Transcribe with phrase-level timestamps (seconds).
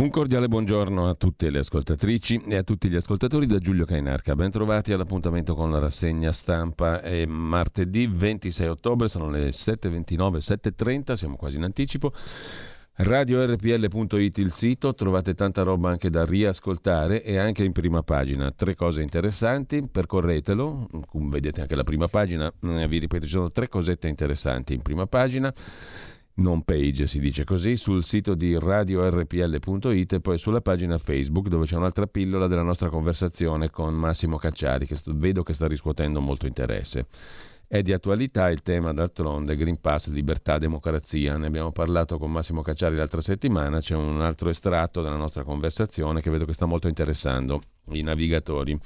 [0.00, 4.34] Un cordiale buongiorno a tutte le ascoltatrici e a tutti gli ascoltatori da Giulio Cainarca.
[4.34, 7.02] Bentrovati all'appuntamento con la rassegna stampa.
[7.02, 12.14] È martedì 26 ottobre, sono le 7.29, 7.30, siamo quasi in anticipo.
[12.94, 18.50] RadioRPL.it il sito, trovate tanta roba anche da riascoltare e anche in prima pagina.
[18.52, 23.68] Tre cose interessanti, percorretelo, vedete anche la prima pagina, eh, vi ripeto ci sono tre
[23.68, 25.52] cosette interessanti in prima pagina
[26.40, 31.66] non page si dice così, sul sito di radiorpl.it e poi sulla pagina Facebook dove
[31.66, 36.46] c'è un'altra pillola della nostra conversazione con Massimo Cacciari che vedo che sta riscuotendo molto
[36.46, 37.06] interesse.
[37.66, 41.36] È di attualità il tema d'altronde Green Pass, libertà, democrazia.
[41.36, 46.20] Ne abbiamo parlato con Massimo Cacciari l'altra settimana, c'è un altro estratto della nostra conversazione
[46.20, 48.76] che vedo che sta molto interessando i navigatori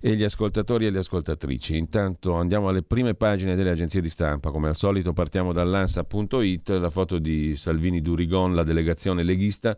[0.00, 1.76] e gli ascoltatori e le ascoltatrici.
[1.76, 4.50] Intanto andiamo alle prime pagine delle agenzie di stampa.
[4.50, 9.76] Come al solito partiamo dall'ansa.it, la foto di Salvini Durigon, la delegazione leghista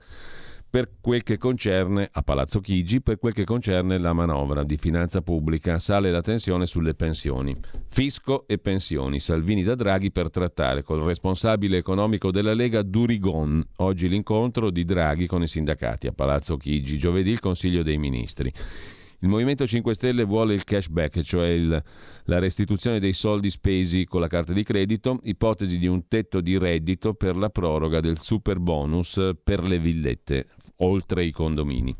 [0.72, 5.20] per quel che concerne a Palazzo Chigi, per quel che concerne la manovra di finanza
[5.20, 7.54] pubblica, sale la tensione sulle pensioni.
[7.88, 9.20] Fisco e pensioni.
[9.20, 13.62] Salvini da Draghi per trattare col responsabile economico della Lega Durigon.
[13.76, 18.50] Oggi l'incontro di Draghi con i sindacati a Palazzo Chigi, giovedì il Consiglio dei Ministri.
[19.22, 21.82] Il Movimento 5 Stelle vuole il cashback, cioè il,
[22.24, 26.58] la restituzione dei soldi spesi con la carta di credito, ipotesi di un tetto di
[26.58, 30.46] reddito per la proroga del super bonus per le villette,
[30.78, 31.94] oltre i condomini.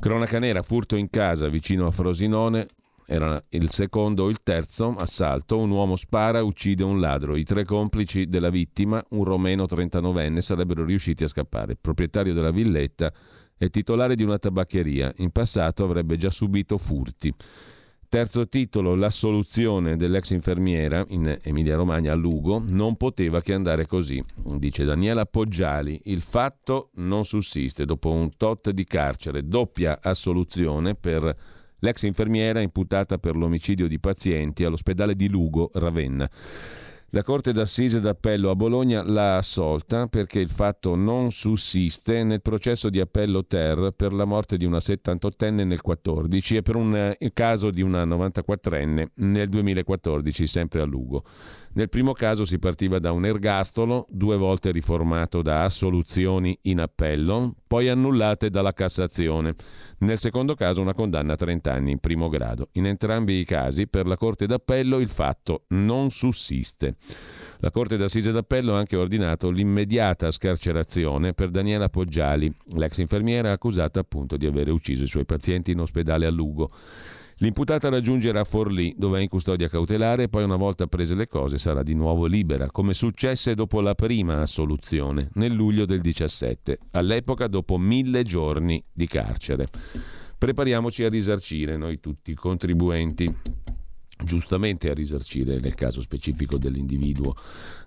[0.00, 2.66] Cronaca nera, furto in casa vicino a Frosinone,
[3.06, 7.36] era il secondo o il terzo assalto, un uomo spara uccide un ladro.
[7.36, 11.72] I tre complici della vittima, un romeno 39enne, sarebbero riusciti a scappare.
[11.72, 13.12] Il proprietario della villetta
[13.56, 15.12] è titolare di una tabaccheria.
[15.18, 17.32] In passato avrebbe già subito furti.
[18.08, 24.22] Terzo titolo, l'assoluzione dell'ex infermiera in Emilia-Romagna a Lugo non poteva che andare così,
[24.58, 26.00] dice Daniela Poggiali.
[26.04, 31.36] Il fatto non sussiste dopo un tot di carcere, doppia assoluzione per
[31.80, 36.30] l'ex infermiera imputata per l'omicidio di pazienti all'ospedale di Lugo, Ravenna.
[37.10, 42.90] La Corte d'Assise d'Appello a Bologna l'ha assolta perché il fatto non sussiste nel processo
[42.90, 47.30] di appello Ter per la morte di una 78enne nel 2014 e per un eh,
[47.32, 51.22] caso di una 94enne nel 2014, sempre a Lugo.
[51.76, 57.54] Nel primo caso si partiva da un ergastolo, due volte riformato da assoluzioni in appello,
[57.66, 59.54] poi annullate dalla Cassazione.
[59.98, 62.68] Nel secondo caso una condanna a 30 anni in primo grado.
[62.72, 66.96] In entrambi i casi per la Corte d'Appello il fatto non sussiste.
[67.58, 74.00] La Corte d'Assise d'Appello ha anche ordinato l'immediata scarcerazione per Daniela Poggiali, l'ex infermiera accusata
[74.00, 76.70] appunto di aver ucciso i suoi pazienti in ospedale a Lugo.
[77.40, 81.58] L'imputata raggiungerà Forlì, dove è in custodia cautelare, e poi una volta prese le cose
[81.58, 87.46] sarà di nuovo libera, come successe dopo la prima assoluzione, nel luglio del 17, all'epoca
[87.46, 89.68] dopo mille giorni di carcere.
[90.38, 93.34] Prepariamoci a risarcire noi tutti, contribuenti
[94.24, 97.34] giustamente a risarcire nel caso specifico dell'individuo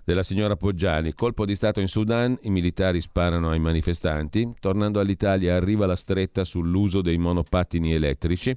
[0.04, 1.12] della signora Poggiani.
[1.12, 6.44] Colpo di Stato in Sudan, i militari sparano ai manifestanti, tornando all'Italia arriva la stretta
[6.44, 8.56] sull'uso dei monopattini elettrici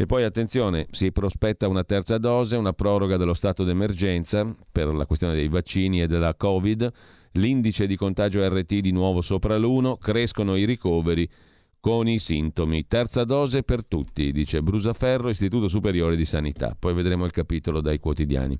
[0.00, 5.06] e poi attenzione, si prospetta una terza dose, una proroga dello stato d'emergenza per la
[5.06, 6.88] questione dei vaccini e della Covid,
[7.32, 11.28] l'indice di contagio RT di nuovo sopra l'1, crescono i ricoveri
[11.80, 12.86] con i sintomi.
[12.86, 16.76] Terza dose per tutti, dice Brusaferro, Istituto Superiore di Sanità.
[16.78, 18.56] Poi vedremo il capitolo dai quotidiani.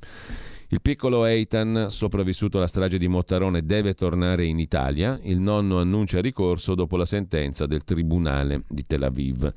[0.70, 5.16] Il piccolo Eitan, sopravvissuto alla strage di Mottarone, deve tornare in Italia.
[5.22, 9.54] Il nonno annuncia ricorso dopo la sentenza del Tribunale di Tel Aviv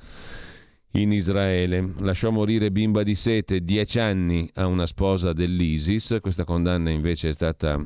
[0.92, 1.94] in Israele.
[2.00, 6.18] Lasciò morire bimba di sete, dieci anni a una sposa dell'ISIS.
[6.22, 7.82] Questa condanna invece è stata,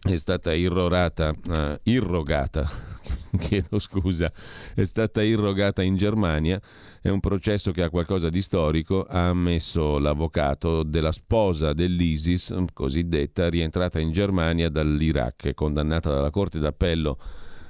[0.00, 2.70] è stata irrorata, uh, irrogata,
[3.38, 4.32] chiedo scusa,
[4.74, 6.60] è stata irrogata in Germania.
[7.02, 9.02] È un processo che ha qualcosa di storico.
[9.02, 17.18] Ha ammesso l'avvocato della sposa dell'ISIS, cosiddetta, rientrata in Germania dall'Iraq, condannata dalla Corte d'Appello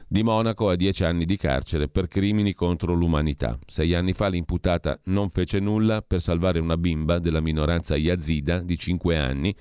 [0.06, 3.58] di Monaco a 10 anni di carcere per crimini contro l'umanità.
[3.66, 8.78] Sei anni fa l'imputata non fece nulla per salvare una bimba della minoranza yazida di
[8.78, 9.54] 5 anni,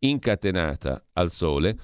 [0.00, 1.76] incatenata al sole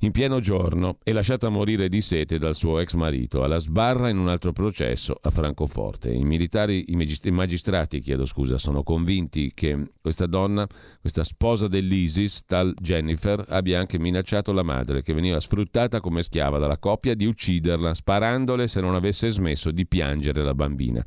[0.00, 4.18] in pieno giorno e lasciata morire di sete dal suo ex marito alla sbarra in
[4.18, 6.10] un altro processo a Francoforte.
[6.10, 10.66] I militari, i magistrati, chiedo scusa, sono convinti che questa donna,
[11.00, 16.58] questa sposa dell'ISIS, tal Jennifer, abbia anche minacciato la madre che veniva sfruttata come schiava
[16.58, 21.04] dalla coppia di ucciderla, sparandole se non avesse smesso di piangere la bambina.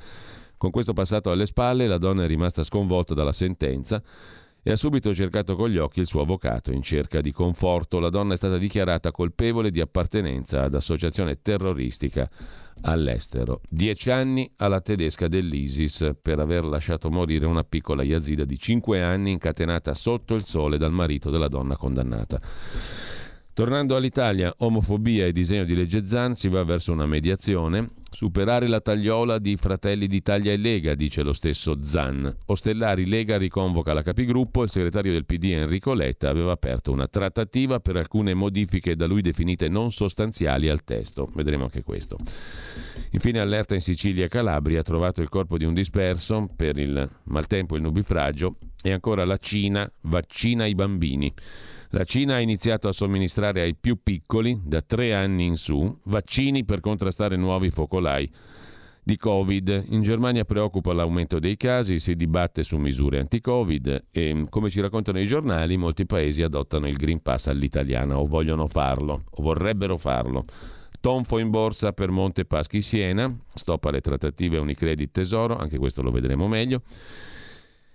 [0.58, 4.04] Con questo passato alle spalle, la donna è rimasta sconvolta dalla sentenza
[4.64, 8.00] e ha subito cercato con gli occhi il suo avvocato in cerca di conforto.
[8.00, 12.30] La donna è stata dichiarata colpevole di appartenenza ad associazione terroristica
[12.82, 13.62] all'estero.
[13.68, 19.32] Dieci anni alla tedesca dell'ISIS per aver lasciato morire una piccola Yazida di cinque anni
[19.32, 22.40] incatenata sotto il sole dal marito della donna condannata.
[23.54, 27.90] Tornando all'Italia, omofobia e disegno di legge Zan si va verso una mediazione.
[28.14, 32.36] Superare la tagliola di Fratelli d'Italia e Lega, dice lo stesso Zan.
[32.48, 37.80] Ostellari Lega riconvoca la capigruppo, il segretario del PD Enrico Letta aveva aperto una trattativa
[37.80, 41.32] per alcune modifiche da lui definite non sostanziali al testo.
[41.34, 42.18] Vedremo anche questo.
[43.12, 47.76] Infine allerta in Sicilia e Calabria, trovato il corpo di un disperso per il maltempo
[47.76, 51.34] e il nubifragio e ancora la Cina vaccina i bambini.
[51.94, 56.64] La Cina ha iniziato a somministrare ai più piccoli, da tre anni in su, vaccini
[56.64, 58.32] per contrastare nuovi focolai
[59.04, 59.88] di Covid.
[59.90, 65.20] In Germania preoccupa l'aumento dei casi, si dibatte su misure anti-Covid e, come ci raccontano
[65.20, 70.46] i giornali, molti paesi adottano il Green Pass all'italiana o vogliono farlo o vorrebbero farlo.
[71.02, 76.12] Tonfo in borsa per Monte Paschi Siena, stop alle trattative Unicredit Tesoro, anche questo lo
[76.12, 76.84] vedremo meglio.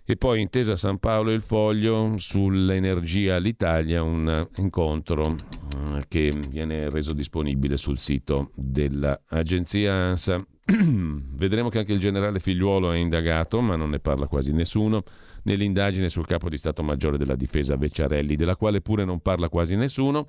[0.08, 6.88] E poi intesa San Paolo e il Foglio sull'energia all'Italia, un incontro eh, che viene
[6.90, 10.46] reso disponibile sul sito dell'agenzia ANSA.
[10.64, 15.02] Vedremo che anche il generale Figliuolo è indagato, ma non ne parla quasi nessuno,
[15.42, 19.74] nell'indagine sul capo di Stato Maggiore della Difesa Vecciarelli, della quale pure non parla quasi
[19.74, 20.24] nessuno.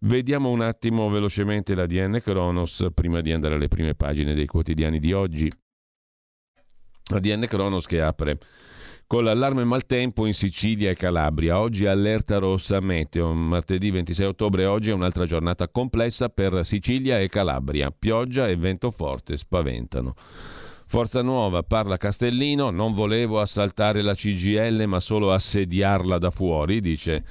[0.00, 4.98] Vediamo un attimo velocemente la DN Kronos prima di andare alle prime pagine dei quotidiani
[4.98, 5.48] di oggi.
[7.10, 8.38] La DN Kronos che apre
[9.08, 11.58] con l'allarme maltempo in Sicilia e Calabria.
[11.58, 13.32] Oggi allerta rossa meteo.
[13.32, 17.90] Martedì 26 ottobre oggi è un'altra giornata complessa per Sicilia e Calabria.
[17.90, 20.12] Pioggia e vento forte spaventano.
[20.86, 27.24] Forza Nuova parla Castellino, non volevo assaltare la CGL ma solo assediarla da fuori, dice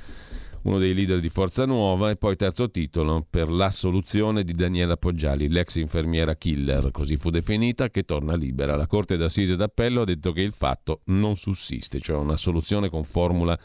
[0.67, 5.47] uno dei leader di Forza Nuova, e poi terzo titolo per l'assoluzione di Daniela Poggiali,
[5.47, 8.75] l'ex infermiera killer, così fu definita, che torna libera.
[8.75, 13.05] La Corte d'Assise d'Appello ha detto che il fatto non sussiste, cioè una soluzione con
[13.05, 13.57] formula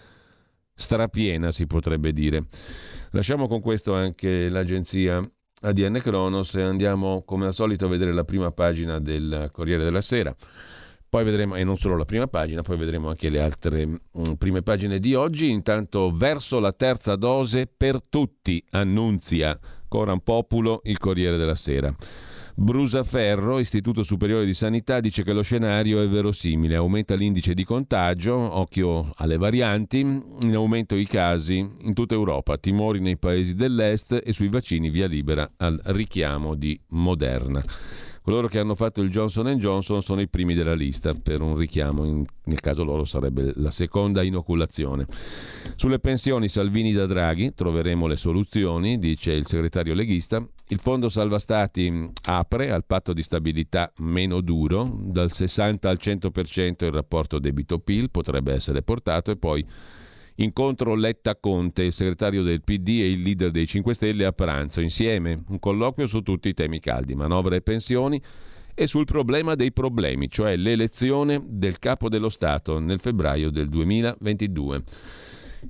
[0.75, 2.47] strapiena, si potrebbe dire.
[3.11, 5.29] Lasciamo con questo anche l'agenzia
[5.61, 10.01] ADN Kronos e andiamo come al solito a vedere la prima pagina del Corriere della
[10.01, 10.35] Sera.
[11.13, 13.99] Poi vedremo, e non solo la prima pagina, poi vedremo anche le altre mm,
[14.39, 15.51] prime pagine di oggi.
[15.51, 21.95] Intanto verso la terza dose per tutti, annunzia Coran Populo, il Corriere della Sera.
[22.55, 28.35] Brusaferro, Istituto Superiore di Sanità, dice che lo scenario è verosimile, aumenta l'indice di contagio,
[28.35, 34.33] occhio alle varianti, in aumento i casi in tutta Europa, timori nei paesi dell'est e
[34.33, 37.63] sui vaccini via libera al richiamo di Moderna.
[38.23, 42.05] Coloro che hanno fatto il Johnson Johnson sono i primi della lista per un richiamo,
[42.05, 45.07] in, nel caso loro sarebbe la seconda inoculazione.
[45.75, 50.41] Sulle pensioni Salvini da Draghi troveremo le soluzioni, dice il segretario leghista.
[50.69, 56.85] Il fondo salva stati apre al patto di stabilità meno duro, dal 60 al 100%
[56.85, 59.67] il rapporto debito-PIL potrebbe essere portato e poi
[60.37, 65.45] Incontro Letta-Conte, il segretario del PD e il leader dei 5 Stelle a pranzo insieme.
[65.49, 68.21] Un colloquio su tutti i temi caldi, manovre e pensioni
[68.75, 74.83] e sul problema dei problemi, cioè l'elezione del capo dello Stato nel febbraio del 2022.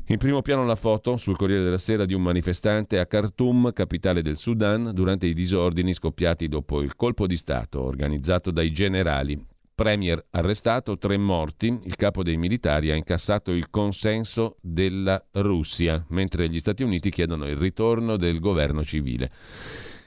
[0.06, 4.22] In primo piano la foto sul Corriere della Sera di un manifestante a Khartoum, capitale
[4.22, 10.22] del Sudan, durante i disordini scoppiati dopo il colpo di Stato organizzato dai generali Premier
[10.30, 16.58] arrestato, tre morti, il capo dei militari ha incassato il consenso della Russia, mentre gli
[16.58, 19.30] Stati Uniti chiedono il ritorno del governo civile.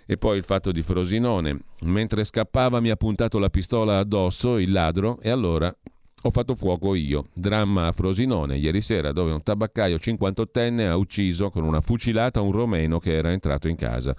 [0.05, 1.60] E poi il fatto di Frosinone.
[1.81, 5.75] Mentre scappava mi ha puntato la pistola addosso il ladro e allora
[6.22, 7.27] ho fatto fuoco io.
[7.34, 12.51] Dramma a Frosinone ieri sera dove un tabaccaio 58enne ha ucciso con una fucilata un
[12.51, 14.15] romeno che era entrato in casa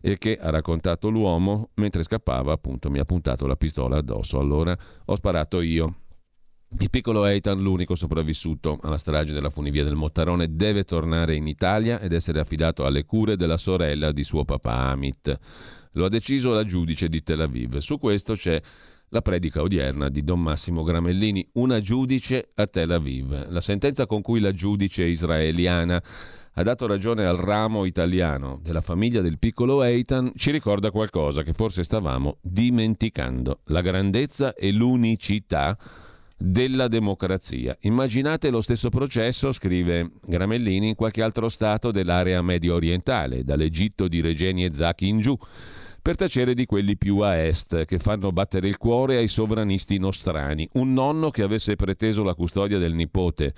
[0.00, 4.38] e che, ha raccontato l'uomo, mentre scappava appunto mi ha puntato la pistola addosso.
[4.38, 5.94] Allora ho sparato io.
[6.78, 11.98] Il piccolo Eitan, l'unico sopravvissuto alla strage della funivia del Mottarone, deve tornare in Italia
[11.98, 15.38] ed essere affidato alle cure della sorella di suo papà Amit.
[15.94, 17.78] Lo ha deciso la giudice di Tel Aviv.
[17.78, 18.62] Su questo c'è
[19.08, 23.50] la predica odierna di Don Massimo Gramellini, una giudice a Tel Aviv.
[23.50, 26.00] La sentenza con cui la giudice israeliana
[26.54, 31.52] ha dato ragione al ramo italiano della famiglia del piccolo Eitan, ci ricorda qualcosa che
[31.52, 35.78] forse stavamo dimenticando, la grandezza e l'unicità
[36.36, 37.76] della democrazia.
[37.80, 44.20] Immaginate lo stesso processo, scrive Gramellini, in qualche altro stato dell'area medio orientale, dall'Egitto di
[44.20, 45.38] Regeni e Zaki in giù.
[46.02, 50.68] Per tacere di quelli più a est, che fanno battere il cuore ai sovranisti nostrani.
[50.74, 53.54] Un nonno che avesse preteso la custodia del nipote,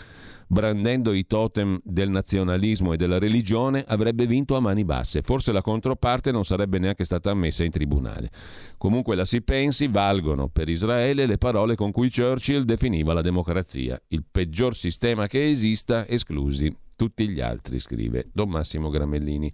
[0.47, 5.23] brandendo i totem del nazionalismo e della religione, avrebbe vinto a mani basse.
[5.23, 8.31] Forse la controparte non sarebbe neanche stata ammessa in tribunale.
[8.77, 14.01] Comunque la si pensi, valgono per Israele le parole con cui Churchill definiva la democrazia,
[14.09, 19.53] il peggior sistema che esista, esclusi tutti gli altri, scrive Don Massimo Gramellini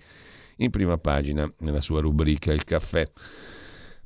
[0.58, 3.06] in prima pagina nella sua rubrica Il caffè.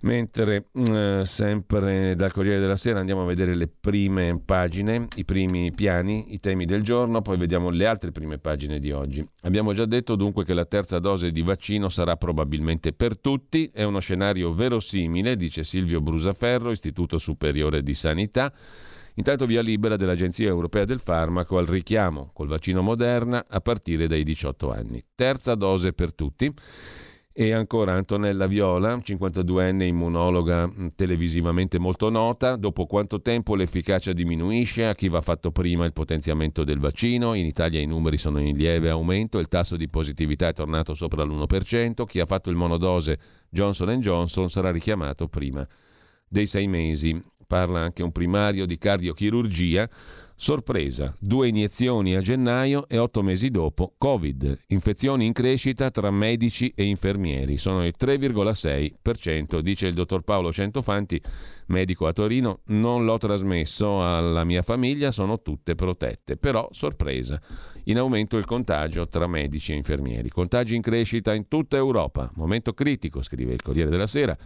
[0.03, 5.71] Mentre eh, sempre dal Corriere della Sera andiamo a vedere le prime pagine, i primi
[5.73, 9.25] piani, i temi del giorno, poi vediamo le altre prime pagine di oggi.
[9.43, 13.85] Abbiamo già detto dunque che la terza dose di vaccino sarà probabilmente per tutti, è
[13.85, 18.53] uno scenario verosimile, dice Silvio Brusaferro, Istituto Superiore di Sanità.
[19.15, 24.25] Intanto via libera dell'Agenzia Europea del Farmaco al richiamo col vaccino Moderna a partire dai
[24.25, 25.05] 18 anni.
[25.15, 26.53] Terza dose per tutti.
[27.35, 34.87] E ancora Antonella Viola, 52enne immunologa mm, televisivamente molto nota, dopo quanto tempo l'efficacia diminuisce,
[34.87, 38.55] a chi va fatto prima il potenziamento del vaccino, in Italia i numeri sono in
[38.55, 43.19] lieve aumento, il tasso di positività è tornato sopra l'1%, chi ha fatto il monodose
[43.49, 45.67] Johnson Johnson sarà richiamato prima
[46.29, 47.19] dei sei mesi
[47.53, 49.87] parla anche un primario di cardiochirurgia.
[50.35, 54.61] Sorpresa, due iniezioni a gennaio e otto mesi dopo Covid.
[54.69, 57.59] Infezioni in crescita tra medici e infermieri.
[57.59, 61.21] Sono il 3,6%, dice il dottor Paolo Centofanti,
[61.67, 62.61] medico a Torino.
[62.69, 66.39] Non l'ho trasmesso alla mia famiglia, sono tutte protette.
[66.39, 67.39] Però, sorpresa,
[67.85, 70.31] in aumento il contagio tra medici e infermieri.
[70.31, 72.31] Contagi in crescita in tutta Europa.
[72.37, 74.37] Momento critico, scrive il Corriere della Sera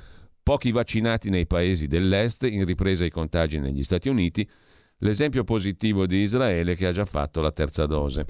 [0.47, 4.49] pochi vaccinati nei paesi dell'est, in ripresa i contagi negli Stati Uniti,
[4.99, 8.27] l'esempio positivo di Israele che ha già fatto la terza dose.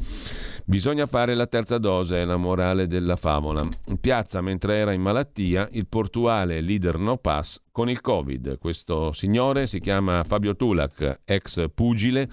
[0.64, 3.60] Bisogna fare la terza dose, è la morale della favola.
[3.88, 8.56] In piazza, mentre era in malattia, il portuale leader no pass con il Covid.
[8.56, 12.30] Questo signore si chiama Fabio Tulac, ex pugile,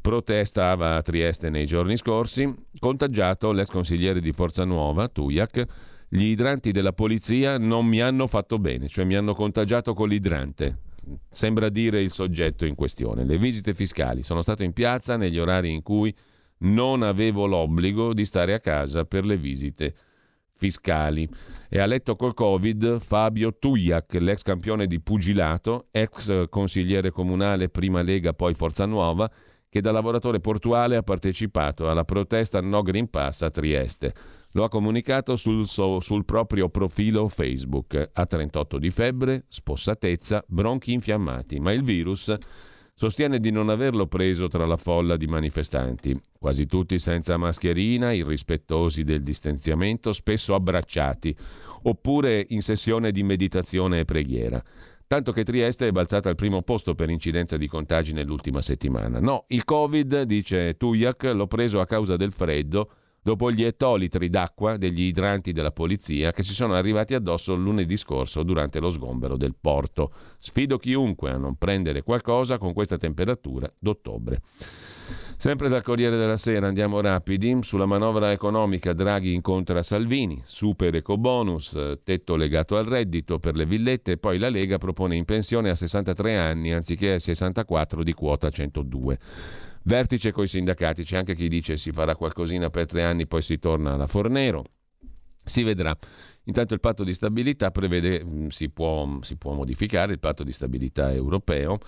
[0.00, 6.72] protestava a Trieste nei giorni scorsi, contagiato l'ex consigliere di Forza Nuova, Tujak, gli idranti
[6.72, 10.80] della polizia non mi hanno fatto bene, cioè mi hanno contagiato con l'idrante.
[11.30, 13.24] Sembra dire il soggetto in questione.
[13.24, 14.22] Le visite fiscali.
[14.22, 16.14] Sono stato in piazza negli orari in cui
[16.64, 19.94] non avevo l'obbligo di stare a casa per le visite
[20.54, 21.26] fiscali.
[21.70, 28.02] E ha letto col Covid Fabio Tujak, l'ex campione di pugilato, ex consigliere comunale, prima
[28.02, 29.30] Lega, poi Forza Nuova,
[29.66, 34.12] che da lavoratore portuale ha partecipato alla protesta No Green Pass a Trieste.
[34.52, 38.10] Lo ha comunicato sul, so, sul proprio profilo Facebook.
[38.12, 42.34] Ha 38 di febbre, spossatezza, bronchi infiammati, ma il virus
[42.94, 49.04] sostiene di non averlo preso tra la folla di manifestanti, quasi tutti senza mascherina, irrispettosi
[49.04, 51.34] del distanziamento, spesso abbracciati,
[51.84, 54.62] oppure in sessione di meditazione e preghiera.
[55.06, 59.18] Tanto che Trieste è balzata al primo posto per incidenza di contagi nell'ultima settimana.
[59.18, 62.90] No, il Covid, dice Tujak, l'ho preso a causa del freddo
[63.22, 68.42] dopo gli ettolitri d'acqua degli idranti della polizia che ci sono arrivati addosso lunedì scorso
[68.42, 70.12] durante lo sgombero del porto.
[70.38, 74.42] Sfido chiunque a non prendere qualcosa con questa temperatura d'ottobre.
[75.42, 77.58] Sempre dal Corriere della Sera andiamo rapidi.
[77.62, 84.18] Sulla manovra economica Draghi incontra Salvini, super ecobonus, tetto legato al reddito per le villette,
[84.18, 89.18] poi la Lega propone in pensione a 63 anni anziché a 64 di quota 102.
[89.84, 93.58] Vertice coi sindacati, c'è anche chi dice si farà qualcosina per tre anni, poi si
[93.58, 94.64] torna alla Fornero.
[95.44, 95.96] Si vedrà.
[96.44, 100.52] Intanto il patto di stabilità prevede, mm, si può, si può modificare il patto di
[100.52, 101.78] stabilità europeo.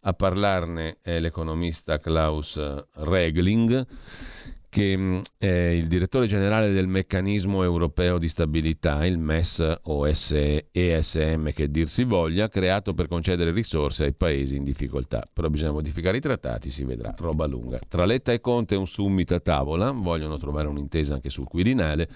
[0.00, 2.60] A parlarne è l'economista Klaus
[2.94, 3.86] Regling
[4.76, 11.52] che mm, è il direttore generale del meccanismo europeo di stabilità, il MES o ESM
[11.52, 15.26] che dir si voglia, creato per concedere risorse ai paesi in difficoltà.
[15.32, 17.78] Però bisogna modificare i trattati, si vedrà, roba lunga.
[17.88, 22.06] Tra Letta e Conte un summit a tavola, vogliono trovare un'intesa anche sul Quirinale.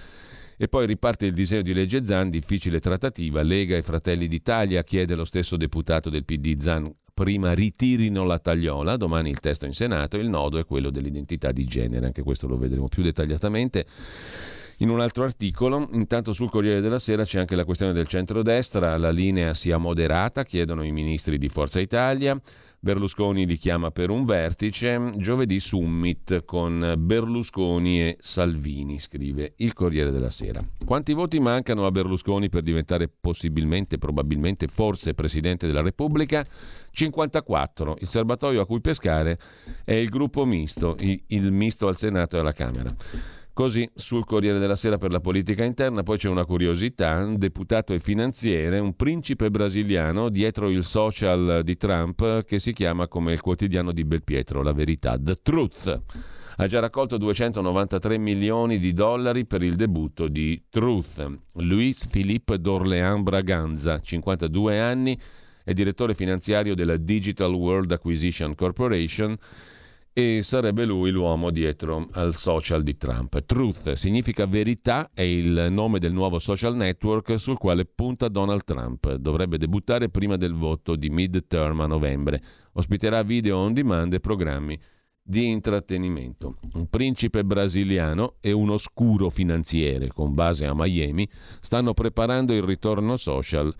[0.59, 5.14] E poi riparte il disegno di legge Zan, difficile trattativa, Lega e Fratelli d'Italia, chiede
[5.14, 10.17] lo stesso deputato del PD Zan prima ritirino la tagliola, domani il testo in Senato,
[10.17, 13.87] il nodo è quello dell'identità di genere, anche questo lo vedremo più dettagliatamente
[14.79, 15.88] in un altro articolo.
[15.93, 20.45] Intanto sul Corriere della Sera c'è anche la questione del centrodestra, la linea sia moderata,
[20.45, 22.40] chiedono i ministri di Forza Italia.
[22.82, 25.12] Berlusconi li chiama per un vertice.
[25.16, 30.64] Giovedì summit con Berlusconi e Salvini, scrive il Corriere della Sera.
[30.82, 36.42] Quanti voti mancano a Berlusconi per diventare possibilmente, probabilmente, forse Presidente della Repubblica?
[36.90, 37.99] 54.
[38.00, 39.38] Il serbatoio a cui pescare
[39.84, 42.96] è il gruppo misto, il misto al Senato e alla Camera.
[43.61, 47.93] Così sul Corriere della Sera per la politica interna poi c'è una curiosità, un deputato
[47.93, 53.43] e finanziere, un principe brasiliano dietro il social di Trump che si chiama come il
[53.43, 56.02] quotidiano di Belpietro, La Verità, The Truth.
[56.57, 61.40] Ha già raccolto 293 milioni di dollari per il debutto di Truth.
[61.57, 65.21] Luis Philippe d'Orléans Braganza, 52 anni,
[65.62, 69.37] è direttore finanziario della Digital World Acquisition Corporation
[70.12, 73.45] e sarebbe lui l'uomo dietro al social di Trump.
[73.45, 79.14] Truth significa verità, è il nome del nuovo social network sul quale punta Donald Trump.
[79.14, 82.43] Dovrebbe debuttare prima del voto di midterm a novembre.
[82.73, 84.79] Ospiterà video on demand e programmi
[85.23, 86.57] di intrattenimento.
[86.73, 91.29] Un principe brasiliano e un oscuro finanziere con base a Miami
[91.61, 93.73] stanno preparando il ritorno social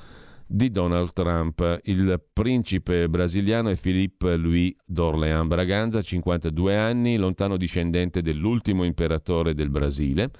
[0.53, 1.81] di Donald Trump.
[1.85, 9.71] Il principe brasiliano è Philippe Louis d'Orléans Braganza, 52 anni, lontano discendente dell'ultimo imperatore del
[9.71, 10.31] Brasile.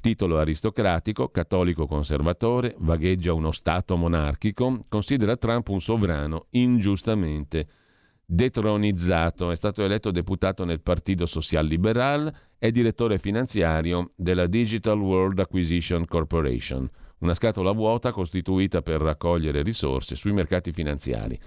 [0.00, 7.66] Titolo aristocratico, cattolico conservatore, vagheggia uno Stato monarchico, considera Trump un sovrano ingiustamente
[8.24, 9.50] detronizzato.
[9.50, 16.06] È stato eletto deputato nel Partito Social Liberal, è direttore finanziario della Digital World Acquisition
[16.06, 16.88] Corporation
[17.24, 21.40] una scatola vuota costituita per raccogliere risorse sui mercati finanziari.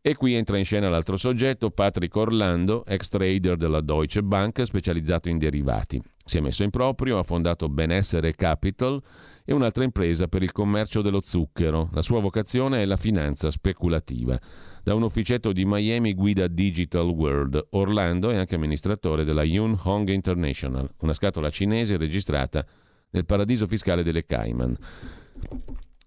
[0.00, 5.28] E qui entra in scena l'altro soggetto, Patrick Orlando, ex trader della Deutsche Bank, specializzato
[5.28, 6.02] in derivati.
[6.24, 9.00] Si è messo in proprio, ha fondato Benessere Capital
[9.44, 11.88] e un'altra impresa per il commercio dello zucchero.
[11.92, 14.36] La sua vocazione è la finanza speculativa.
[14.82, 17.68] Da un ufficetto di Miami guida Digital World.
[17.70, 22.66] Orlando è anche amministratore della Yun Hong International, una scatola cinese registrata
[23.12, 24.76] nel paradiso fiscale delle Cayman.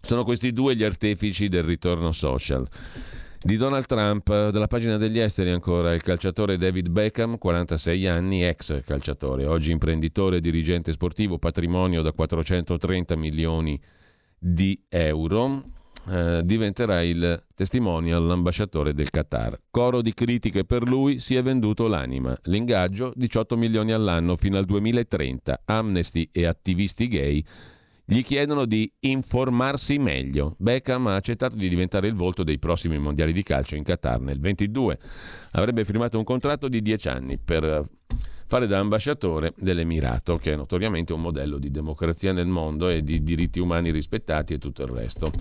[0.02, 2.68] Sono questi due gli artefici del ritorno social.
[3.42, 8.84] Di Donald Trump, dalla pagina degli esteri ancora, il calciatore David Beckham, 46 anni, ex
[8.84, 13.80] calciatore, oggi imprenditore dirigente sportivo, patrimonio da 430 milioni
[14.38, 15.64] di euro,
[16.08, 19.60] eh, diventerà il testimonial, l'ambasciatore del Qatar.
[19.72, 22.38] Coro di critiche per lui, si è venduto l'anima.
[22.44, 25.62] L'ingaggio 18 milioni all'anno fino al 2030.
[25.66, 27.44] Amnesty e attivisti gay
[28.08, 30.56] gli chiedono di informarsi meglio.
[30.60, 34.40] Beckham ha accettato di diventare il volto dei prossimi mondiali di calcio in Qatar nel
[34.40, 35.00] 22.
[35.54, 37.88] Avrebbe firmato un contratto di 10 anni per
[38.48, 43.24] fare da ambasciatore dell'Emirato, che è notoriamente un modello di democrazia nel mondo e di
[43.24, 45.32] diritti umani rispettati e tutto il resto.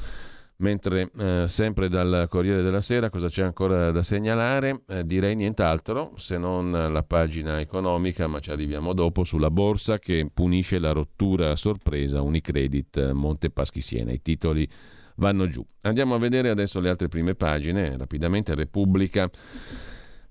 [0.56, 4.82] Mentre eh, sempre dal Corriere della Sera cosa c'è ancora da segnalare?
[4.86, 10.30] Eh, direi nient'altro se non la pagina economica, ma ci arriviamo dopo, sulla borsa che
[10.32, 14.12] punisce la rottura a sorpresa Unicredit eh, Monte Paschi Siena.
[14.12, 14.68] I titoli
[15.16, 15.64] vanno giù.
[15.80, 17.96] Andiamo a vedere adesso le altre prime pagine.
[17.96, 19.28] Rapidamente Repubblica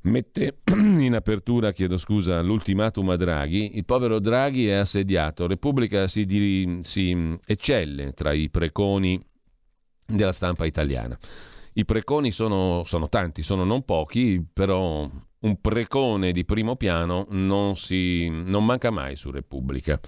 [0.04, 3.76] mette in apertura, chiedo scusa, l'ultimatum a Draghi.
[3.76, 5.48] Il povero Draghi è assediato.
[5.48, 9.22] Repubblica si, di, si eccelle tra i preconi
[10.06, 11.18] della stampa italiana.
[11.74, 17.76] I preconi sono, sono tanti, sono non pochi, però un precone di primo piano non,
[17.76, 20.00] si, non manca mai su Repubblica.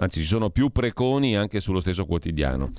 [0.00, 2.70] Anzi, ci sono più preconi anche sullo stesso quotidiano.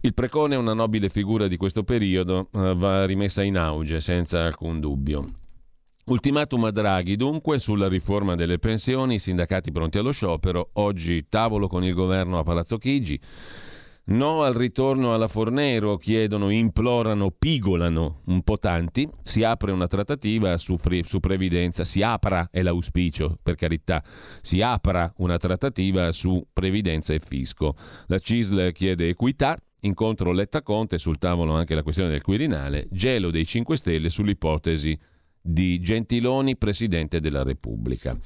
[0.00, 4.44] Il precone è una nobile figura di questo periodo, eh, va rimessa in auge senza
[4.44, 5.30] alcun dubbio.
[6.04, 11.84] Ultimatum a Draghi dunque sulla riforma delle pensioni, sindacati pronti allo sciopero, oggi tavolo con
[11.84, 13.20] il governo a Palazzo Chigi.
[14.08, 19.06] No al ritorno alla Fornero, chiedono, implorano, pigolano un po' tanti.
[19.22, 24.02] Si apre una trattativa su, su, previdenza, si apra, è l'auspicio, per carità,
[24.40, 27.76] si apra una trattativa su previdenza e fisco.
[28.06, 33.30] La CISL chiede equità, incontro Letta Conte, sul tavolo anche la questione del Quirinale, gelo
[33.30, 34.98] dei 5 Stelle sull'ipotesi
[35.38, 38.16] di Gentiloni, Presidente della Repubblica.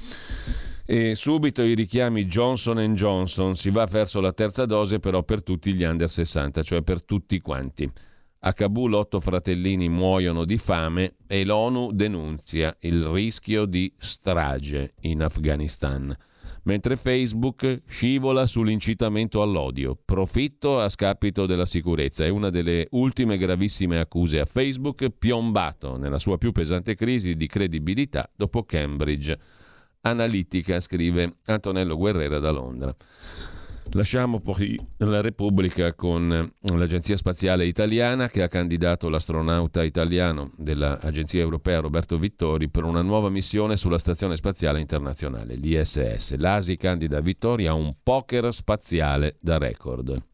[0.85, 5.73] E subito i richiami Johnson Johnson, si va verso la terza dose però per tutti
[5.75, 7.89] gli under 60, cioè per tutti quanti.
[8.41, 15.23] A Kabul otto fratellini muoiono di fame e l'ONU denunzia il rischio di strage in
[15.23, 16.15] Afghanistan.
[16.65, 22.25] Mentre Facebook scivola sull'incitamento all'odio, profitto a scapito della sicurezza.
[22.25, 27.47] È una delle ultime gravissime accuse a Facebook, piombato nella sua più pesante crisi di
[27.47, 29.39] credibilità dopo Cambridge
[30.03, 32.95] analitica, scrive Antonello Guerrera da Londra.
[33.95, 41.81] Lasciamo poi la Repubblica con l'Agenzia Spaziale Italiana che ha candidato l'astronauta italiano dell'Agenzia Europea
[41.81, 46.37] Roberto Vittori per una nuova missione sulla Stazione Spaziale Internazionale, l'ISS.
[46.37, 50.25] L'ASI candida Vittori a un poker spaziale da record.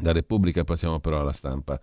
[0.00, 1.78] Da Repubblica passiamo però alla stampa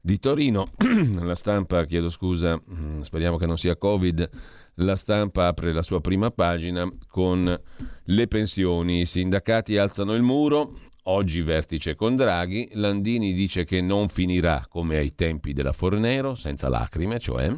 [0.00, 0.70] di Torino.
[1.18, 4.30] la stampa, chiedo scusa, mm, speriamo che non sia Covid,
[4.78, 7.60] La stampa apre la sua prima pagina con
[8.02, 9.02] le pensioni.
[9.02, 10.72] I sindacati alzano il muro.
[11.04, 12.70] Oggi vertice con Draghi.
[12.72, 17.54] Landini dice che non finirà come ai tempi della Fornero, senza lacrime, cioè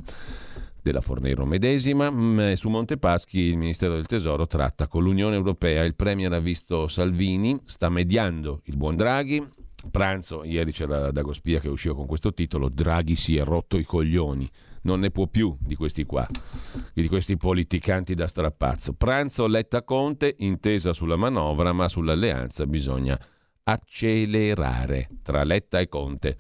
[0.83, 2.11] della Fornero medesima.
[2.11, 5.85] Mm, su Montepaschi il Ministero del Tesoro tratta con l'Unione Europea.
[5.85, 9.43] Il Premier ha visto Salvini, sta mediando il buon Draghi.
[9.91, 14.51] Pranzo, ieri c'era Dagospia che usciva con questo titolo, Draghi si è rotto i coglioni
[14.87, 16.27] non ne può più di questi qua,
[16.95, 18.93] di questi politicanti da strappazzo.
[18.93, 23.19] Pranzo Letta Conte, intesa sulla manovra, ma sull'alleanza bisogna
[23.65, 26.37] accelerare tra Letta e Conte.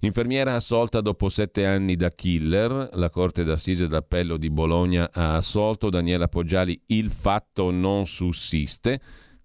[0.00, 5.88] Infermiera assolta dopo sette anni da killer, la Corte d'Assise d'Appello di Bologna ha assolto
[5.88, 9.00] Daniela Poggiali, il fatto non sussiste.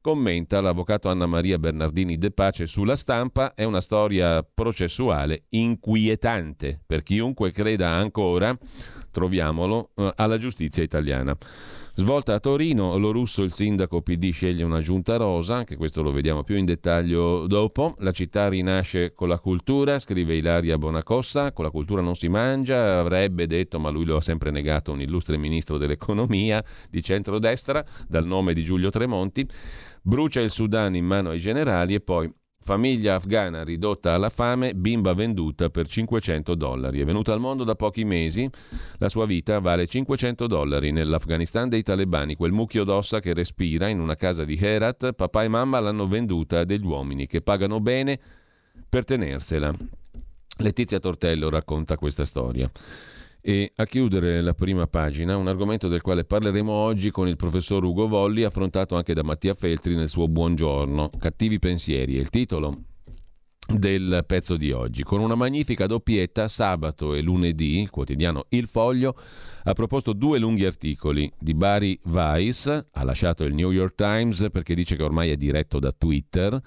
[0.10, 7.04] Commenta l'avvocato Anna Maria Bernardini De Pace sulla stampa, è una storia processuale inquietante per
[7.04, 8.58] chiunque creda ancora,
[9.12, 11.38] troviamolo, eh, alla giustizia italiana.
[11.93, 16.12] Svolta a Torino, lo russo, il sindaco PD sceglie una giunta rosa, anche questo lo
[16.12, 17.95] vediamo più in dettaglio dopo.
[18.00, 23.00] La città rinasce con la cultura, scrive Ilaria Bonacossa, con la cultura non si mangia,
[23.00, 28.26] avrebbe detto, ma lui lo ha sempre negato, un illustre ministro dell'economia di centrodestra, dal
[28.26, 29.45] nome di Giulio Tremonti.
[30.01, 32.31] Brucia il Sudan in mano ai generali e poi
[32.62, 36.99] famiglia afghana ridotta alla fame, bimba venduta per 500 dollari.
[36.99, 38.49] È venuta al mondo da pochi mesi,
[38.97, 40.91] la sua vita vale 500 dollari.
[40.91, 45.47] Nell'Afghanistan dei talebani, quel mucchio d'ossa che respira in una casa di Herat, papà e
[45.47, 48.19] mamma l'hanno venduta a degli uomini che pagano bene
[48.88, 49.73] per tenersela.
[50.57, 52.69] Letizia Tortello racconta questa storia.
[53.41, 57.82] E a chiudere la prima pagina, un argomento del quale parleremo oggi con il professor
[57.82, 61.10] Ugo Volli, affrontato anche da Mattia Feltri nel suo Buongiorno.
[61.17, 62.84] Cattivi pensieri è il titolo
[63.65, 65.04] del pezzo di oggi.
[65.04, 69.15] Con una magnifica doppietta, sabato e lunedì, il quotidiano Il Foglio
[69.63, 74.75] ha proposto due lunghi articoli di Barry Weiss, ha lasciato il New York Times perché
[74.75, 76.62] dice che ormai è diretto da Twitter,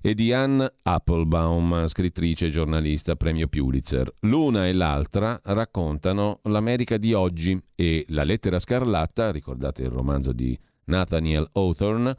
[0.00, 4.12] e di Anne Applebaum, scrittrice e giornalista premio Pulitzer.
[4.20, 10.58] L'una e l'altra raccontano l'America di oggi e La lettera scarlatta, ricordate il romanzo di
[10.88, 12.16] Nathaniel Hawthorne,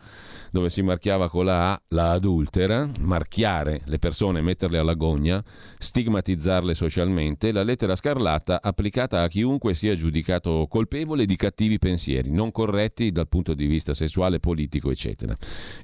[0.51, 5.43] dove si marchiava con la A la adultera, marchiare le persone, metterle alla gogna,
[5.77, 12.51] stigmatizzarle socialmente, la lettera scarlatta applicata a chiunque sia giudicato colpevole di cattivi pensieri, non
[12.51, 15.35] corretti dal punto di vista sessuale, politico, eccetera,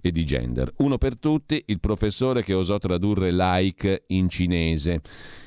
[0.01, 0.71] e di gender.
[0.77, 5.01] Uno per tutti, il professore che osò tradurre like in cinese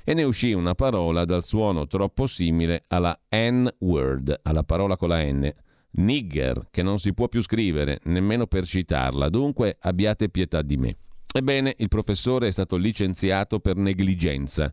[0.04, 5.22] e ne uscì una parola dal suono troppo simile alla N-word, alla parola con la
[5.22, 5.52] N
[5.92, 10.96] nigger, che non si può più scrivere, nemmeno per citarla, dunque abbiate pietà di me.
[11.32, 14.72] Ebbene, il professore è stato licenziato per negligenza.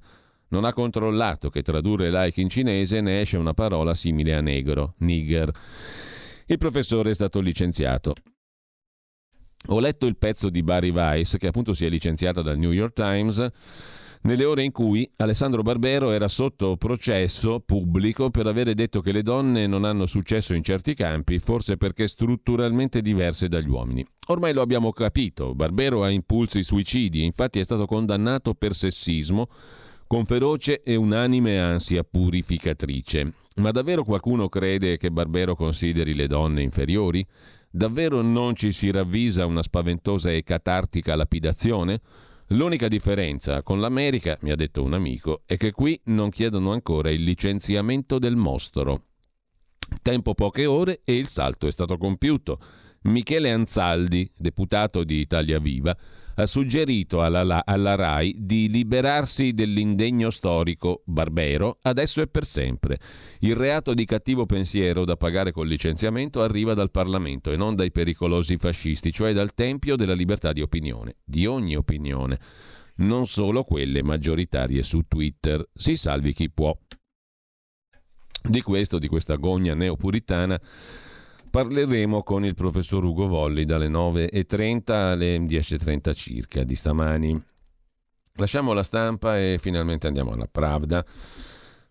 [0.50, 4.94] Non ha controllato che tradurre like in cinese ne esce una parola simile a negro,
[5.00, 5.52] nigger.
[6.46, 8.14] Il professore è stato licenziato.
[9.68, 12.94] Ho letto il pezzo di Barry Weiss, che appunto si è licenziato dal New York
[12.94, 13.46] Times,
[14.26, 19.22] nelle ore in cui Alessandro Barbero era sotto processo pubblico per avere detto che le
[19.22, 24.04] donne non hanno successo in certi campi, forse perché strutturalmente diverse dagli uomini.
[24.28, 29.48] Ormai lo abbiamo capito, Barbero ha impulsi suicidi, infatti è stato condannato per sessismo
[30.08, 33.32] con feroce e unanime ansia purificatrice.
[33.58, 37.26] Ma davvero qualcuno crede che Barbero consideri le donne inferiori?
[37.70, 42.02] Davvero non ci si ravvisa una spaventosa e catartica lapidazione?
[42.50, 47.10] L'unica differenza con l'America, mi ha detto un amico, è che qui non chiedono ancora
[47.10, 49.06] il licenziamento del mostro.
[50.04, 52.60] Tempo poche ore e il salto è stato compiuto.
[53.04, 55.98] Michele Anzaldi, deputato di Italia Viva,
[56.36, 63.00] ha suggerito alla, alla RAI di liberarsi dell'indegno storico Barbero adesso e per sempre.
[63.40, 67.92] Il reato di cattivo pensiero da pagare col licenziamento arriva dal Parlamento e non dai
[67.92, 72.40] pericolosi fascisti, cioè dal tempio della libertà di opinione, di ogni opinione,
[72.98, 75.66] non solo quelle maggioritarie su Twitter.
[75.74, 76.78] Si salvi chi può.
[78.48, 80.60] Di questo, di questa gogna neopuritana,
[81.56, 87.42] parleremo con il professor Ugo Volli dalle 9.30 alle 10.30 circa di stamani.
[88.34, 91.06] Lasciamo la stampa e finalmente andiamo alla Pravda.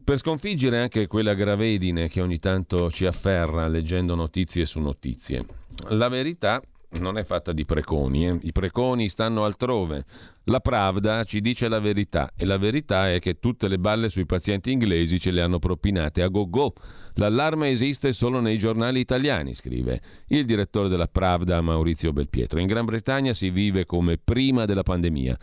[0.05, 5.47] Per sconfiggere anche quella gravedine che ogni tanto ci afferra leggendo notizie su notizie.
[5.89, 6.61] La verità
[6.99, 8.39] non è fatta di preconi, eh?
[8.43, 10.05] i preconi stanno altrove.
[10.45, 14.27] La Pravda ci dice la verità e la verità è che tutte le balle sui
[14.27, 16.75] pazienti inglesi ce le hanno propinate a go-go.
[17.15, 22.61] L'allarme esiste solo nei giornali italiani, scrive il direttore della Pravda Maurizio Belpietro.
[22.61, 25.39] In Gran Bretagna si vive come prima della pandemia.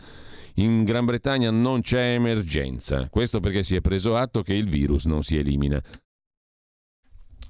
[0.56, 5.06] In Gran Bretagna non c'è emergenza, questo perché si è preso atto che il virus
[5.06, 5.82] non si elimina.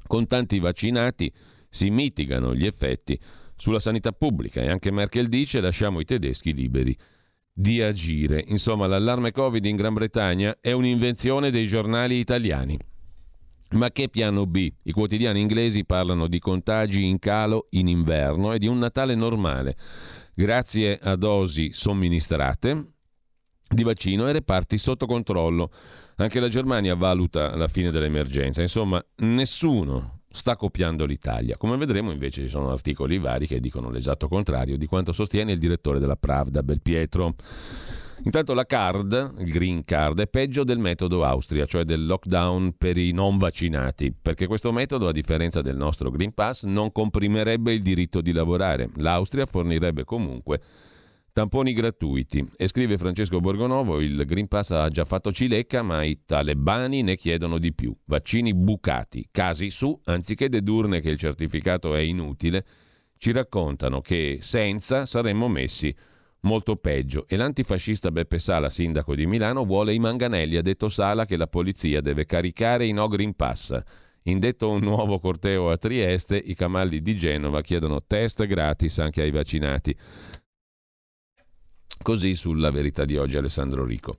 [0.07, 1.33] Con tanti vaccinati
[1.69, 3.19] si mitigano gli effetti
[3.57, 6.97] sulla sanità pubblica e anche Merkel dice lasciamo i tedeschi liberi
[7.53, 8.43] di agire.
[8.49, 12.79] Insomma, l'allarme Covid in Gran Bretagna è un'invenzione dei giornali italiani.
[13.73, 14.71] Ma che piano B?
[14.83, 19.77] I quotidiani inglesi parlano di contagi in calo in inverno e di un Natale normale,
[20.35, 22.93] grazie a dosi somministrate
[23.67, 25.71] di vaccino e reparti sotto controllo.
[26.17, 28.61] Anche la Germania valuta la fine dell'emergenza.
[28.61, 31.57] Insomma, nessuno sta copiando l'Italia.
[31.57, 35.59] Come vedremo invece ci sono articoli vari che dicono l'esatto contrario di quanto sostiene il
[35.59, 37.35] direttore della Pravda, Belpietro.
[38.25, 42.97] Intanto la card, il green card, è peggio del metodo Austria, cioè del lockdown per
[42.97, 47.83] i non vaccinati, perché questo metodo, a differenza del nostro Green Pass, non comprimerebbe il
[47.83, 48.91] diritto di lavorare.
[48.97, 50.61] L'Austria fornirebbe comunque
[51.33, 52.47] tamponi gratuiti.
[52.57, 57.17] E scrive Francesco Borgonovo, il Green Pass ha già fatto cilecca, ma i talebani ne
[57.17, 57.95] chiedono di più.
[58.05, 62.65] Vaccini bucati, casi su, anziché dedurne che il certificato è inutile,
[63.17, 65.95] ci raccontano che senza saremmo messi
[66.41, 67.27] molto peggio.
[67.29, 70.57] E l'antifascista Beppe Sala, sindaco di Milano, vuole i manganelli.
[70.57, 73.81] Ha detto Sala che la polizia deve caricare i no Green Pass.
[74.25, 79.33] Indetto un nuovo corteo a Trieste, i camalli di Genova chiedono test gratis anche ai
[79.33, 79.97] vaccinati.
[82.03, 84.17] Così sulla verità di oggi Alessandro Rico.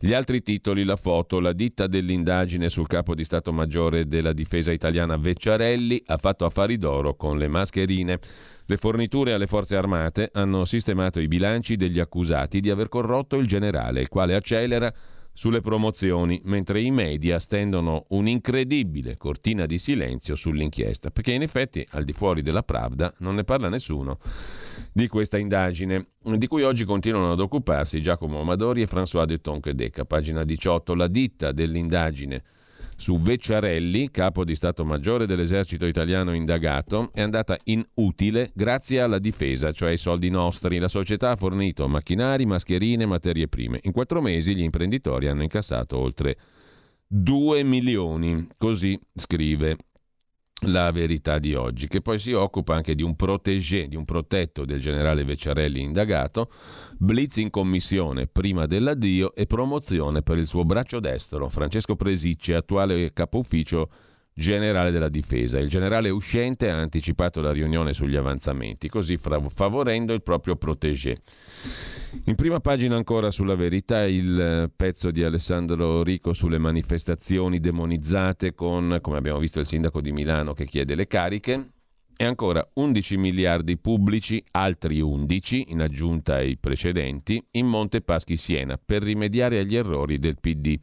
[0.00, 4.72] Gli altri titoli, la foto, la ditta dell'indagine sul capo di Stato Maggiore della difesa
[4.72, 8.18] italiana Vecciarelli ha fatto affari d'oro con le mascherine.
[8.64, 13.46] Le forniture alle forze armate hanno sistemato i bilanci degli accusati di aver corrotto il
[13.46, 14.92] generale, il quale accelera
[15.38, 22.02] sulle promozioni, mentre i media stendono un'incredibile cortina di silenzio sull'inchiesta, perché in effetti al
[22.02, 24.18] di fuori della Pravda non ne parla nessuno
[24.92, 30.04] di questa indagine, di cui oggi continuano ad occuparsi Giacomo Amadori e François de Tonquedeca.
[30.04, 32.42] Pagina 18, la ditta dell'indagine
[32.98, 39.70] su Vecciarelli, capo di Stato Maggiore dell'esercito italiano indagato, è andata inutile grazie alla difesa,
[39.70, 40.78] cioè ai soldi nostri.
[40.78, 43.78] La società ha fornito macchinari, mascherine, materie prime.
[43.84, 46.36] In quattro mesi gli imprenditori hanno incassato oltre
[47.06, 49.76] 2 milioni, così scrive
[50.62, 54.64] la verità di oggi, che poi si occupa anche di un protégé, di un protetto
[54.64, 56.50] del generale Vecciarelli indagato,
[56.96, 63.12] blitz in commissione prima dell'addio e promozione per il suo braccio destro, Francesco Presicci, attuale
[63.12, 63.88] capo ufficio
[64.38, 65.58] generale della difesa.
[65.58, 71.18] Il generale uscente ha anticipato la riunione sugli avanzamenti, così favorendo il proprio protégé.
[72.24, 78.54] In prima pagina ancora sulla verità il eh, pezzo di Alessandro Rico sulle manifestazioni demonizzate
[78.54, 81.70] con, come abbiamo visto, il sindaco di Milano che chiede le cariche.
[82.20, 88.76] E ancora 11 miliardi pubblici, altri 11 in aggiunta ai precedenti, in Monte Paschi Siena
[88.76, 90.78] per rimediare agli errori del PD.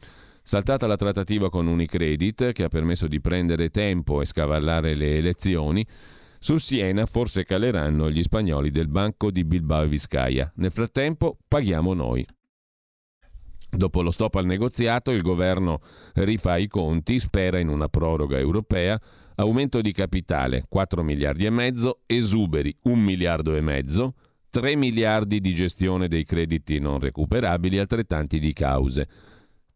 [0.48, 5.84] Saltata la trattativa con Unicredit, che ha permesso di prendere tempo e scavallare le elezioni,
[6.38, 10.52] su Siena forse caleranno gli spagnoli del Banco di Bilbao e Vizcaya.
[10.54, 12.24] Nel frattempo paghiamo noi.
[13.68, 15.80] Dopo lo stop al negoziato, il governo
[16.14, 19.00] rifà i conti, spera in una proroga europea,
[19.34, 24.14] aumento di capitale 4 miliardi e mezzo, esuberi 1 miliardo e mezzo,
[24.50, 29.08] 3 miliardi di gestione dei crediti non recuperabili, altrettanti di cause.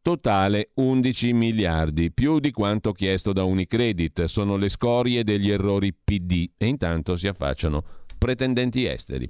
[0.02, 4.24] Totale 11 miliardi, più di quanto chiesto da Unicredit.
[4.24, 7.82] Sono le scorie degli errori PD e intanto si affacciano
[8.16, 9.28] pretendenti esteri.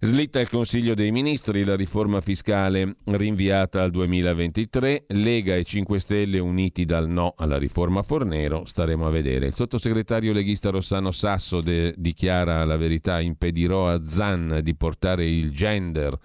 [0.00, 6.38] Slitta il Consiglio dei Ministri, la riforma fiscale rinviata al 2023, Lega e 5 Stelle
[6.38, 9.46] uniti dal no alla riforma Fornero, staremo a vedere.
[9.46, 15.50] Il sottosegretario leghista Rossano Sasso de- dichiara la verità, impedirò a Zan di portare il
[15.50, 16.16] gender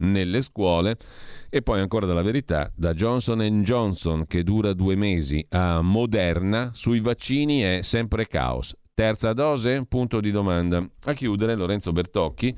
[0.00, 0.96] nelle scuole
[1.48, 7.00] e poi ancora dalla verità da Johnson Johnson che dura due mesi a Moderna sui
[7.00, 8.76] vaccini è sempre caos.
[8.94, 9.86] Terza dose?
[9.86, 10.86] Punto di domanda.
[11.04, 12.54] A chiudere Lorenzo Bertocchi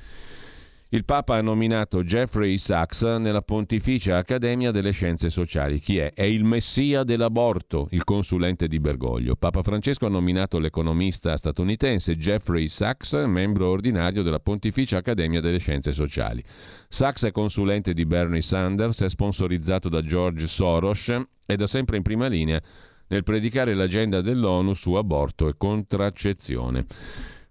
[0.95, 5.79] il Papa ha nominato Jeffrey Sachs nella Pontificia Accademia delle Scienze Sociali.
[5.79, 6.13] Chi è?
[6.13, 9.35] È il messia dell'aborto, il consulente di Bergoglio.
[9.35, 15.93] Papa Francesco ha nominato l'economista statunitense Jeffrey Sachs, membro ordinario della Pontificia Accademia delle Scienze
[15.93, 16.45] Sociali.
[16.89, 21.11] Sachs è consulente di Bernie Sanders, è sponsorizzato da George Soros
[21.47, 22.61] e da sempre in prima linea
[23.09, 26.85] nel predicare l'agenda dell'ONU su aborto e contraccezione.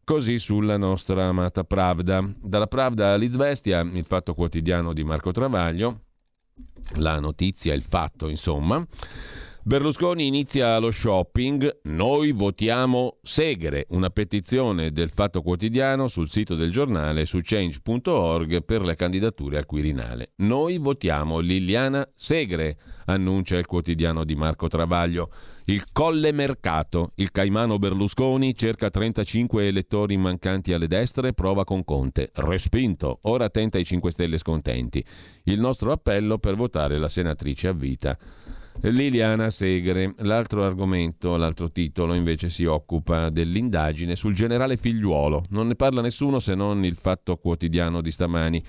[0.04, 2.28] Così sulla nostra amata Pravda.
[2.42, 6.02] Dalla Pravda all'Izvestia, il fatto quotidiano di Marco Travaglio,
[6.96, 8.86] la notizia, il fatto, insomma.
[9.64, 16.72] Berlusconi inizia lo shopping, noi votiamo Segre, una petizione del Fatto Quotidiano sul sito del
[16.72, 20.32] giornale su change.org per le candidature al Quirinale.
[20.38, 25.30] Noi votiamo Liliana Segre, annuncia il quotidiano di Marco Travaglio.
[25.66, 32.32] Il Colle Mercato, il Caimano Berlusconi cerca 35 elettori mancanti alle destre, prova con Conte.
[32.34, 35.06] Respinto, ora tenta i 5 Stelle scontenti.
[35.44, 38.18] Il nostro appello per votare la senatrice a vita.
[38.82, 40.16] Liliana Segre.
[40.20, 45.44] L'altro argomento, l'altro titolo invece si occupa dell'indagine sul generale figliuolo.
[45.50, 48.64] Non ne parla nessuno se non il fatto quotidiano di stamani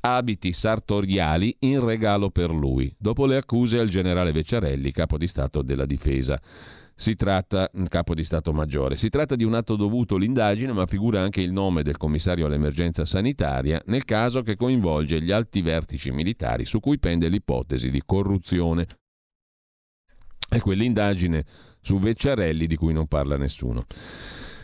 [0.00, 5.62] abiti sartoriali in regalo per lui, dopo le accuse al generale Vecciarelli, capo di Stato
[5.62, 6.40] della Difesa.
[6.94, 11.20] Si tratta, capo di Stato Maggiore, si tratta di un atto dovuto l'indagine, ma figura
[11.20, 16.64] anche il nome del commissario all'emergenza sanitaria nel caso che coinvolge gli alti vertici militari
[16.64, 18.86] su cui pende l'ipotesi di corruzione.
[20.48, 21.44] È quell'indagine
[21.80, 23.84] su Vecciarelli di cui non parla nessuno.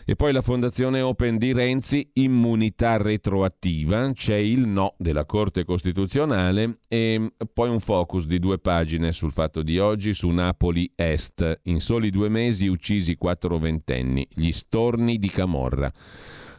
[0.07, 6.77] E poi la fondazione Open di Renzi, immunità retroattiva, c'è il no della Corte Costituzionale
[6.87, 11.61] e poi un focus di due pagine sul fatto di oggi su Napoli Est.
[11.63, 15.91] In soli due mesi uccisi quattro ventenni, gli storni di Camorra.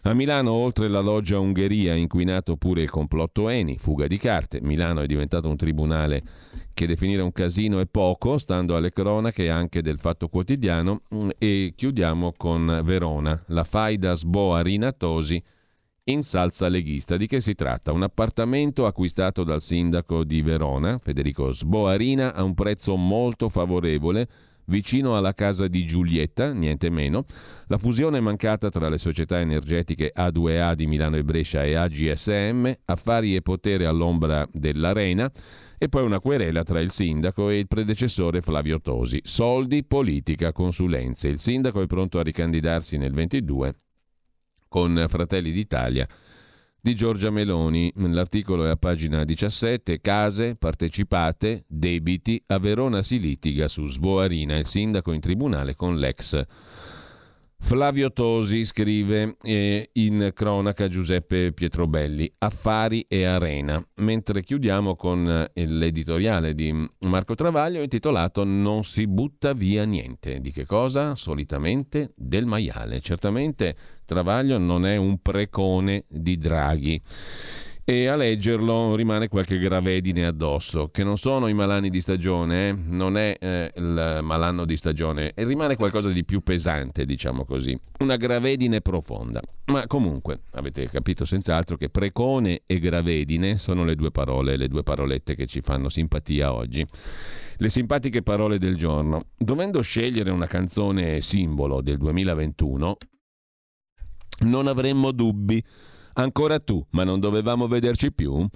[0.07, 4.61] A Milano, oltre la loggia Ungheria, inquinato pure il complotto Eni, fuga di carte.
[4.63, 6.23] Milano è diventato un tribunale
[6.75, 11.03] che definire un casino è poco, stando alle cronache anche del Fatto Quotidiano.
[11.13, 15.43] Mm, e chiudiamo con Verona, la faida Sboa Rinatosi
[16.05, 17.17] in salsa leghista.
[17.17, 17.91] Di che si tratta?
[17.91, 24.29] Un appartamento acquistato dal sindaco di Verona, Federico Sboarina, a un prezzo molto favorevole
[24.67, 27.25] vicino alla casa di Giulietta, niente meno,
[27.67, 33.35] la fusione mancata tra le società energetiche A2A di Milano e Brescia e AGSM, affari
[33.35, 35.31] e potere all'ombra dell'Arena
[35.79, 39.21] e poi una querela tra il sindaco e il predecessore Flavio Tosi.
[39.25, 41.29] Soldi, politica, consulenze.
[41.29, 43.75] Il sindaco è pronto a ricandidarsi nel 22
[44.69, 46.09] con Fratelli d'Italia
[46.87, 47.93] di Giorgia Meloni.
[47.97, 50.01] L'articolo è a pagina 17.
[50.01, 52.41] Case, partecipate, debiti.
[52.47, 56.47] A Verona si litiga su Sboarina, il sindaco in tribunale con l'ex
[57.67, 65.67] Flavio Tosi scrive eh, in cronaca Giuseppe Pietrobelli, Affari e Arena, mentre chiudiamo con eh,
[65.67, 70.41] l'editoriale di Marco Travaglio intitolato Non si butta via niente.
[70.41, 71.17] Di che cosa?
[71.17, 73.01] Solitamente del maiale.
[73.01, 77.03] Certamente Travaglio non è un precone di Draghi
[77.89, 82.73] e a leggerlo rimane qualche gravedine addosso, che non sono i malani di stagione, eh?
[82.73, 87.79] non è eh, il malanno di stagione, e rimane qualcosa di più pesante, diciamo così,
[88.01, 89.41] una gravedine profonda.
[89.67, 94.83] Ma comunque, avete capito senz'altro che precone e gravedine sono le due parole, le due
[94.83, 96.85] parolette che ci fanno simpatia oggi.
[97.57, 99.27] Le simpatiche parole del giorno.
[99.39, 102.97] Dovendo scegliere una canzone simbolo del 2021,
[104.41, 105.63] non avremmo dubbi
[106.19, 108.47] Ancora tu, ma non dovevamo vederci più?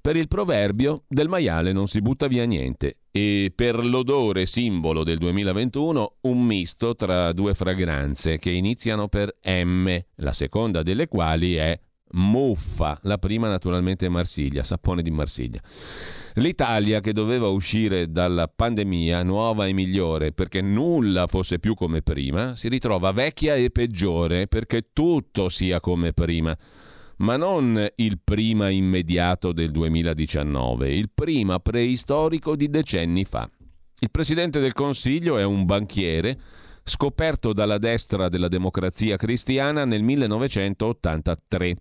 [0.00, 5.16] Per il proverbio del maiale non si butta via niente e per l'odore simbolo del
[5.16, 11.78] 2021 un misto tra due fragranze che iniziano per M, la seconda delle quali è
[12.12, 15.60] muffa, la prima naturalmente Marsiglia, sapone di Marsiglia.
[16.34, 22.54] L'Italia che doveva uscire dalla pandemia nuova e migliore perché nulla fosse più come prima,
[22.54, 26.56] si ritrova vecchia e peggiore perché tutto sia come prima
[27.18, 33.48] ma non il prima immediato del 2019, il prima preistorico di decenni fa.
[34.00, 36.38] Il Presidente del Consiglio è un banchiere
[36.84, 41.76] scoperto dalla destra della democrazia cristiana nel 1983.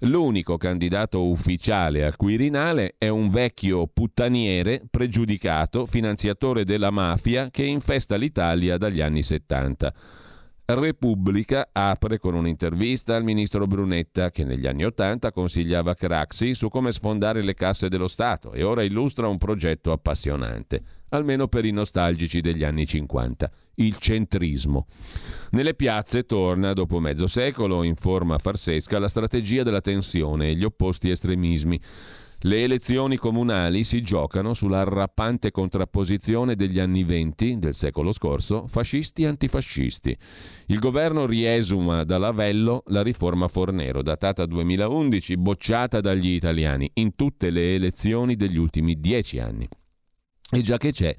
[0.00, 8.16] L'unico candidato ufficiale al Quirinale è un vecchio puttaniere pregiudicato, finanziatore della mafia che infesta
[8.16, 9.94] l'Italia dagli anni 70.
[10.74, 16.92] Repubblica apre con un'intervista al ministro Brunetta che negli anni Ottanta consigliava Craxi su come
[16.92, 22.40] sfondare le casse dello Stato e ora illustra un progetto appassionante, almeno per i nostalgici
[22.40, 24.86] degli anni 50, il centrismo.
[25.50, 30.64] Nelle piazze torna, dopo mezzo secolo, in forma farsesca, la strategia della tensione e gli
[30.64, 31.80] opposti estremismi
[32.42, 39.22] le elezioni comunali si giocano sulla rappante contrapposizione degli anni venti del secolo scorso, fascisti
[39.22, 40.16] e antifascisti.
[40.66, 47.50] Il governo riesuma da Lavello la riforma Fornero, datata 2011, bocciata dagli italiani in tutte
[47.50, 49.68] le elezioni degli ultimi dieci anni.
[50.50, 51.14] E già che c'è,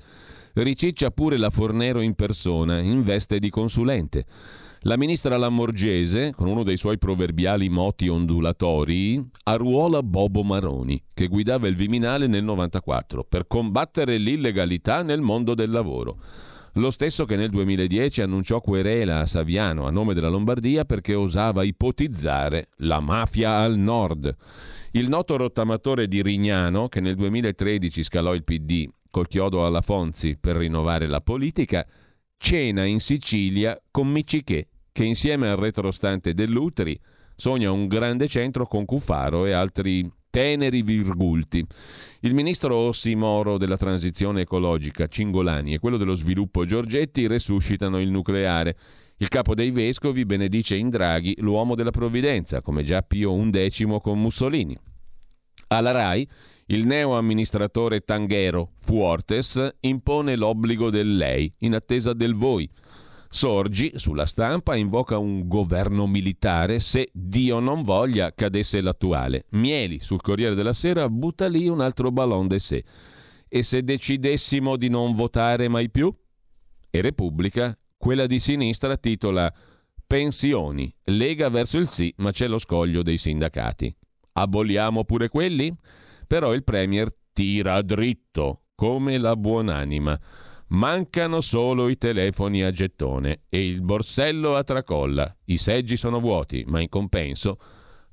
[0.55, 4.26] riciccia pure la Fornero in persona, in veste di consulente.
[4.86, 11.69] La ministra Lamorgese, con uno dei suoi proverbiali moti ondulatori, arruola Bobo Maroni, che guidava
[11.69, 16.17] il Viminale nel 94, per combattere l'illegalità nel mondo del lavoro.
[16.73, 21.63] Lo stesso che nel 2010 annunciò querela a Saviano a nome della Lombardia perché osava
[21.63, 24.36] ipotizzare la mafia al nord.
[24.91, 30.36] Il noto rottamatore di Rignano, che nel 2013 scalò il PD col chiodo alla Fonzi
[30.38, 31.88] per rinnovare la politica,
[32.36, 36.97] cena in Sicilia con Miccichè, che insieme al retrostante dell'Utri
[37.35, 41.65] sogna un grande centro con Cuffaro e altri teneri virgulti.
[42.21, 48.77] Il ministro ossimoro della transizione ecologica Cingolani e quello dello sviluppo Giorgetti resuscitano il nucleare.
[49.17, 54.21] Il capo dei vescovi benedice in Draghi l'uomo della provvidenza, come già Pio XI con
[54.21, 54.77] Mussolini.
[55.67, 56.27] Alla RAI
[56.67, 62.69] il neo amministratore Tanghero Fuortes impone l'obbligo del lei in attesa del voi.
[63.34, 69.47] Sorgi, sulla stampa, invoca un governo militare se Dio non voglia cadesse l'attuale.
[69.53, 72.84] Mieli, sul Corriere della Sera, butta lì un altro ballon de sé.
[73.49, 76.15] E se decidessimo di non votare mai più?
[76.91, 79.51] E Repubblica, quella di sinistra, titola
[80.05, 83.93] Pensioni, Lega verso il sì, ma c'è lo scoglio dei sindacati.
[84.34, 85.75] Aboliamo pure quelli?
[86.27, 90.19] Però il Premier tira dritto, come la buonanima.
[90.74, 95.32] Mancano solo i telefoni a gettone e il borsello a tracolla.
[95.45, 97.59] I seggi sono vuoti, ma in compenso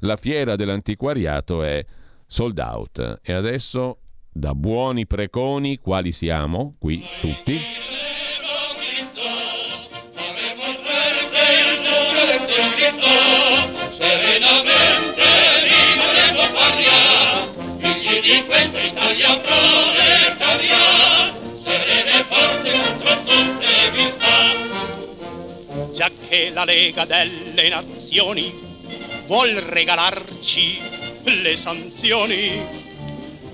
[0.00, 1.82] la fiera dell'antiquariato è
[2.26, 3.20] sold out.
[3.22, 4.00] E adesso,
[4.30, 7.58] da buoni preconi, quali siamo, qui tutti,
[13.96, 15.24] serenamente
[15.64, 19.40] rimarremo paria, figli di questa Italia
[26.00, 28.54] già che la Lega delle Nazioni
[29.26, 30.80] vuol regalarci
[31.24, 32.58] le sanzioni,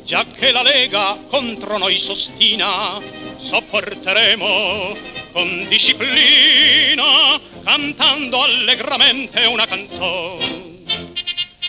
[0.04, 3.02] già che la Lega contro noi sostina,
[3.36, 4.96] sopporteremo
[5.32, 10.84] con disciplina, cantando allegramente una canzone.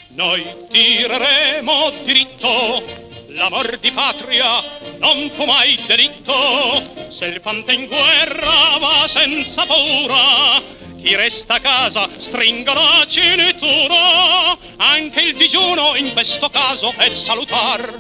[0.10, 3.07] Noi tireremo diritto
[3.38, 4.64] l'amor di patria
[4.98, 10.62] non fu mai delitto, se il fante in guerra va senza paura,
[11.00, 17.98] chi resta a casa stringa la cintura, anche il digiuno in questo caso è salutar.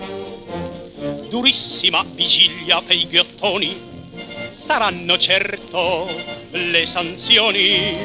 [1.29, 3.79] Durissima vigilia per i ghiottoni,
[4.65, 6.09] saranno certo
[6.49, 7.95] le sanzioni,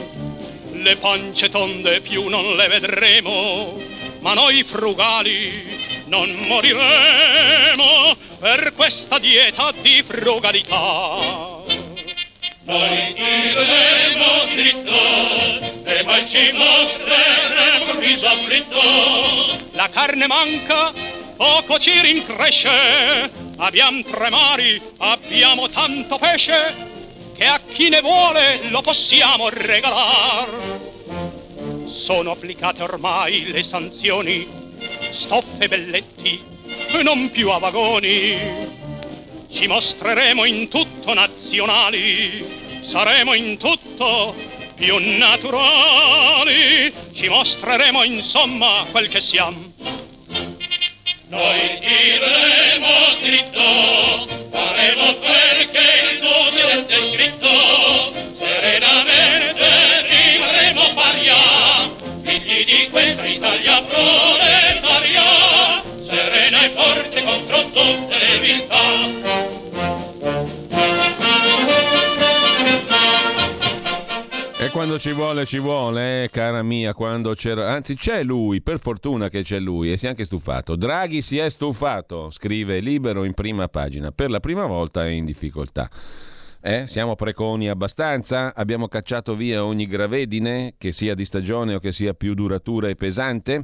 [0.72, 3.80] le pance tonde più non le vedremo,
[4.20, 5.81] ma noi frugali
[6.12, 11.62] non moriremo per questa dieta di frugalità.
[12.64, 19.70] Noi tireremo dritto e poi ci mostreremo il viso afflitto.
[19.72, 20.92] La carne manca,
[21.34, 26.90] poco ci rincresce, abbiamo tre mari, abbiamo tanto pesce,
[27.34, 30.80] che a chi ne vuole lo possiamo regalar.
[31.86, 34.61] Sono applicate ormai le sanzioni
[35.12, 36.42] stoffe belletti,
[37.02, 38.70] non più a vagoni.
[39.52, 44.34] Ci mostreremo in tutto nazionali, saremo in tutto
[44.74, 49.72] più naturali, ci mostreremo insomma quel che siamo.
[51.28, 52.88] Noi tireremo
[53.22, 61.36] dritto, faremo che il docente è scritto, serenamente rimarremo paria,
[62.22, 64.31] figli di questa Italia proletaria,
[74.82, 77.70] quando ci vuole, ci vuole, eh, cara mia, quando c'era...
[77.70, 80.74] Anzi, c'è lui, per fortuna che c'è lui, e si è anche stufato.
[80.74, 84.10] Draghi si è stufato, scrive Libero in prima pagina.
[84.10, 85.88] Per la prima volta è in difficoltà.
[86.60, 86.88] Eh?
[86.88, 88.56] Siamo preconi abbastanza?
[88.56, 92.96] Abbiamo cacciato via ogni gravedine, che sia di stagione o che sia più duratura e
[92.96, 93.62] pesante?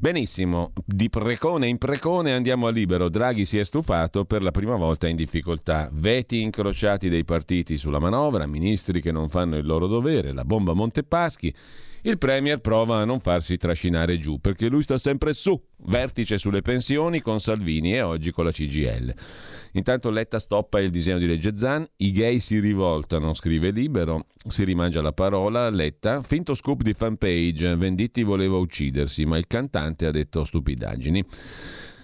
[0.00, 3.10] Benissimo, di precone in precone andiamo a libero.
[3.10, 5.90] Draghi si è stufato per la prima volta in difficoltà.
[5.92, 10.72] Veti incrociati dei partiti sulla manovra, ministri che non fanno il loro dovere, la bomba
[10.72, 11.54] Montepaschi.
[12.02, 15.60] Il Premier prova a non farsi trascinare giù perché lui sta sempre su.
[15.84, 19.14] Vertice sulle pensioni con Salvini e oggi con la CGL.
[19.72, 24.64] Intanto Letta stoppa il disegno di legge Zan, i gay si rivoltano, scrive Libero, si
[24.64, 30.10] rimangia la parola, Letta, finto scoop di fanpage, Venditti voleva uccidersi, ma il cantante ha
[30.10, 31.24] detto stupidaggini.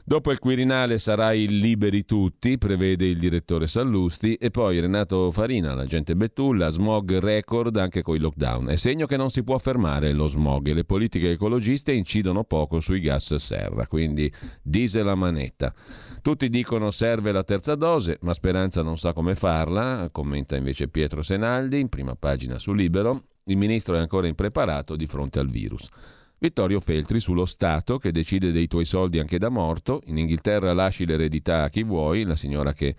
[0.09, 5.75] Dopo il Quirinale sarà il Liberi Tutti, prevede il direttore Sallusti, e poi Renato Farina,
[5.75, 8.69] l'agente Betulla, smog record anche con il lockdown.
[8.69, 12.79] È segno che non si può fermare lo smog e le politiche ecologiste incidono poco
[12.79, 14.33] sui gas serra, quindi
[14.63, 15.75] diesel a manetta.
[16.23, 21.23] Tutti dicono serve la terza dose, ma Speranza non sa come farla, commenta invece Pietro
[21.23, 23.23] Senaldi, in prima pagina su Libero.
[23.47, 25.91] Il ministro è ancora impreparato di fronte al virus.
[26.39, 30.03] Vittorio Feltri sullo Stato che decide dei tuoi soldi anche da morto.
[30.07, 32.95] In Inghilterra lasci l'eredità a chi vuoi, la signora che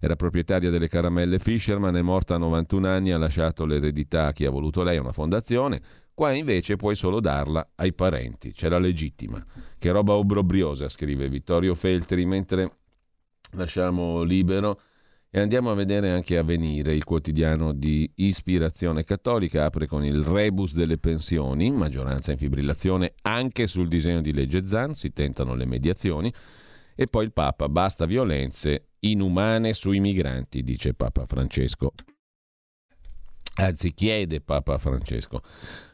[0.00, 4.44] Era proprietaria delle caramelle Fisherman, è morta a 91 anni, ha lasciato l'eredità a chi
[4.44, 5.80] ha voluto lei, una fondazione.
[6.12, 9.44] Qua invece puoi solo darla ai parenti, c'è la legittima.
[9.78, 12.70] Che roba obbrobriosa, scrive Vittorio Feltri, mentre
[13.52, 14.80] lasciamo libero
[15.36, 20.72] e andiamo a vedere anche Avvenire, il quotidiano di ispirazione cattolica, apre con il rebus
[20.72, 26.32] delle pensioni, maggioranza in fibrillazione anche sul disegno di legge Zan, si tentano le mediazioni,
[26.94, 31.92] e poi il Papa, basta violenze inumane sui migranti, dice Papa Francesco
[33.56, 35.40] anzi chiede Papa Francesco.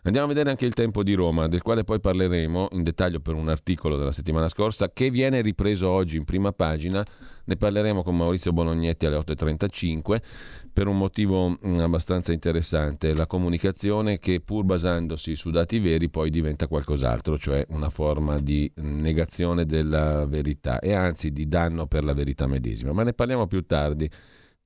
[0.03, 3.35] Andiamo a vedere anche il tempo di Roma, del quale poi parleremo in dettaglio per
[3.35, 7.05] un articolo della settimana scorsa che viene ripreso oggi in prima pagina.
[7.45, 10.21] Ne parleremo con Maurizio Bolognetti alle 8.35
[10.73, 16.31] per un motivo mm, abbastanza interessante, la comunicazione che pur basandosi su dati veri poi
[16.31, 22.13] diventa qualcos'altro, cioè una forma di negazione della verità e anzi di danno per la
[22.13, 22.93] verità medesima.
[22.93, 24.11] Ma ne parliamo più tardi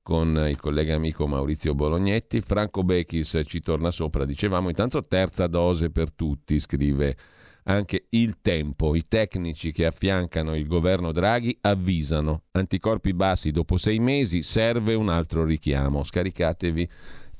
[0.07, 2.40] con il collega amico Maurizio Bolognetti.
[2.40, 7.16] Franco Bechis ci torna sopra, dicevamo, intanto terza dose per tutti, scrive
[7.64, 8.94] anche il tempo.
[8.94, 15.09] I tecnici che affiancano il governo Draghi avvisano, anticorpi bassi dopo sei mesi, serve un
[15.09, 16.04] altro richiamo.
[16.04, 16.88] Scaricatevi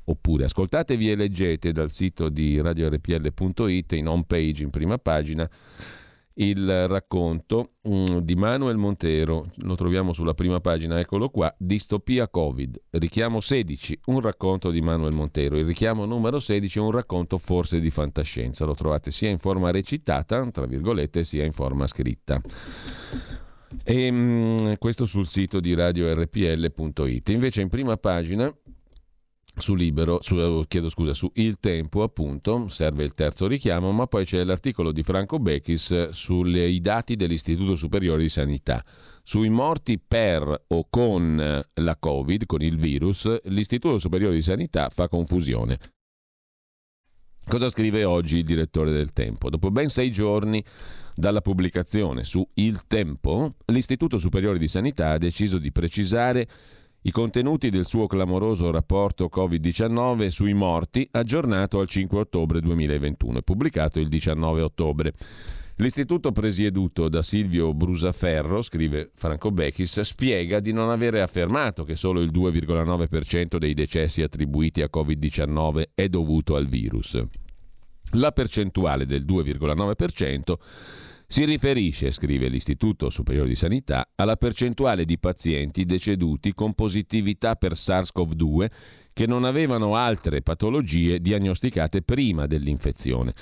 [0.07, 5.49] oppure ascoltatevi e leggete dal sito di radiorpl.it in home page in prima pagina
[6.39, 12.81] il racconto um, di Manuel Montero, lo troviamo sulla prima pagina, eccolo qua, Distopia Covid,
[12.91, 17.81] richiamo 16, un racconto di Manuel Montero, il richiamo numero 16 è un racconto forse
[17.81, 22.41] di fantascienza, lo trovate sia in forma recitata, tra virgolette, sia in forma scritta.
[23.83, 27.29] E, um, questo sul sito di radiorpl.it.
[27.31, 28.53] Invece in prima pagina
[29.57, 34.07] su Libero, su, eh, chiedo scusa, su Il Tempo appunto, serve il terzo richiamo, ma
[34.07, 38.83] poi c'è l'articolo di Franco Bechis sui dati dell'Istituto Superiore di Sanità.
[39.23, 45.09] Sui morti per o con la Covid, con il virus, l'Istituto Superiore di Sanità fa
[45.09, 45.79] confusione.
[47.49, 49.51] Cosa scrive oggi il direttore del Tempo?
[49.51, 50.65] Dopo ben sei giorni
[51.15, 56.49] dalla pubblicazione su Il Tempo, l'Istituto Superiore di Sanità ha deciso di precisare
[57.07, 63.43] i contenuti del suo clamoroso rapporto Covid-19 sui morti aggiornato al 5 ottobre 2021 e
[63.43, 65.15] pubblicato il 19 ottobre.
[65.77, 72.21] L'istituto presieduto da Silvio Brusaferro, scrive Franco Bechis, spiega di non avere affermato che solo
[72.21, 77.23] il 2,9% dei decessi attribuiti a Covid-19 è dovuto al virus.
[78.15, 80.55] La percentuale del 2,9%
[81.29, 87.73] si riferisce, scrive l'Istituto Superiore di Sanità, alla percentuale di pazienti deceduti con positività per
[87.73, 88.67] SARS-CoV-2
[89.13, 93.33] che non avevano altre patologie diagnosticate prima dell'infezione.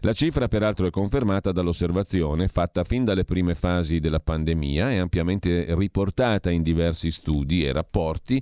[0.00, 5.74] La cifra peraltro è confermata dall'osservazione fatta fin dalle prime fasi della pandemia e ampiamente
[5.74, 8.40] riportata in diversi studi e rapporti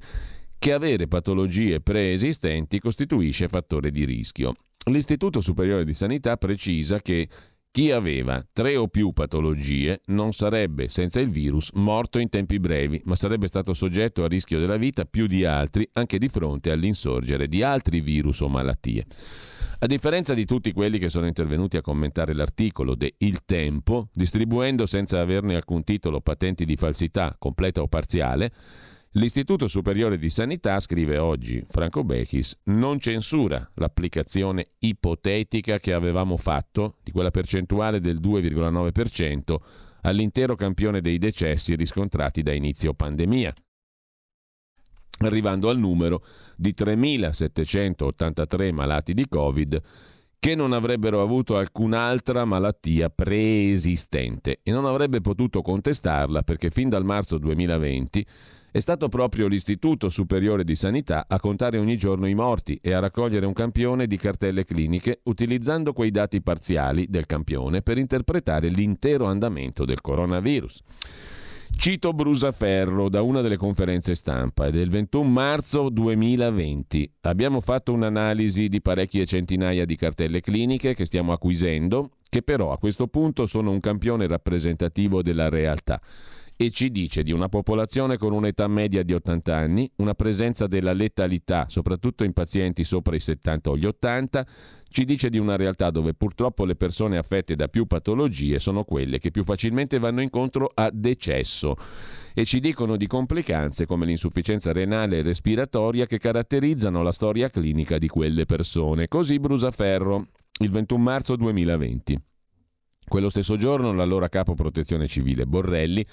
[0.59, 4.55] che avere patologie preesistenti costituisce fattore di rischio.
[4.91, 7.27] L'Istituto Superiore di Sanità precisa che
[7.75, 13.03] chi aveva tre o più patologie non sarebbe, senza il virus, morto in tempi brevi,
[13.07, 17.49] ma sarebbe stato soggetto a rischio della vita più di altri, anche di fronte all'insorgere
[17.49, 19.05] di altri virus o malattie.
[19.81, 24.87] A differenza di tutti quelli che sono intervenuti a commentare l'articolo de Il Tempo, distribuendo
[24.87, 28.53] senza averne alcun titolo patenti di falsità, completa o parziale,
[29.17, 36.97] L'Istituto Superiore di Sanità, scrive oggi Franco Bechis, non censura l'applicazione ipotetica che avevamo fatto
[37.05, 39.57] di quella percentuale del 2,9%
[40.03, 43.55] all'intero campione dei decessi riscontrati da inizio pandemia,
[45.21, 46.25] arrivando al numero
[46.57, 49.81] di 3.783 malati di Covid
[50.41, 57.05] che non avrebbero avuto alcun'altra malattia preesistente e non avrebbe potuto contestarla perché fin dal
[57.05, 58.27] marzo 2020
[58.75, 62.99] è stato proprio l'Istituto Superiore di Sanità a contare ogni giorno i morti e a
[62.99, 69.27] raccogliere un campione di cartelle cliniche utilizzando quei dati parziali del campione per interpretare l'intero
[69.27, 70.83] andamento del coronavirus.
[71.77, 77.13] Cito Brusaferro da una delle conferenze stampa, del 21 marzo 2020.
[77.21, 82.79] Abbiamo fatto un'analisi di parecchie centinaia di cartelle cliniche che stiamo acquisendo, che però a
[82.79, 86.01] questo punto sono un campione rappresentativo della realtà
[86.57, 90.93] e ci dice di una popolazione con un'età media di 80 anni, una presenza della
[90.93, 94.47] letalità, soprattutto in pazienti sopra i 70 o gli 80,
[94.89, 99.19] ci dice di una realtà dove purtroppo le persone affette da più patologie sono quelle
[99.19, 101.75] che più facilmente vanno incontro a decesso
[102.33, 107.99] e ci dicono di complicanze come l'insufficienza renale e respiratoria che caratterizzano la storia clinica
[107.99, 109.09] di quelle persone.
[109.09, 110.29] Così Brusaferro,
[110.61, 112.34] il 21 marzo 2020.
[113.07, 116.05] Quello stesso giorno l'allora capo protezione civile Borrelli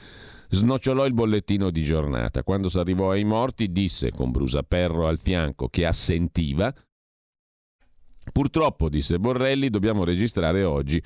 [0.50, 2.44] snocciolò il bollettino di giornata.
[2.44, 6.74] Quando si arrivò ai morti disse con Brusaperro al fianco che assentiva
[8.32, 11.02] Purtroppo, disse Borrelli, dobbiamo registrare oggi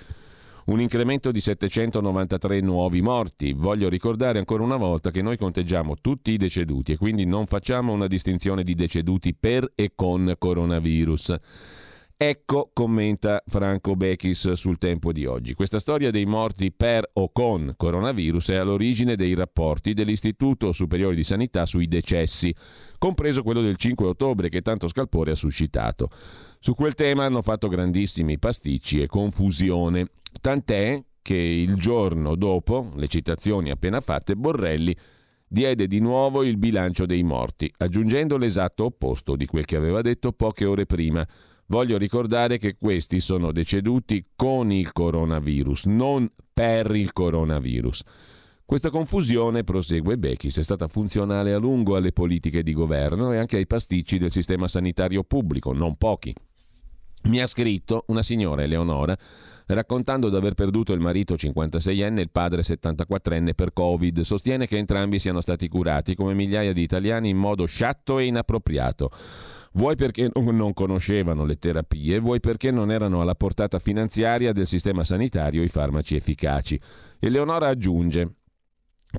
[0.66, 3.54] un incremento di 793 nuovi morti.
[3.54, 7.94] Voglio ricordare ancora una volta che noi conteggiamo tutti i deceduti e quindi non facciamo
[7.94, 11.36] una distinzione di deceduti per e con coronavirus.
[12.18, 15.54] Ecco, commenta Franco Bechis sul tempo di oggi.
[15.54, 21.26] Questa storia dei morti per o con coronavirus è all'origine dei rapporti dell'Istituto Superiore di
[21.26, 22.56] Sanità sui decessi,
[22.98, 26.10] compreso quello del 5 ottobre che tanto scalpore ha suscitato.
[26.60, 30.08] Su quel tema hanno fatto grandissimi pasticci e confusione,
[30.40, 34.96] tant'è che il giorno dopo le citazioni appena fatte Borrelli
[35.46, 40.32] diede di nuovo il bilancio dei morti, aggiungendo l'esatto opposto di quel che aveva detto
[40.32, 41.28] poche ore prima
[41.68, 48.04] Voglio ricordare che questi sono deceduti con il coronavirus, non per il coronavirus.
[48.64, 53.58] Questa confusione, prosegue Bechis, è stata funzionale a lungo alle politiche di governo e anche
[53.58, 56.36] ai pasticci del sistema sanitario pubblico, non pochi.
[57.24, 59.18] Mi ha scritto una signora Eleonora
[59.68, 64.20] raccontando di aver perduto il marito 56enne e il padre 74enne per Covid.
[64.20, 69.10] Sostiene che entrambi siano stati curati come migliaia di italiani in modo sciatto e inappropriato
[69.76, 75.04] vuoi perché non conoscevano le terapie, vuoi perché non erano alla portata finanziaria del sistema
[75.04, 76.80] sanitario i farmaci efficaci.
[77.20, 78.36] Eleonora aggiunge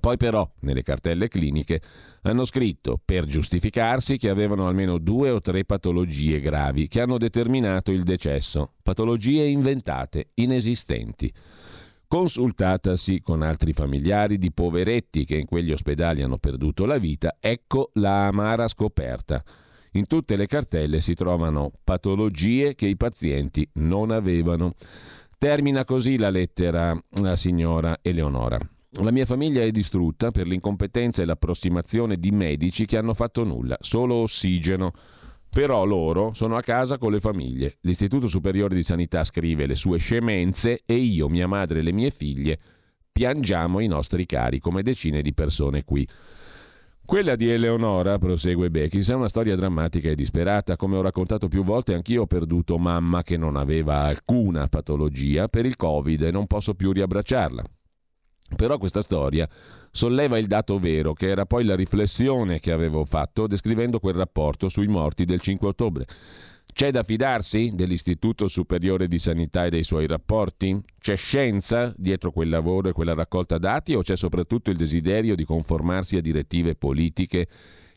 [0.00, 1.80] poi però, nelle cartelle cliniche,
[2.22, 7.92] hanno scritto, per giustificarsi, che avevano almeno due o tre patologie gravi che hanno determinato
[7.92, 11.32] il decesso, patologie inventate, inesistenti.
[12.09, 17.90] Consultatasi con altri familiari di poveretti che in quegli ospedali hanno perduto la vita, ecco
[17.94, 19.42] la amara scoperta.
[19.93, 24.74] In tutte le cartelle si trovano patologie che i pazienti non avevano.
[25.39, 28.59] Termina così la lettera la signora Eleonora.
[29.03, 33.76] La mia famiglia è distrutta per l'incompetenza e l'approssimazione di medici che hanno fatto nulla,
[33.80, 34.93] solo ossigeno.
[35.49, 37.78] Però loro sono a casa con le famiglie.
[37.82, 42.11] L'Istituto Superiore di Sanità scrive le sue scemenze e io, mia madre e le mie
[42.11, 42.59] figlie
[43.16, 46.07] piangiamo i nostri cari come decine di persone qui.
[47.07, 50.74] Quella di Eleonora, prosegue Bechis, è una storia drammatica e disperata.
[50.74, 55.66] Come ho raccontato più volte, anch'io ho perduto mamma che non aveva alcuna patologia per
[55.66, 57.62] il Covid e non posso più riabbracciarla.
[58.57, 59.48] Però questa storia
[59.92, 64.68] solleva il dato vero, che era poi la riflessione che avevo fatto descrivendo quel rapporto
[64.68, 66.07] sui morti del 5 ottobre.
[66.77, 70.79] C'è da fidarsi dell'Istituto Superiore di Sanità e dei suoi rapporti?
[71.01, 75.47] C'è scienza dietro quel lavoro e quella raccolta dati o c'è soprattutto il desiderio di
[75.47, 77.49] conformarsi a direttive politiche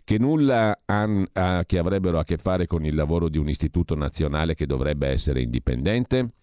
[0.05, 3.95] che nulla han, a, che avrebbero a che fare con il lavoro di un istituto
[3.95, 6.35] nazionale che dovrebbe essere indipendente?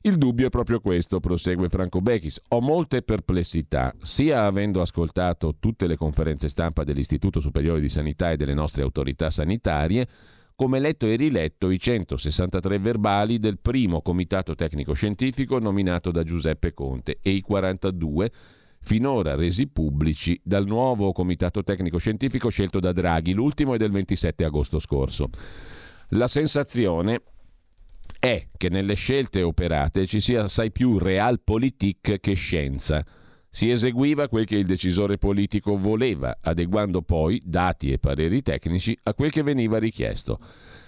[0.00, 2.40] Il dubbio è proprio questo, prosegue Franco Bechis.
[2.48, 8.38] Ho molte perplessità, sia avendo ascoltato tutte le conferenze stampa dell'Istituto Superiore di Sanità e
[8.38, 10.08] delle nostre autorità sanitarie,
[10.56, 16.72] come letto e riletto i 163 verbali del primo comitato tecnico scientifico nominato da Giuseppe
[16.72, 18.32] Conte e i 42
[18.80, 24.44] finora resi pubblici dal nuovo comitato tecnico scientifico scelto da Draghi, l'ultimo è del 27
[24.44, 25.28] agosto scorso.
[26.10, 27.22] La sensazione
[28.18, 33.04] è che nelle scelte operate ci sia assai più realpolitik che scienza
[33.56, 39.14] si eseguiva quel che il decisore politico voleva, adeguando poi dati e pareri tecnici a
[39.14, 40.38] quel che veniva richiesto.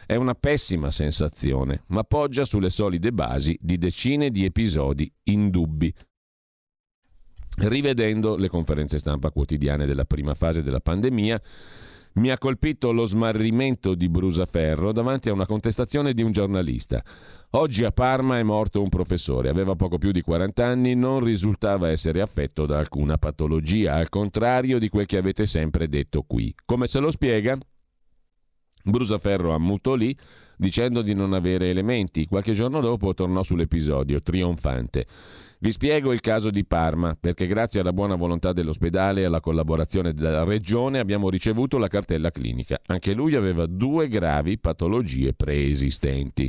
[0.04, 5.90] È una pessima sensazione, ma poggia sulle solide basi di decine di episodi indubbi.
[7.56, 11.40] Rivedendo le conferenze stampa quotidiane della prima fase della pandemia,
[12.18, 17.02] mi ha colpito lo smarrimento di Brusaferro davanti a una contestazione di un giornalista.
[17.50, 21.90] Oggi a Parma è morto un professore, aveva poco più di 40 anni, non risultava
[21.90, 26.54] essere affetto da alcuna patologia, al contrario di quel che avete sempre detto qui.
[26.64, 27.56] Come se lo spiega?
[28.82, 30.16] Brusaferro ammutolì
[30.56, 32.26] dicendo di non avere elementi.
[32.26, 35.06] Qualche giorno dopo tornò sull'episodio, trionfante.
[35.60, 40.14] Vi spiego il caso di Parma, perché grazie alla buona volontà dell'ospedale e alla collaborazione
[40.14, 42.78] della regione abbiamo ricevuto la cartella clinica.
[42.86, 46.48] Anche lui aveva due gravi patologie preesistenti.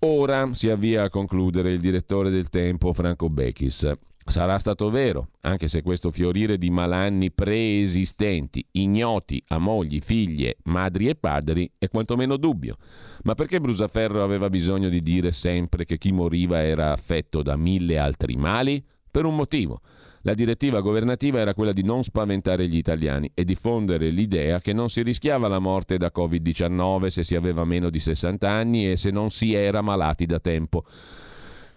[0.00, 3.90] Ora si avvia a concludere il direttore del tempo Franco Bechis.
[4.26, 11.08] Sarà stato vero, anche se questo fiorire di malanni preesistenti, ignoti a mogli, figlie, madri
[11.08, 12.76] e padri, è quantomeno dubbio.
[13.24, 17.98] Ma perché Brusaferro aveva bisogno di dire sempre che chi moriva era affetto da mille
[17.98, 18.82] altri mali?
[19.10, 19.82] Per un motivo.
[20.22, 24.88] La direttiva governativa era quella di non spaventare gli italiani e diffondere l'idea che non
[24.88, 29.10] si rischiava la morte da Covid-19 se si aveva meno di 60 anni e se
[29.10, 30.86] non si era malati da tempo.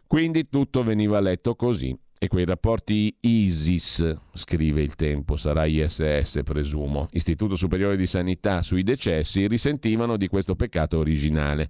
[0.07, 1.93] Quindi tutto veniva letto così.
[2.20, 8.82] E quei rapporti ISIS, scrive il tempo, sarà ISS presumo, Istituto Superiore di Sanità sui
[8.82, 11.70] decessi, risentivano di questo peccato originale.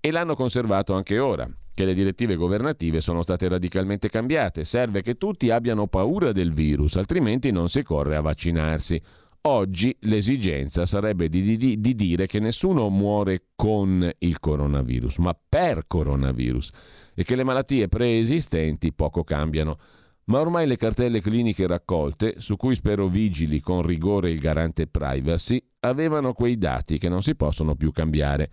[0.00, 4.62] E l'hanno conservato anche ora, che le direttive governative sono state radicalmente cambiate.
[4.62, 9.02] Serve che tutti abbiano paura del virus, altrimenti non si corre a vaccinarsi.
[9.44, 15.86] Oggi l'esigenza sarebbe di, di, di dire che nessuno muore con il coronavirus, ma per
[15.88, 16.70] coronavirus
[17.14, 19.78] e che le malattie preesistenti poco cambiano.
[20.24, 25.62] Ma ormai le cartelle cliniche raccolte, su cui spero vigili con rigore il garante privacy,
[25.80, 28.50] avevano quei dati che non si possono più cambiare.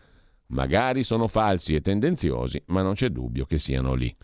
[0.47, 4.15] Magari sono falsi e tendenziosi, ma non c'è dubbio che siano lì.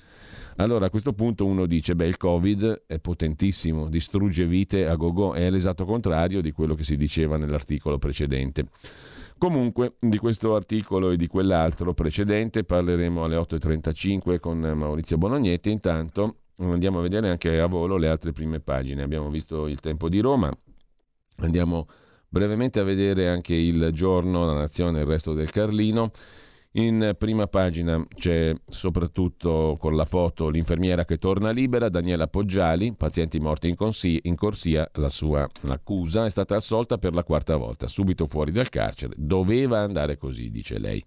[0.58, 5.34] Allora a questo punto uno dice, beh il Covid è potentissimo, distrugge vite a go-go,
[5.34, 8.68] è l'esatto contrario di quello che si diceva nell'articolo precedente.
[9.38, 15.70] Comunque di questo articolo e di quell'altro precedente parleremo alle 8.35 con Maurizio Bonognetti.
[15.70, 19.04] Intanto andiamo a vedere anche a volo le altre prime pagine.
[19.04, 20.50] Abbiamo visto il tempo di Roma,
[21.38, 21.88] andiamo
[22.30, 26.12] brevemente a vedere anche il giorno, la nazione e il resto del Carlino.
[26.78, 33.40] In prima pagina c'è soprattutto con la foto l'infermiera che torna libera, Daniela Poggiali, pazienti
[33.40, 37.88] morti in, consi- in corsia, la sua accusa è stata assolta per la quarta volta,
[37.88, 39.14] subito fuori dal carcere.
[39.16, 41.02] Doveva andare così, dice lei.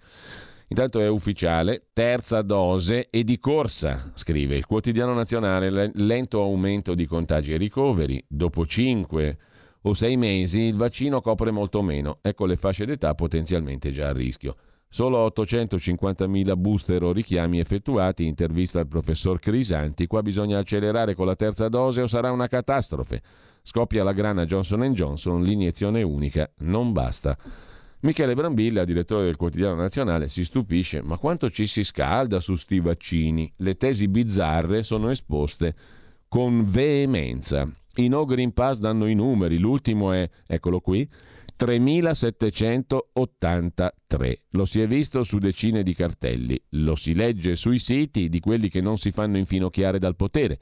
[0.68, 7.04] Intanto è ufficiale, terza dose e di corsa, scrive il quotidiano nazionale, lento aumento di
[7.04, 9.36] contagi e ricoveri, dopo cinque
[9.82, 14.12] o sei mesi il vaccino copre molto meno, ecco le fasce d'età potenzialmente già a
[14.12, 14.56] rischio.
[14.90, 21.36] Solo 850.000 booster o richiami effettuati, intervista al professor Crisanti, qua bisogna accelerare con la
[21.36, 23.20] terza dose o sarà una catastrofe.
[23.62, 27.36] Scoppia la grana Johnson Johnson, l'iniezione unica, non basta.
[28.00, 32.80] Michele Brambilla, direttore del quotidiano nazionale, si stupisce, ma quanto ci si scalda su sti
[32.80, 33.52] vaccini?
[33.56, 35.74] Le tesi bizzarre sono esposte
[36.28, 37.68] con veemenza.
[37.96, 41.06] I no Green Pass danno i numeri, l'ultimo è, eccolo qui,
[41.58, 44.42] 3783.
[44.50, 48.68] Lo si è visto su decine di cartelli, lo si legge sui siti di quelli
[48.68, 50.60] che non si fanno infinocchiare dal potere.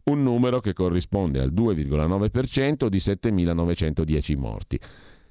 [0.05, 4.79] un numero che corrisponde al 2,9% di 7.910 morti.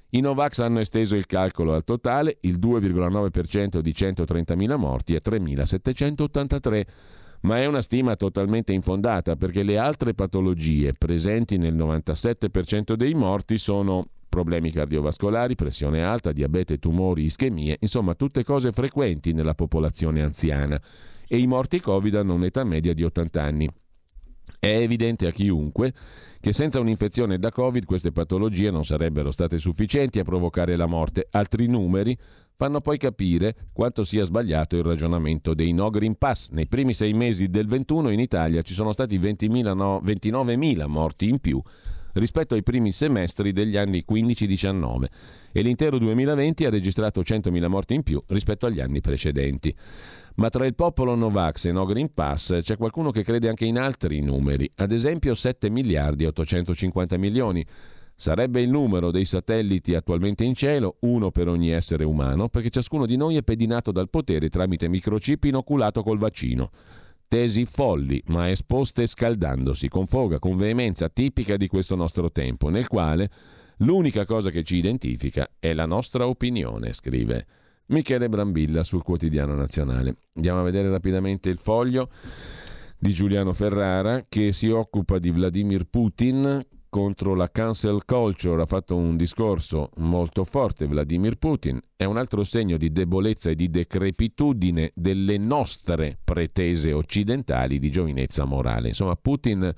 [0.09, 6.83] I Novax hanno esteso il calcolo al totale, il 2,9% di 130.000 morti è 3.783,
[7.41, 13.57] ma è una stima totalmente infondata perché le altre patologie presenti nel 97% dei morti
[13.57, 20.81] sono problemi cardiovascolari, pressione alta, diabete, tumori, ischemie, insomma tutte cose frequenti nella popolazione anziana
[21.27, 23.69] e i morti Covid hanno un'età media di 80 anni.
[24.59, 25.93] È evidente a chiunque
[26.39, 31.27] che senza un'infezione da Covid queste patologie non sarebbero state sufficienti a provocare la morte.
[31.31, 32.17] Altri numeri
[32.55, 36.49] fanno poi capire quanto sia sbagliato il ragionamento dei no Green Pass.
[36.49, 41.29] Nei primi sei mesi del 21 in Italia ci sono stati 20.000, no, 29.000 morti
[41.29, 41.61] in più
[42.13, 45.05] rispetto ai primi semestri degli anni 15-19
[45.53, 49.73] e l'intero 2020 ha registrato 100.000 morti in più rispetto agli anni precedenti.
[50.35, 53.77] Ma tra il popolo Novax e No Green Pass c'è qualcuno che crede anche in
[53.77, 57.63] altri numeri, ad esempio 7 miliardi e 850 milioni.
[58.15, 63.05] Sarebbe il numero dei satelliti attualmente in cielo, uno per ogni essere umano, perché ciascuno
[63.05, 66.71] di noi è pedinato dal potere tramite microchip inoculato col vaccino.
[67.27, 72.87] Tesi folli, ma esposte scaldandosi, con foga, con veemenza tipica di questo nostro tempo, nel
[72.87, 73.29] quale
[73.83, 77.45] l'unica cosa che ci identifica è la nostra opinione, scrive
[77.87, 80.15] Michele Brambilla sul quotidiano nazionale.
[80.35, 82.09] Andiamo a vedere rapidamente il foglio
[82.97, 88.95] di Giuliano Ferrara che si occupa di Vladimir Putin contro la cancel culture, ha fatto
[88.95, 94.91] un discorso molto forte Vladimir Putin, è un altro segno di debolezza e di decrepitudine
[94.93, 98.89] delle nostre pretese occidentali di giovinezza morale.
[98.89, 99.73] Insomma, Putin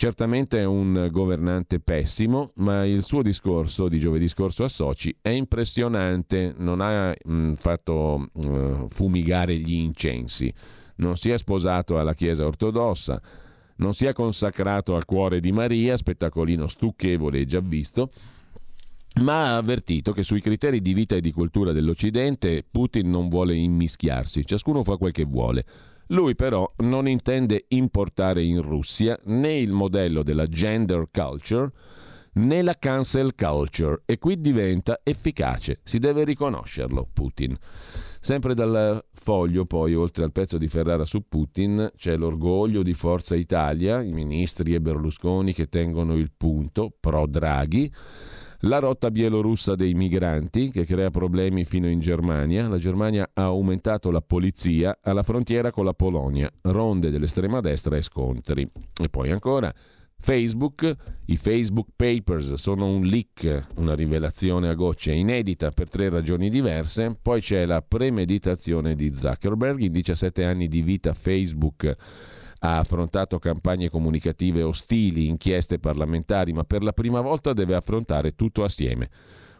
[0.00, 5.28] Certamente è un governante pessimo, ma il suo discorso di giovedì scorso a Sochi è
[5.28, 10.50] impressionante, non ha mh, mm, fatto uh, fumigare gli incensi,
[10.96, 13.20] non si è sposato alla Chiesa ortodossa,
[13.76, 18.10] non sia consacrato al cuore di Maria, spettacolino stucchevole e già visto,
[19.20, 23.54] ma ha avvertito che sui criteri di vita e di cultura dell'Occidente Putin non vuole
[23.54, 25.66] immischiarsi, ciascuno fa quel che vuole.
[26.10, 31.70] Lui però non intende importare in Russia né il modello della gender culture
[32.32, 37.56] né la cancel culture e qui diventa efficace, si deve riconoscerlo Putin.
[38.20, 43.36] Sempre dal foglio poi, oltre al pezzo di Ferrara su Putin, c'è l'orgoglio di Forza
[43.36, 47.90] Italia, i ministri e Berlusconi che tengono il punto, pro Draghi,
[48.60, 52.68] la rotta bielorussa dei migranti che crea problemi fino in Germania.
[52.68, 58.02] La Germania ha aumentato la polizia alla frontiera con la Polonia, ronde dell'estrema destra e
[58.02, 58.68] scontri.
[59.00, 59.72] E poi ancora
[60.22, 60.94] Facebook,
[61.26, 67.16] i Facebook Papers sono un leak, una rivelazione a gocce inedita per tre ragioni diverse.
[67.20, 71.96] Poi c'è la premeditazione di Zuckerberg, in 17 anni di vita Facebook
[72.60, 78.64] ha affrontato campagne comunicative ostili, inchieste parlamentari, ma per la prima volta deve affrontare tutto
[78.64, 79.08] assieme.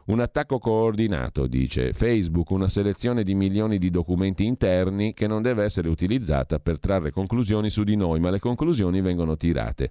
[0.06, 5.62] Un attacco coordinato, dice Facebook, una selezione di milioni di documenti interni che non deve
[5.64, 9.90] essere utilizzata per trarre conclusioni su di noi, ma le conclusioni vengono tirate.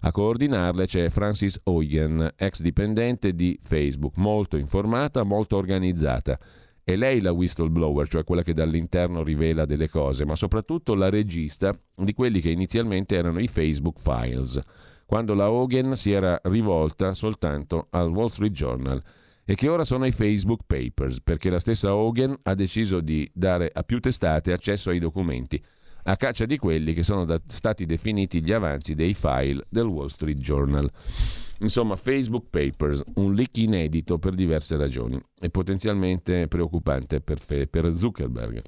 [0.00, 6.38] A coordinarle c'è Francis Huygen, ex dipendente di Facebook, molto informata, molto organizzata.
[6.88, 11.78] È lei la whistleblower, cioè quella che dall'interno rivela delle cose, ma soprattutto la regista
[11.94, 14.58] di quelli che inizialmente erano i Facebook Files,
[15.04, 19.02] quando la Hogan si era rivolta soltanto al Wall Street Journal
[19.44, 23.70] e che ora sono i Facebook Papers, perché la stessa Hogan ha deciso di dare
[23.70, 25.62] a più testate accesso ai documenti
[26.04, 30.06] a caccia di quelli che sono da, stati definiti gli avanzi dei file del Wall
[30.06, 30.90] Street Journal.
[31.60, 38.62] Insomma, Facebook Papers, un leak inedito per diverse ragioni e potenzialmente preoccupante per, per Zuckerberg.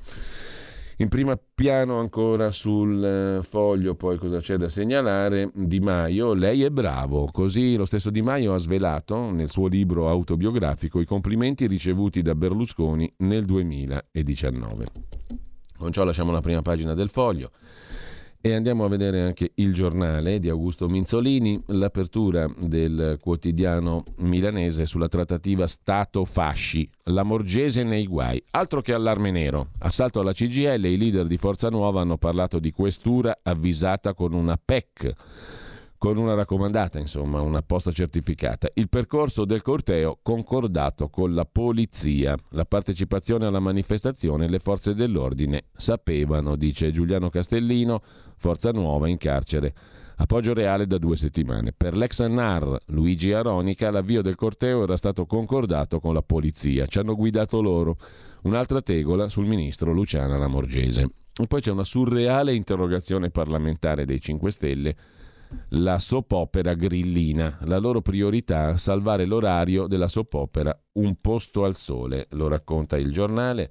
[0.97, 5.51] In primo piano ancora sul eh, foglio, poi cosa c'è da segnalare?
[5.55, 10.11] Di Maio, lei è bravo, così lo stesso Di Maio ha svelato nel suo libro
[10.11, 14.87] autobiografico i complimenti ricevuti da Berlusconi nel 2019.
[15.79, 17.51] Con ciò lasciamo la prima pagina del foglio
[18.43, 25.09] e andiamo a vedere anche il giornale di Augusto Minzolini, l'apertura del quotidiano milanese sulla
[25.09, 29.69] trattativa Stato-Fasci, la Morgese nei guai, altro che allarme nero.
[29.81, 34.59] Assalto alla CGL, i leader di Forza Nuova hanno parlato di questura avvisata con una
[34.63, 35.15] PEC
[36.01, 38.71] con una raccomandata, insomma, una posta certificata.
[38.73, 42.39] Il percorso del corteo concordato con la polizia.
[42.53, 48.01] La partecipazione alla manifestazione le forze dell'ordine sapevano, dice Giuliano Castellino,
[48.41, 49.75] Forza Nuova in carcere.
[50.17, 51.75] Appoggio reale da due settimane.
[51.77, 56.87] Per l'ex NAR Luigi Aronica l'avvio del corteo era stato concordato con la polizia.
[56.87, 57.99] Ci hanno guidato loro.
[58.45, 61.11] Un'altra tegola sul ministro Luciana Lamorgese.
[61.39, 64.97] E poi c'è una surreale interrogazione parlamentare dei 5 Stelle
[65.71, 67.59] la soppopera grillina.
[67.65, 73.71] La loro priorità salvare l'orario della soppopera Un posto al sole, lo racconta il giornale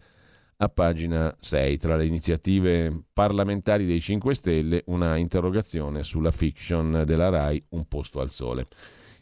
[0.61, 1.77] a pagina 6.
[1.77, 8.19] Tra le iniziative parlamentari dei 5 Stelle, una interrogazione sulla fiction della RAI Un posto
[8.19, 8.65] al sole.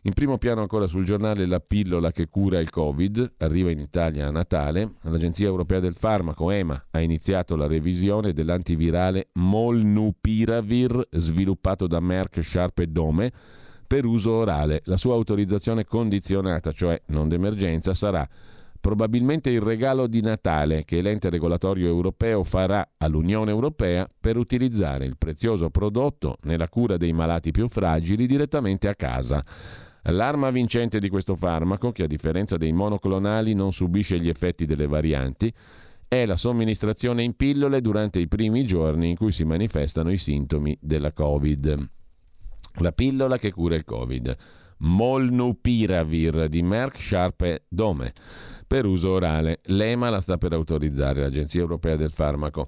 [0.01, 4.27] In primo piano ancora sul giornale la pillola che cura il Covid, arriva in Italia
[4.27, 4.93] a Natale.
[5.01, 12.79] L'Agenzia Europea del Farmaco, EMA, ha iniziato la revisione dell'antivirale Molnupiravir, sviluppato da Merck Sharp
[12.79, 13.31] e Dome,
[13.85, 14.81] per uso orale.
[14.85, 18.27] La sua autorizzazione condizionata, cioè non d'emergenza, sarà
[18.88, 25.17] probabilmente il regalo di Natale che l'ente regolatorio europeo farà all'Unione Europea per utilizzare il
[25.17, 29.43] prezioso prodotto nella cura dei malati più fragili direttamente a casa.
[30.03, 34.88] L'arma vincente di questo farmaco, che a differenza dei monoclonali non subisce gli effetti delle
[34.88, 35.53] varianti,
[36.07, 40.77] è la somministrazione in pillole durante i primi giorni in cui si manifestano i sintomi
[40.79, 41.89] della Covid.
[42.75, 44.33] La pillola che cura il Covid.
[44.79, 48.13] Molnupiravir di Merck Sharp e Dome
[48.68, 49.59] per uso orale.
[49.63, 52.68] L'EMA la sta per autorizzare, l'Agenzia Europea del Farmaco.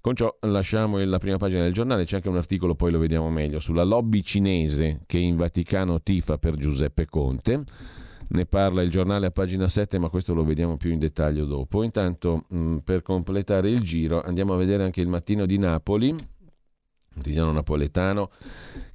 [0.00, 3.30] Con ciò lasciamo la prima pagina del giornale, c'è anche un articolo, poi lo vediamo
[3.30, 7.64] meglio, sulla lobby cinese che in Vaticano tifa per Giuseppe Conte.
[8.26, 11.82] Ne parla il giornale a pagina 7, ma questo lo vediamo più in dettaglio dopo.
[11.82, 16.14] Intanto, mh, per completare il giro, andiamo a vedere anche il mattino di Napoli,
[17.14, 18.30] quotidiano napoletano,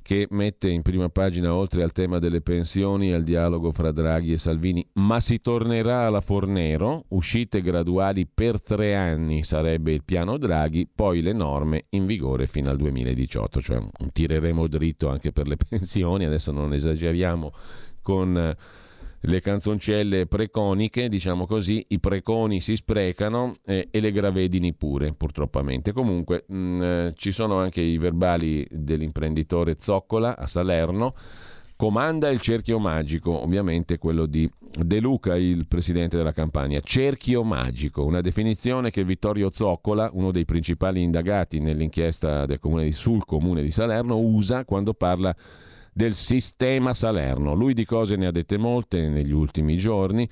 [0.01, 4.37] che mette in prima pagina, oltre al tema delle pensioni al dialogo fra Draghi e
[4.37, 10.87] Salvini, ma si tornerà alla Fornero, uscite graduali per tre anni sarebbe il piano Draghi,
[10.93, 16.25] poi le norme in vigore fino al 2018, cioè tireremo dritto anche per le pensioni,
[16.25, 17.53] adesso non esageriamo
[18.01, 18.55] con
[19.21, 25.91] le canzoncelle preconiche, diciamo così, i preconi si sprecano eh, e le gravedini pure, purtroppamente.
[25.91, 31.13] Comunque mh, mm, eh, ci sono anche i verbali dell'imprenditore Zoccola a Salerno.
[31.75, 36.81] Comanda il cerchio magico, ovviamente quello di De Luca, il presidente della campagna.
[36.81, 42.91] Cerchio magico, una definizione che Vittorio Zoccola, uno dei principali indagati nell'inchiesta del comune di,
[42.91, 45.33] sul comune di Salerno, usa quando parla
[45.93, 47.53] del sistema Salerno.
[47.53, 50.27] Lui di cose ne ha dette molte negli ultimi giorni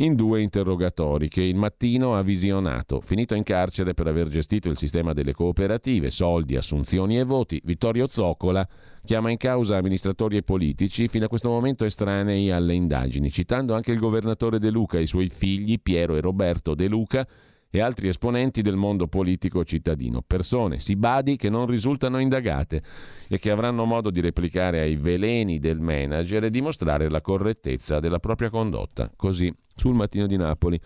[0.00, 3.00] in due interrogatori che il mattino ha visionato.
[3.00, 8.06] Finito in carcere per aver gestito il sistema delle cooperative, soldi, assunzioni e voti, Vittorio
[8.06, 8.66] Zoccola
[9.04, 13.90] chiama in causa amministratori e politici fino a questo momento estranei alle indagini, citando anche
[13.90, 17.26] il governatore De Luca e i suoi figli Piero e Roberto De Luca
[17.70, 22.82] e altri esponenti del mondo politico cittadino, persone, si badi, che non risultano indagate
[23.28, 28.18] e che avranno modo di replicare ai veleni del manager e dimostrare la correttezza della
[28.18, 29.10] propria condotta.
[29.14, 30.80] Così sul mattino di Napoli.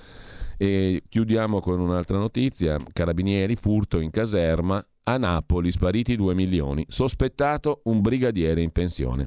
[0.56, 7.80] E chiudiamo con un'altra notizia, carabinieri, furto in caserma, a Napoli spariti 2 milioni, sospettato
[7.84, 9.26] un brigadiere in pensione.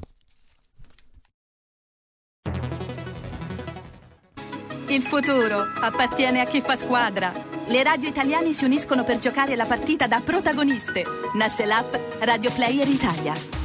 [4.96, 7.34] Il futuro appartiene a chi fa squadra.
[7.68, 11.04] Le radio italiane si uniscono per giocare la partita da protagoniste.
[11.34, 13.65] Nasce l'app Radio Player Italia.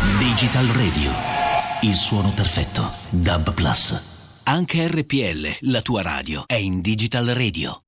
[0.33, 1.11] Digital Radio.
[1.81, 2.89] Il suono perfetto.
[3.09, 4.41] Dub Plus.
[4.45, 7.83] Anche RPL, la tua radio, è in Digital Radio.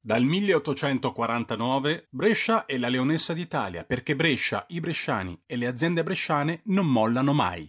[0.00, 6.60] Dal 1849 Brescia è la leonessa d'Italia perché Brescia, i bresciani e le aziende bresciane
[6.66, 7.68] non mollano mai.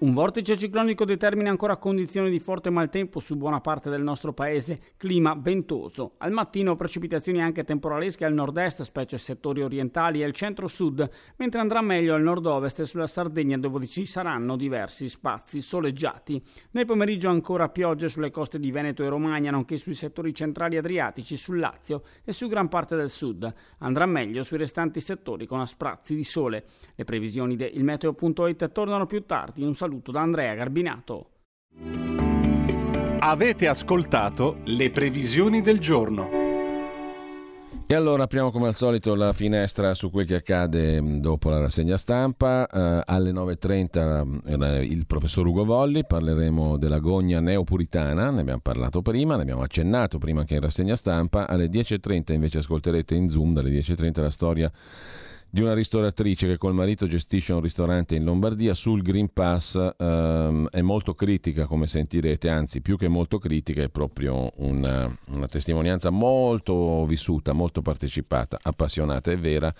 [0.00, 4.80] Un vortice ciclonico determina ancora condizioni di forte maltempo su buona parte del nostro paese,
[4.96, 6.14] clima ventoso.
[6.16, 11.82] Al mattino precipitazioni anche temporalesche al nord-est, specie settori orientali e al centro-sud, mentre andrà
[11.82, 16.42] meglio al nord-ovest e sulla Sardegna dove ci saranno diversi spazi soleggiati.
[16.70, 21.36] Nel pomeriggio ancora piogge sulle coste di Veneto e Romagna, nonché sui settori centrali adriatici,
[21.36, 23.52] sul Lazio e su gran parte del sud.
[23.80, 26.64] Andrà meglio sui restanti settori con a sprazzi di sole.
[26.94, 29.62] Le previsioni del meteo.it tornano più tardi.
[29.62, 31.30] Un saluto saluto da Andrea Garbinato.
[33.18, 36.38] Avete ascoltato le previsioni del giorno.
[37.88, 41.58] E allora apriamo come al solito la finestra su quel che accade mm, dopo la
[41.58, 42.68] rassegna stampa.
[42.70, 49.02] Uh, alle 9.30 uh, il professor Ugo Volli, parleremo della gogna neopuritana, ne abbiamo parlato
[49.02, 51.48] prima, ne abbiamo accennato prima che in rassegna stampa.
[51.48, 54.72] Alle 10.30 invece ascolterete in Zoom, dalle 10.30 la storia
[55.50, 60.68] di una ristoratrice che col marito gestisce un ristorante in Lombardia sul Green Pass ehm,
[60.68, 66.10] è molto critica come sentirete, anzi più che molto critica è proprio una, una testimonianza
[66.10, 69.74] molto vissuta, molto partecipata, appassionata e vera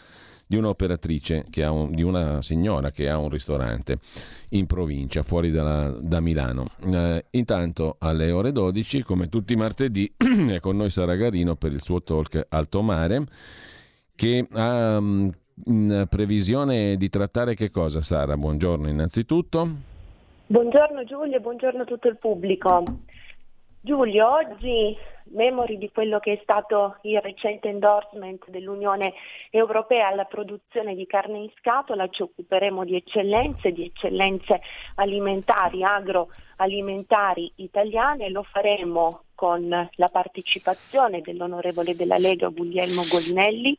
[0.44, 3.98] di un'operatrice, un, di una signora che ha un ristorante
[4.48, 6.66] in provincia, fuori dalla, da Milano.
[6.92, 10.12] Eh, intanto alle ore 12, come tutti i martedì,
[10.48, 13.26] è con noi Sara Garino per il suo talk Alto Mare,
[14.16, 15.30] che ha um,
[15.66, 18.36] in previsione di trattare che cosa, Sara?
[18.36, 19.68] Buongiorno innanzitutto.
[20.46, 22.82] Buongiorno Giulio buongiorno a tutto il pubblico.
[23.82, 24.96] Giulio, oggi
[25.30, 29.14] memori di quello che è stato il recente endorsement dell'Unione
[29.50, 34.60] Europea alla produzione di carne in scatola, ci occuperemo di eccellenze, di eccellenze
[34.96, 43.78] alimentari, agroalimentari italiane, lo faremo con la partecipazione dell'onorevole della Lega Guglielmo Golinelli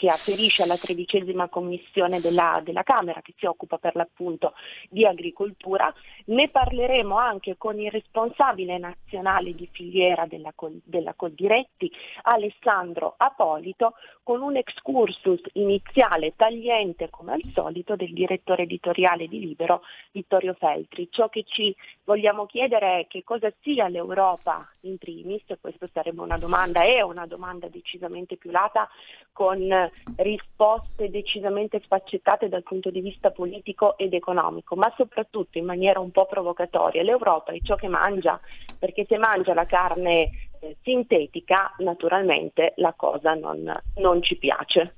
[0.00, 4.54] che afferisce alla tredicesima commissione della, della, Camera che si occupa per l'appunto
[4.88, 5.92] di agricoltura.
[6.26, 11.92] Ne parleremo anche con il responsabile nazionale di filiera della, della Coldiretti,
[12.22, 13.92] Alessandro Apolito,
[14.22, 19.82] con un excursus iniziale tagliente come al solito del direttore editoriale di Libero
[20.12, 21.08] Vittorio Feltri.
[21.10, 26.38] Ciò che ci vogliamo chiedere è che cosa sia l'Europa in primis, questa sarebbe una
[26.38, 28.88] domanda, è una domanda decisamente più lata
[29.32, 29.68] con
[30.16, 36.10] risposte decisamente sfaccettate dal punto di vista politico ed economico, ma soprattutto in maniera un
[36.10, 37.02] po' provocatoria.
[37.02, 38.40] L'Europa è ciò che mangia,
[38.78, 44.94] perché se mangia la carne eh, sintetica, naturalmente la cosa non, non ci piace.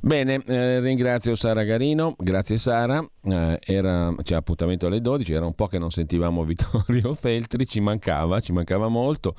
[0.00, 5.54] Bene, eh, ringrazio Sara Garino, grazie Sara, eh, era, c'è appuntamento alle 12, era un
[5.54, 9.34] po' che non sentivamo Vittorio Feltri, ci mancava, ci mancava molto,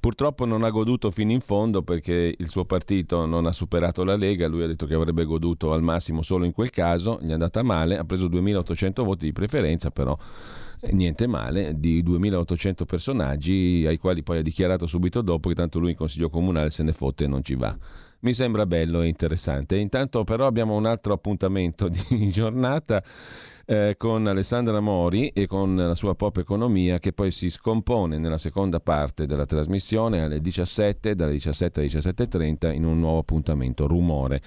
[0.00, 4.16] purtroppo non ha goduto fino in fondo perché il suo partito non ha superato la
[4.16, 7.32] Lega, lui ha detto che avrebbe goduto al massimo solo in quel caso, gli è
[7.32, 10.18] andata male, ha preso 2800 voti di preferenza però
[10.80, 15.78] eh, niente male, di 2800 personaggi ai quali poi ha dichiarato subito dopo che tanto
[15.78, 17.76] lui in consiglio comunale se ne fotte e non ci va
[18.20, 19.76] mi sembra bello e interessante.
[19.76, 23.02] Intanto però abbiamo un altro appuntamento di giornata
[23.70, 28.36] eh, con Alessandra Mori e con la sua pop economia che poi si scompone nella
[28.36, 34.42] seconda parte della trasmissione alle 17, dalle 17 alle 17.30 in un nuovo appuntamento, Rumore.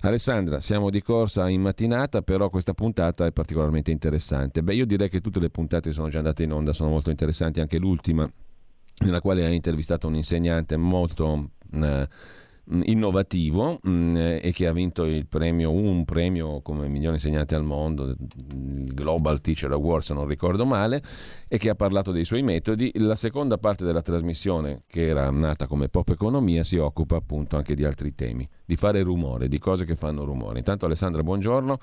[0.00, 4.62] Alessandra, siamo di corsa in mattinata, però questa puntata è particolarmente interessante.
[4.64, 7.60] Beh, io direi che tutte le puntate sono già andate in onda, sono molto interessanti,
[7.60, 8.28] anche l'ultima
[9.04, 11.50] nella quale hai intervistato un insegnante molto...
[11.72, 12.08] Eh,
[12.66, 17.64] innovativo mh, mm, e che ha vinto il premio, un premio come miglior insegnante al
[17.64, 21.02] mondo, il Global Teacher Award se non ricordo male,
[21.48, 22.90] e che ha parlato dei suoi metodi.
[22.94, 27.74] La seconda parte della trasmissione, che era nata come Pop Economia, si occupa appunto anche
[27.74, 30.58] di altri temi, di fare rumore, di cose che fanno rumore.
[30.58, 31.78] Intanto Alessandra, buongiorno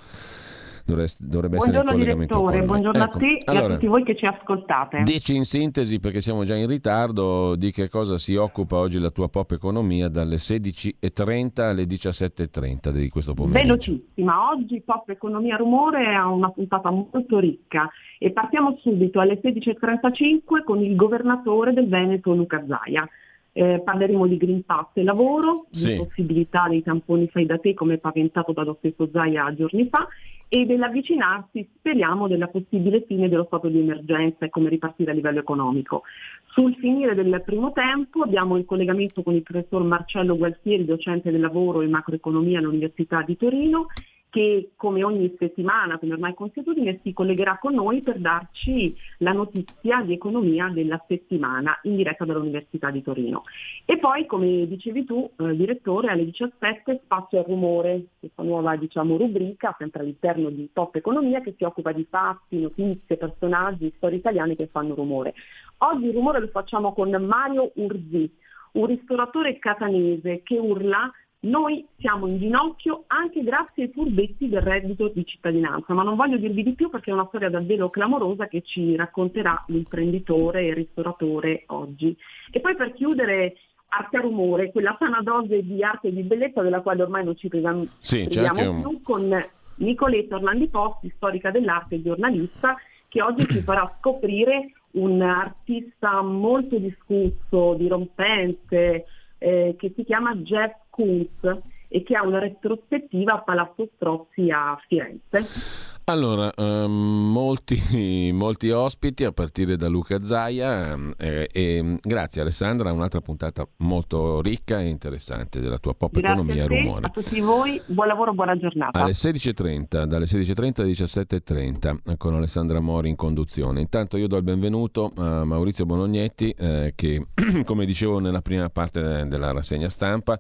[0.86, 3.16] dovrebbe essere in collegamento direttore, buongiorno ecco.
[3.16, 5.04] a te allora, e a tutti voi che ci ascoltate.
[5.04, 9.10] Dici in sintesi, perché siamo già in ritardo, di che cosa si occupa oggi la
[9.10, 13.62] tua Pop Economia dalle 16.30 alle 17.30 di questo pomeriggio.
[13.62, 20.64] Velocissima, oggi Pop Economia Rumore ha una puntata molto ricca e partiamo subito alle 16.35
[20.64, 23.08] con il governatore del Veneto Luca Zaia.
[23.54, 25.90] Eh, parleremo di Green Pass e lavoro, sì.
[25.90, 30.08] di possibilità dei tamponi fai da te come paventato dallo stesso Zaia giorni fa
[30.54, 35.40] e dell'avvicinarsi, speriamo, della possibile fine dello stato di emergenza e come ripartire a livello
[35.40, 36.04] economico.
[36.48, 41.40] Sul finire del primo tempo abbiamo il collegamento con il professor Marcello Gualtieri, docente del
[41.40, 43.86] lavoro e macroeconomia all'Università di Torino
[44.32, 50.02] che come ogni settimana, come ormai consuetudine, si collegherà con noi per darci la notizia
[50.04, 53.44] di economia della settimana in diretta dall'Università di Torino.
[53.84, 59.18] E poi, come dicevi tu, eh, direttore, alle 17 spazio al rumore, questa nuova diciamo,
[59.18, 64.56] rubrica, sempre all'interno di Top Economia, che si occupa di fatti, notizie, personaggi, storie italiane
[64.56, 65.34] che fanno rumore.
[65.80, 68.32] Oggi il rumore lo facciamo con Mario Urzi,
[68.74, 71.12] un ristoratore catanese che urla
[71.44, 76.38] noi siamo in ginocchio anche grazie ai furbetti del reddito di cittadinanza, ma non voglio
[76.38, 80.76] dirvi di più perché è una storia davvero clamorosa che ci racconterà l'imprenditore e il
[80.76, 82.16] ristoratore oggi.
[82.52, 83.56] E poi per chiudere
[83.88, 87.36] arte a rumore, quella sana dose di arte e di bellezza della quale ormai non
[87.36, 88.28] ci priviamo sì,
[88.70, 88.82] un...
[88.82, 89.46] più, con
[89.78, 92.76] Nicoletta Orlandi Posti, storica dell'arte e giornalista,
[93.08, 99.06] che oggi ci farà scoprire un artista molto discusso, dirompente,
[99.40, 101.62] eh, che si chiama Jeff Koons
[101.94, 105.90] e che ha una retrospettiva a Palazzo Strozzi a Firenze.
[106.06, 113.22] Allora, um, molti, molti, ospiti a partire da Luca Zaia eh, e grazie Alessandra, un'altra
[113.22, 117.06] puntata molto ricca e interessante della tua pop grazie economia a te, rumore.
[117.06, 119.02] A tutti voi, buon lavoro, buona giornata.
[119.02, 123.80] Alle 16.30, dalle 16.30 alle 17.30 con Alessandra Mori in conduzione.
[123.80, 127.28] Intanto io do il benvenuto a Maurizio Bonognetti eh, che,
[127.64, 130.40] come dicevo nella prima parte della rassegna stampa,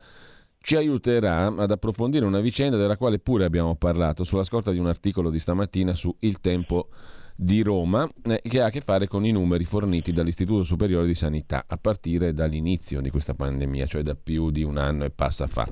[0.61, 4.87] ci aiuterà ad approfondire una vicenda della quale pure abbiamo parlato sulla scorta di un
[4.87, 6.89] articolo di stamattina su Il Tempo
[7.35, 11.15] di Roma eh, che ha a che fare con i numeri forniti dall'Istituto Superiore di
[11.15, 15.47] Sanità a partire dall'inizio di questa pandemia, cioè da più di un anno e passa
[15.47, 15.67] fa,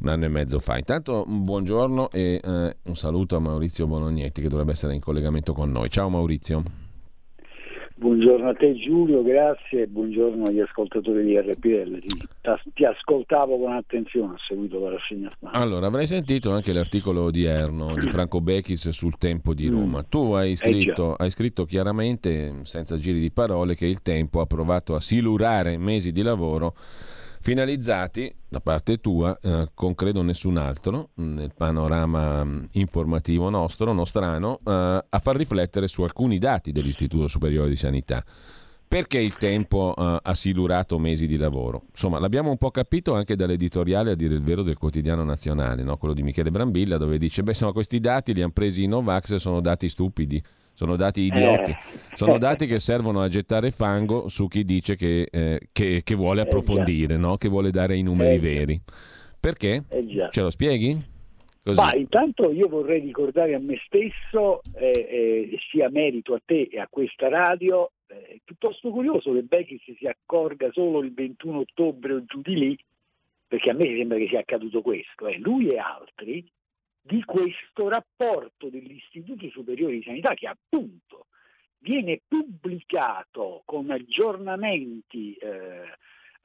[0.00, 0.76] un anno e mezzo fa.
[0.76, 5.70] Intanto buongiorno e eh, un saluto a Maurizio Bolognetti che dovrebbe essere in collegamento con
[5.70, 5.88] noi.
[5.88, 6.85] Ciao Maurizio.
[7.98, 12.02] Buongiorno a te Giulio, grazie e buongiorno agli ascoltatori di RPL.
[12.74, 15.58] Ti, ascoltavo con attenzione, ho seguito la rassegna stampa.
[15.58, 20.00] Allora, avrai sentito anche l'articolo odierno di Franco Becchis sul tempo di Roma.
[20.00, 20.10] Mm.
[20.10, 24.46] Tu hai scritto, eh hai scritto, chiaramente, senza giri di parole, che il tempo ha
[24.46, 26.74] provato a silurare mesi di lavoro
[27.46, 34.58] finalizzati da parte tua, eh, con credo nessun altro, nel panorama mm, informativo nostro, nostrano,
[34.66, 38.24] eh, a far riflettere su alcuni dati dell'Istituto Superiore di Sanità.
[38.88, 41.84] Perché il tempo eh, ha silurato mesi di lavoro?
[41.92, 45.96] Insomma, l'abbiamo un po' capito anche dall'editoriale, a dire il vero, del quotidiano nazionale, no?
[45.98, 49.36] quello di Michele Brambilla, dove dice, beh, insomma, questi dati li hanno presi i Novax
[49.36, 50.42] sono dati stupidi
[50.76, 51.76] sono dati idioti, eh.
[52.14, 56.42] sono dati che servono a gettare fango su chi dice che, eh, che, che vuole
[56.42, 57.38] eh, approfondire, no?
[57.38, 58.80] che vuole dare i numeri eh, veri.
[59.40, 59.84] Perché?
[59.88, 61.14] Eh, Ce lo spieghi?
[61.62, 61.80] Così.
[61.80, 66.86] Ma intanto io vorrei ricordare a me stesso, eh, sia merito a te e a
[66.88, 72.40] questa radio, è piuttosto curioso che Becky si accorga solo il 21 ottobre o giù
[72.42, 72.78] di lì,
[73.48, 76.46] perché a me sembra che sia accaduto questo, lui e altri
[77.06, 81.26] di questo rapporto dell'Istituto Superiore di Sanità che appunto
[81.78, 85.84] viene pubblicato con aggiornamenti eh,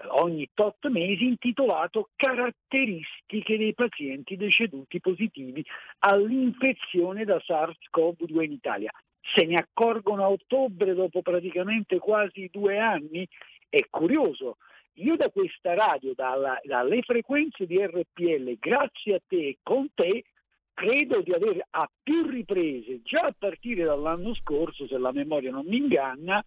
[0.10, 5.66] ogni tot mesi intitolato Caratteristiche dei pazienti deceduti positivi
[6.00, 8.92] all'infezione da SARS-CoV-2 in Italia.
[9.34, 13.28] Se ne accorgono a ottobre dopo praticamente quasi due anni?
[13.68, 14.58] È curioso.
[14.96, 20.26] Io da questa radio, dalla, dalle frequenze di RPL, grazie a te e con te,
[20.74, 25.66] credo di aver a più riprese, già a partire dall'anno scorso, se la memoria non
[25.66, 26.44] mi inganna,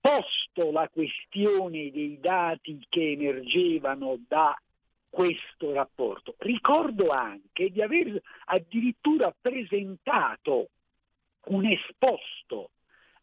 [0.00, 4.56] posto la questione dei dati che emergevano da
[5.08, 6.34] questo rapporto.
[6.38, 10.68] Ricordo anche di aver addirittura presentato
[11.46, 12.70] un esposto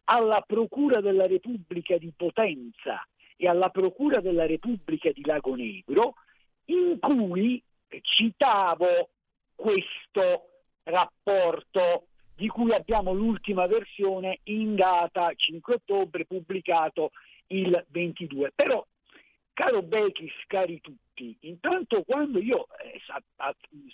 [0.06, 3.06] alla Procura della Repubblica di Potenza
[3.38, 6.16] e alla Procura della Repubblica di Lago Negro
[6.66, 7.62] in cui
[8.02, 9.10] citavo
[9.56, 10.50] questo
[10.84, 17.12] rapporto di cui abbiamo l'ultima versione in data 5 ottobre pubblicato
[17.48, 18.52] il 22.
[18.54, 18.86] Però,
[19.54, 23.00] caro Bechis, cari tutti, intanto quando io, eh,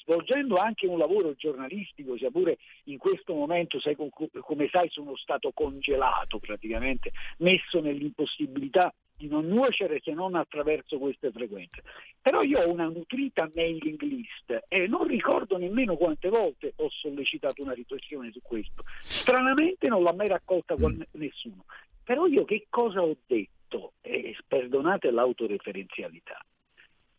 [0.01, 5.51] svolgendo anche un lavoro giornalistico, sia pure in questo momento, sai, come sai, sono stato
[5.53, 8.91] congelato praticamente, messo nell'impossibilità
[9.21, 11.83] di non nuocere se non attraverso queste frequenze.
[12.19, 17.61] Però io ho una nutrita mailing list e non ricordo nemmeno quante volte ho sollecitato
[17.61, 18.83] una riflessione su questo.
[19.01, 21.01] Stranamente non l'ha mai raccolta mm.
[21.11, 21.65] nessuno.
[22.03, 23.93] Però io che cosa ho detto?
[24.01, 26.43] Eh, perdonate l'autoreferenzialità.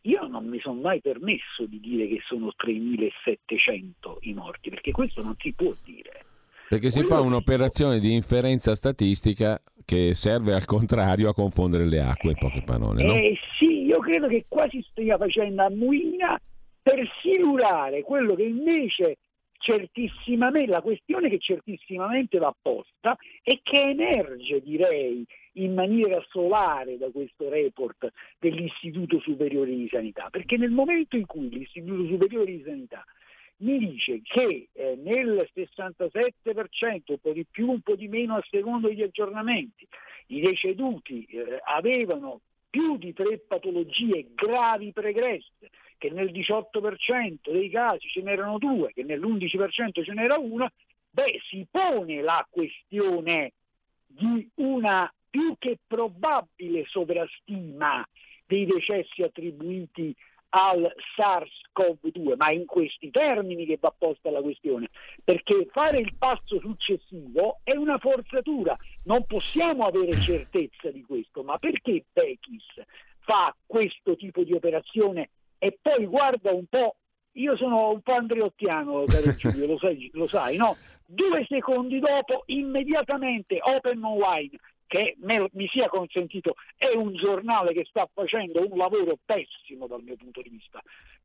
[0.01, 5.23] Io non mi sono mai permesso di dire che sono 3.700 i morti, perché questo
[5.23, 6.25] non si può dire.
[6.69, 12.31] Perché si fa un'operazione di inferenza statistica che serve al contrario a confondere le acque,
[12.31, 13.03] in poche parole.
[13.03, 13.13] No?
[13.15, 16.39] Eh sì, io credo che quasi stia facendo a muina
[16.81, 19.17] per silurare quello che invece
[19.63, 27.09] certissimamente, la questione che certissimamente va posta e che emerge, direi, in maniera solare da
[27.09, 33.05] questo report dell'Istituto Superiore di Sanità, perché nel momento in cui l'Istituto Superiore di Sanità
[33.63, 38.45] mi dice che eh, nel 67%, un po' di più, un po' di meno a
[38.49, 39.87] secondo degli aggiornamenti,
[40.27, 48.07] i deceduti eh, avevano più di tre patologie gravi pregresse, che nel 18% dei casi
[48.07, 50.71] ce n'erano due, che nell'11% ce n'era una,
[51.09, 53.53] beh, si pone la questione
[54.07, 58.07] di una più che probabile sovrastima
[58.45, 60.15] dei decessi attribuiti
[60.55, 64.89] al SARS-CoV-2, ma è in questi termini che va posta la questione,
[65.23, 71.57] perché fare il passo successivo è una forzatura, non possiamo avere certezza di questo, ma
[71.57, 72.65] perché Pechis
[73.19, 76.97] fa questo tipo di operazione e poi guarda un po',
[77.33, 80.77] io sono un po' andreottiano, caro Giulio, lo sai, lo sai no?
[81.05, 84.57] Due secondi dopo, immediatamente Open Wine
[84.87, 90.03] che me, mi sia consentito, è un giornale che sta facendo un lavoro pessimo dal
[90.03, 90.81] mio punto di vista.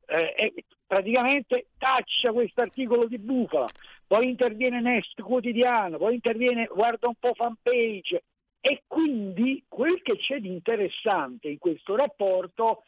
[0.07, 0.53] Eh,
[0.87, 3.69] praticamente taccia questo articolo di Bufala,
[4.07, 8.23] poi interviene Nest quotidiano, poi interviene guarda un po' fanpage
[8.59, 12.83] e quindi quel che c'è di interessante in questo rapporto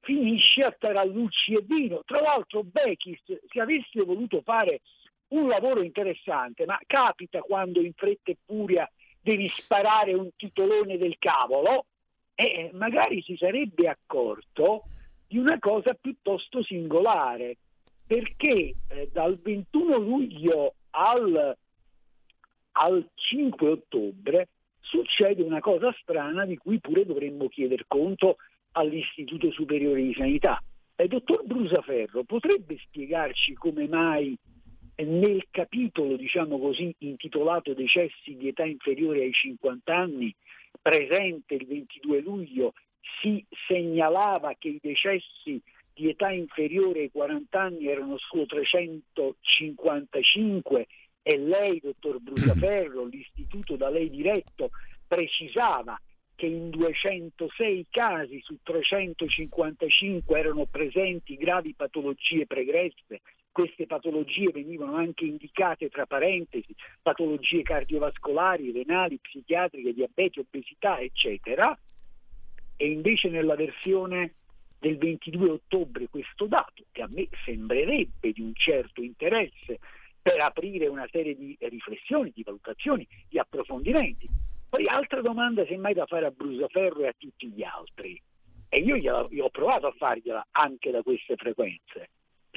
[0.00, 2.02] finisce a Tarallucci e Vino.
[2.04, 4.80] Tra l'altro Bechis, se avesse voluto fare
[5.28, 8.88] un lavoro interessante, ma capita quando in fretta e furia
[9.24, 11.86] devi sparare un titolone del cavolo,
[12.34, 14.84] e magari si sarebbe accorto
[15.26, 17.56] di una cosa piuttosto singolare,
[18.06, 21.56] perché eh, dal 21 luglio al,
[22.72, 24.48] al 5 ottobre
[24.80, 28.36] succede una cosa strana di cui pure dovremmo chiedere conto
[28.72, 30.62] all'Istituto Superiore di Sanità.
[30.96, 34.36] Il dottor Brusaferro potrebbe spiegarci come mai
[35.02, 40.34] nel capitolo, diciamo così, intitolato Decessi di età inferiore ai 50 anni,
[40.80, 42.72] presente il 22 luglio,
[43.20, 45.60] si segnalava che i decessi
[45.92, 50.86] di età inferiore ai 40 anni erano solo 355
[51.22, 54.70] e lei, dottor Brusaferro, l'istituto da lei diretto,
[55.06, 55.96] precisava
[56.34, 63.20] che in 206 casi su 355 erano presenti gravi patologie pregresse.
[63.54, 71.78] Queste patologie venivano anche indicate tra parentesi, patologie cardiovascolari, renali, psichiatriche, diabete, obesità, eccetera.
[72.76, 74.34] E invece nella versione
[74.80, 79.78] del 22 ottobre questo dato, che a me sembrerebbe di un certo interesse
[80.20, 84.28] per aprire una serie di riflessioni, di valutazioni, di approfondimenti,
[84.68, 88.20] poi altra domanda semmai da fare a Brusaferro e a tutti gli altri,
[88.68, 92.10] e io, gliela, io ho provato a fargliela anche da queste frequenze.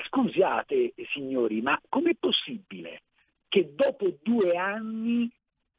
[0.05, 3.01] Scusate signori, ma com'è possibile
[3.47, 5.31] che dopo due anni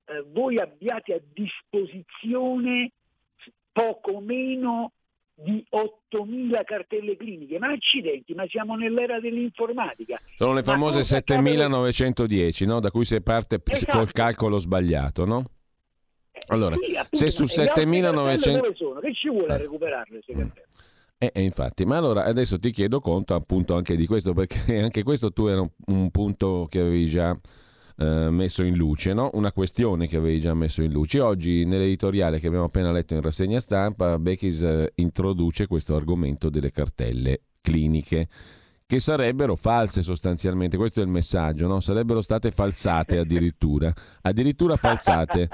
[0.07, 2.93] eh, voi abbiate a disposizione
[3.71, 4.93] poco meno
[5.35, 10.19] di 8.000 cartelle cliniche, ma accidenti, ma siamo nell'era dell'informatica.
[10.35, 12.81] Sono le famose 7.910, no?
[12.81, 13.99] da cui si parte esatto.
[13.99, 15.45] col calcolo sbagliato, no?
[16.49, 19.01] Allora, sì, appunto, se su 7900 dove sono?
[19.01, 19.59] Che ci vuole eh.
[19.59, 20.21] recuperarle
[21.19, 25.03] eh, eh, infatti, ma allora adesso ti chiedo conto appunto anche di questo, perché anche
[25.03, 27.37] questo tu era un, un punto che avevi già
[27.97, 29.31] eh, messo in luce, no?
[29.33, 31.21] una questione che avevi già messo in luce.
[31.21, 36.71] Oggi nell'editoriale che abbiamo appena letto in rassegna stampa, Bechis eh, introduce questo argomento delle
[36.71, 38.29] cartelle cliniche
[38.91, 41.79] che sarebbero false sostanzialmente, questo è il messaggio, no?
[41.79, 43.93] sarebbero state falsate addirittura,
[44.23, 45.47] addirittura falsate.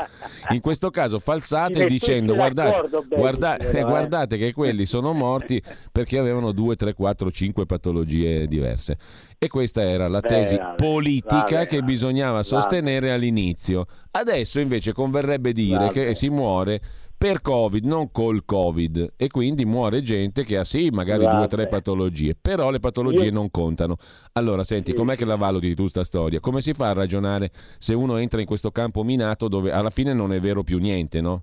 [0.50, 3.82] In questo caso falsate dicendo guardate, guarda, eh.
[3.82, 8.98] guardate che quelli sono morti perché avevano 2, 3, 4, 5 patologie diverse.
[9.36, 13.86] E questa era la tesi Beh, politica vabbè, che bisognava sostenere all'inizio.
[14.12, 16.80] Adesso invece converrebbe dire che si muore
[17.16, 21.36] per Covid, non col Covid, e quindi muore gente che ha sì, magari Vabbè.
[21.36, 23.32] due o tre patologie, però le patologie Io...
[23.32, 23.96] non contano.
[24.32, 24.96] Allora, senti, sì.
[24.96, 26.40] com'è che la valuti tu sta storia?
[26.40, 30.12] Come si fa a ragionare se uno entra in questo campo minato dove alla fine
[30.12, 31.42] non è vero più niente, no?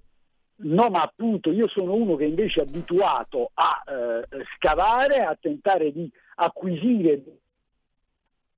[0.63, 5.91] No, ma appunto io sono uno che invece è abituato a eh, scavare, a tentare
[5.91, 7.23] di acquisire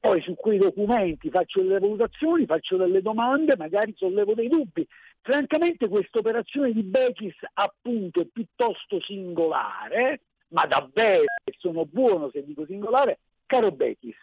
[0.03, 4.85] poi su quei documenti faccio delle valutazioni, faccio delle domande, magari sollevo dei dubbi.
[5.23, 10.19] Francamente questa operazione di Bechis appunto è piuttosto singolare,
[10.49, 11.23] ma davvero
[11.57, 14.17] sono buono se dico singolare, caro Bechis,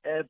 [0.00, 0.24] eh,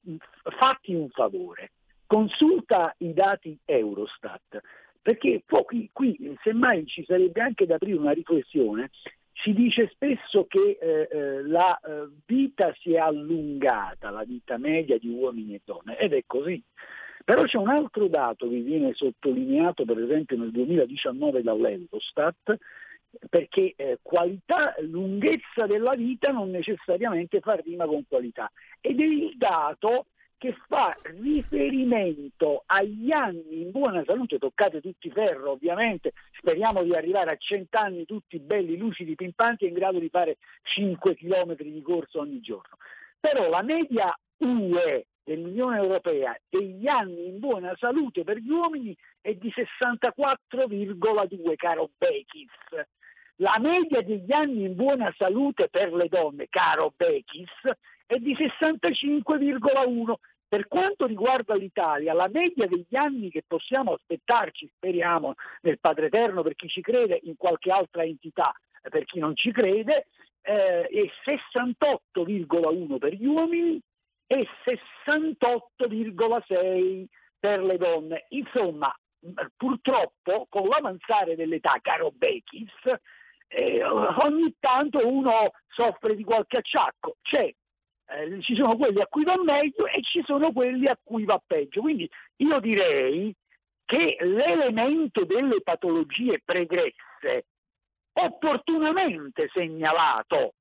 [0.57, 1.73] fatti un favore,
[2.07, 4.63] consulta i dati Eurostat,
[5.03, 8.91] perché qui, qui semmai ci sarebbe anche da aprire una riflessione
[9.35, 14.97] si dice spesso che eh, eh, la eh, vita si è allungata, la vita media
[14.97, 16.63] di uomini e donne, ed è così.
[17.25, 22.57] Però c'è un altro dato che viene sottolineato per esempio nel 2019 dall'Eurostat,
[23.31, 29.37] perché eh, qualità, lunghezza della vita non necessariamente fa rima con qualità, ed è il
[29.37, 30.07] dato
[30.37, 37.31] che fa riferimento agli anni in buona salute, toccate tutti ferro ovviamente, speriamo di arrivare
[37.31, 41.81] a 100 anni tutti belli, lucidi, pimpanti e in grado di fare 5 km di
[41.81, 42.77] corso ogni giorno.
[43.19, 49.35] Però la media UE dell'Unione Europea degli anni in buona salute per gli uomini è
[49.35, 52.53] di 64,2, caro Bekis.
[53.39, 57.51] La media degli anni in buona salute per le donne, caro Bekis,
[58.07, 60.15] è di 65,1.
[60.47, 66.43] Per quanto riguarda l'Italia, la media degli anni che possiamo aspettarci, speriamo, nel Padre Eterno
[66.43, 68.55] per chi ci crede, in qualche altra entità
[68.89, 70.07] per chi non ci crede,
[70.43, 73.81] eh, è 68,1 per gli uomini
[74.27, 74.49] e
[75.07, 77.05] 68,6
[77.39, 78.27] per le donne.
[78.31, 78.95] Insomma,
[79.57, 82.73] purtroppo con l'avanzare dell'età, caro Bechis,
[83.49, 87.17] eh, ogni tanto uno soffre di qualche acciacco.
[87.23, 87.53] C'è
[88.07, 91.41] eh, ci sono quelli a cui va meglio e ci sono quelli a cui va
[91.45, 91.81] peggio.
[91.81, 93.35] Quindi io direi
[93.85, 97.47] che l'elemento delle patologie pregresse,
[98.13, 100.55] opportunamente segnalato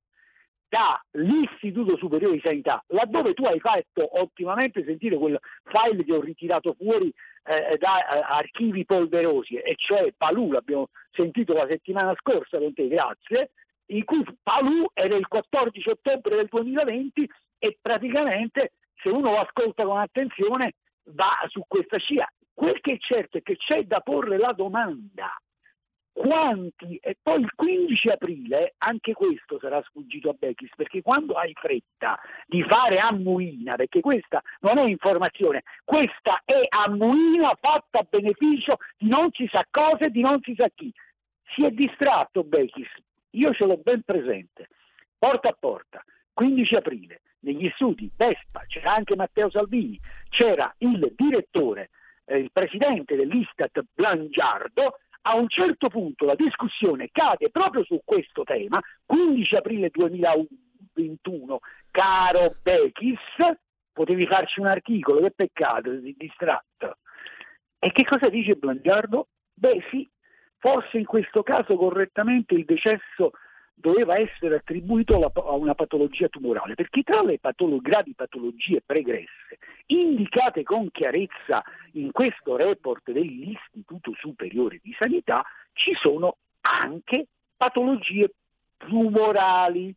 [0.68, 6.74] dall'Istituto Superiore di Sanità, laddove tu hai fatto ottimamente sentire quel file che ho ritirato
[6.74, 7.12] fuori
[7.44, 12.88] eh, da eh, archivi polverosi, e cioè Palù, l'abbiamo sentito la settimana scorsa con te,
[12.88, 13.50] grazie,
[13.86, 17.28] in cui Palù era il 14 ottobre del 2020
[17.58, 20.74] e praticamente se uno lo ascolta con attenzione
[21.10, 22.26] va su questa scia.
[22.52, 25.36] Quel che è certo è che c'è da porre la domanda
[26.14, 31.52] quanti, e poi il 15 aprile, anche questo sarà sfuggito a Bechis, perché quando hai
[31.54, 38.78] fretta di fare ammuina, perché questa non è informazione, questa è ammuina fatta a beneficio
[38.96, 40.92] di non si sa cosa e di non si sa chi.
[41.48, 42.88] Si è distratto Bechis,
[43.30, 44.68] io ce l'ho ben presente,
[45.18, 49.98] porta a porta, 15 aprile, negli studi Vespa, c'era anche Matteo Salvini,
[50.30, 51.90] c'era il direttore,
[52.24, 58.42] eh, il presidente dell'Istat Blangiardo, a un certo punto la discussione cade proprio su questo
[58.44, 61.58] tema, 15 aprile 2021,
[61.90, 63.18] caro Bechis,
[63.92, 66.98] potevi farci un articolo, che peccato, sei distratto.
[67.78, 69.28] E che cosa dice Blangiardo?
[69.54, 70.08] Beh sì,
[70.58, 73.32] forse in questo caso correttamente il decesso
[73.74, 80.62] doveva essere attribuito a una patologia tumorale, perché tra le patolo- gravi patologie pregresse indicate
[80.62, 87.26] con chiarezza in questo report dell'Istituto Superiore di Sanità ci sono anche
[87.56, 88.32] patologie
[88.76, 89.94] tumorali.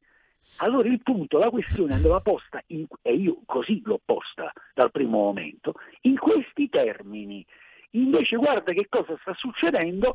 [0.58, 5.18] Allora il punto, la questione andava posta, in, e io così l'ho posta dal primo
[5.18, 7.46] momento, in questi termini.
[7.92, 10.14] Invece guarda che cosa sta succedendo,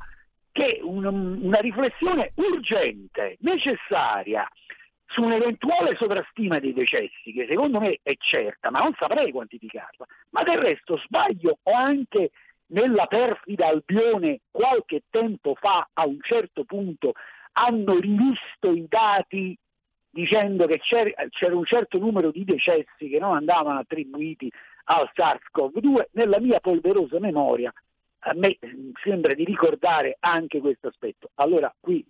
[0.53, 4.47] che un, una riflessione urgente, necessaria,
[5.07, 10.43] su un'eventuale sovrastima dei decessi, che secondo me è certa, ma non saprei quantificarla, ma
[10.43, 12.31] del resto sbaglio o anche
[12.69, 17.13] nella perfida Albione qualche tempo fa a un certo punto
[17.53, 19.57] hanno rivisto i dati
[20.09, 21.11] dicendo che c'era,
[21.55, 24.51] un certo numero di decessi che non andavano attribuiti
[24.85, 27.73] al SARS-CoV-2, nella mia polverosa memoria
[28.25, 28.59] a me
[29.03, 31.31] sembra di ricordare anche questo aspetto.
[31.35, 32.05] Allora qui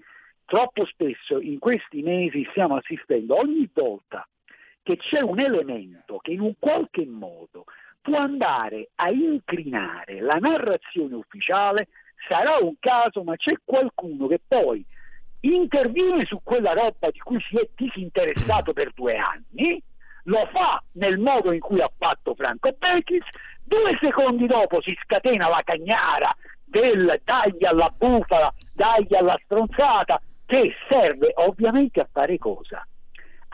[0.45, 4.27] troppo spesso in questi mesi stiamo assistendo ogni volta
[4.83, 7.65] che c'è un elemento che in un qualche modo
[8.01, 11.89] può andare a incrinare la narrazione ufficiale,
[12.29, 14.85] sarà un caso, ma c'è qualcuno che poi
[15.41, 19.81] interviene su quella roba di cui si è disinteressato per due anni,
[20.25, 23.25] lo fa nel modo in cui ha fatto Franco Becchis
[23.65, 26.35] Due secondi dopo si scatena la cagnara
[26.65, 32.87] del tagli alla bufala, tagli alla stronzata, che serve ovviamente a fare cosa?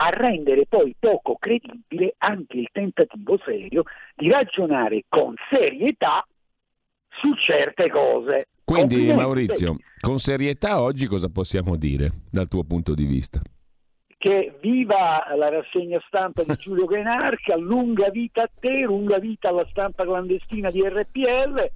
[0.01, 3.83] A rendere poi poco credibile anche il tentativo serio
[4.15, 6.25] di ragionare con serietà
[7.09, 8.49] su certe cose.
[8.65, 13.41] Quindi Maurizio, con serietà oggi cosa possiamo dire dal tuo punto di vista?
[14.19, 19.67] Che viva la rassegna stampa di Giulio Cainarca, lunga vita a te, lunga vita alla
[19.71, 21.71] stampa clandestina di RPL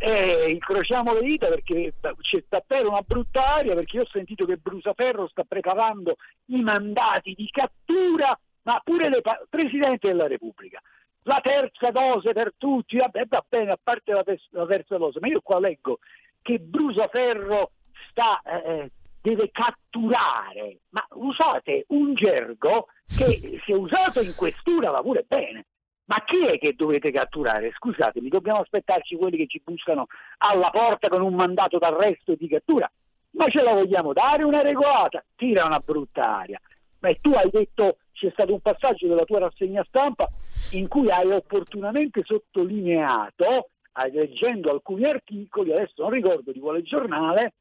[0.00, 4.56] e incrociamo le dita perché c'è davvero una brutta aria perché io ho sentito che
[4.56, 6.16] Brusaferro sta preparando
[6.46, 10.80] i mandati di cattura ma pure il Presidente della Repubblica.
[11.22, 15.26] La terza dose per tutti vabbè va bene a parte la, la terza dose ma
[15.26, 15.98] io qua leggo
[16.42, 17.72] che Brusaferro
[18.10, 18.90] sta eh,
[19.20, 25.66] deve catturare, ma usate un gergo che se usato in questura va pure bene.
[26.06, 27.70] Ma chi è che dovete catturare?
[27.76, 30.06] Scusatemi, dobbiamo aspettarci quelli che ci bussano
[30.38, 32.90] alla porta con un mandato d'arresto e di cattura?
[33.32, 35.22] Ma ce la vogliamo dare una regolata?
[35.36, 36.58] Tira una brutta aria.
[37.00, 40.28] Ma tu hai detto, c'è stato un passaggio della tua rassegna stampa
[40.72, 43.68] in cui hai opportunamente sottolineato,
[44.10, 47.52] leggendo alcuni articoli, adesso non ricordo di quale giornale,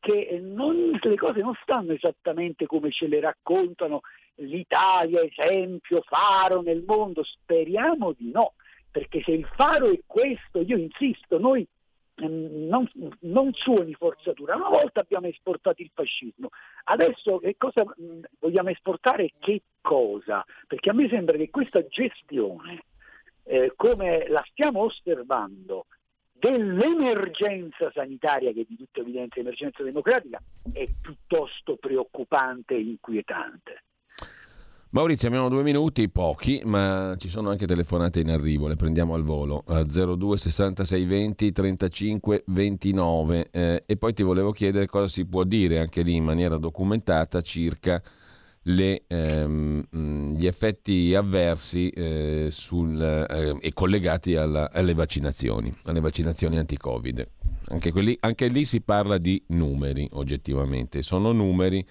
[0.00, 4.02] che non, le cose non stanno esattamente come ce le raccontano
[4.36, 8.54] l'Italia, esempio, faro nel mondo, speriamo di no,
[8.90, 11.66] perché se il faro è questo, io insisto, noi
[12.16, 12.88] ehm, non,
[13.20, 14.56] non, suoni forzatura.
[14.56, 16.48] Una volta abbiamo esportato il fascismo,
[16.84, 17.84] adesso che cosa
[18.38, 19.32] vogliamo esportare?
[19.38, 20.44] Che cosa?
[20.66, 22.84] Perché a me sembra che questa gestione,
[23.44, 25.86] eh, come la stiamo osservando,
[26.44, 30.38] dell'emergenza sanitaria, che è di tutta evidenza emergenza democratica,
[30.72, 33.84] è piuttosto preoccupante e inquietante.
[34.90, 39.24] Maurizio, abbiamo due minuti, pochi, ma ci sono anche telefonate in arrivo, le prendiamo al
[39.24, 45.24] volo, a 02 66 20 35 29 eh, e poi ti volevo chiedere cosa si
[45.24, 48.00] può dire anche lì in maniera documentata circa
[48.64, 56.58] le, ehm, gli effetti avversi eh, sul, eh, e collegati alla, alle vaccinazioni, alle vaccinazioni
[56.58, 57.28] anti-Covid.
[57.68, 61.02] Anche, quelli, anche lì si parla di numeri, oggettivamente.
[61.02, 61.86] Sono numeri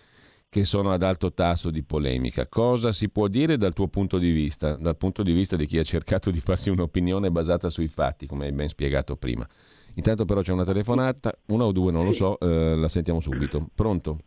[0.50, 2.48] che sono ad alto tasso di polemica.
[2.48, 5.80] Cosa si può dire dal tuo punto di vista, dal punto di vista di chi
[5.80, 9.48] ha cercato di farsi un'opinione basata sui fatti, come hai ben spiegato prima?
[9.96, 13.68] Intanto però c'è una telefonata, una o due non lo so, eh, la sentiamo subito.
[13.74, 14.20] Pronto?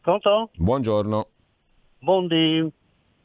[0.00, 0.50] Pronto?
[0.56, 1.28] Buongiorno.
[2.02, 2.68] Buondì.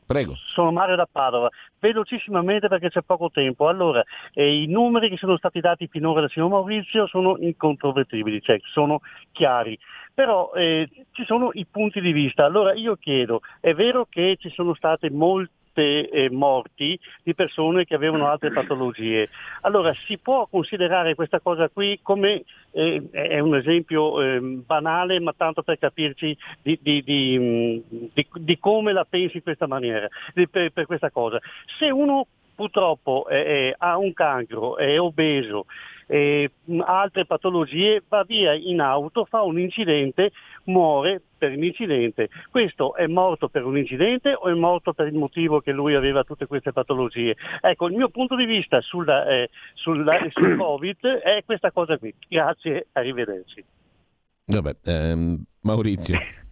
[0.06, 0.36] Prego.
[0.54, 1.50] Sono Mario da Padova.
[1.80, 3.68] Velocissimamente perché c'è poco tempo.
[3.68, 8.60] Allora, eh, i numeri che sono stati dati finora dal signor Maurizio sono incontrovertibili, cioè
[8.72, 9.00] sono
[9.32, 9.78] chiari.
[10.14, 12.46] Però eh, ci sono i punti di vista.
[12.46, 17.96] Allora io chiedo, è vero che ci sono state molte eh, morti di persone che
[17.96, 19.30] avevano altre patologie.
[19.62, 25.34] Allora si può considerare questa cosa qui come eh, è un esempio eh, banale, ma
[25.36, 27.84] tanto per capirci di, di, di,
[28.14, 31.40] di, come la pensi in questa maniera, per, per questa cosa.
[31.80, 32.28] Se uno
[32.58, 35.68] purtroppo eh, ha un cancro, è obeso,
[36.08, 40.32] eh, altre patologie, va via in auto, fa un incidente,
[40.64, 42.30] muore per l'incidente.
[42.50, 46.24] Questo è morto per un incidente o è morto per il motivo che lui aveva
[46.24, 47.36] tutte queste patologie?
[47.62, 52.12] Ecco, il mio punto di vista sulla, eh, sulla, sul Covid è questa cosa qui.
[52.28, 53.64] Grazie, arrivederci.
[54.46, 56.18] Vabbè, ehm, Maurizio.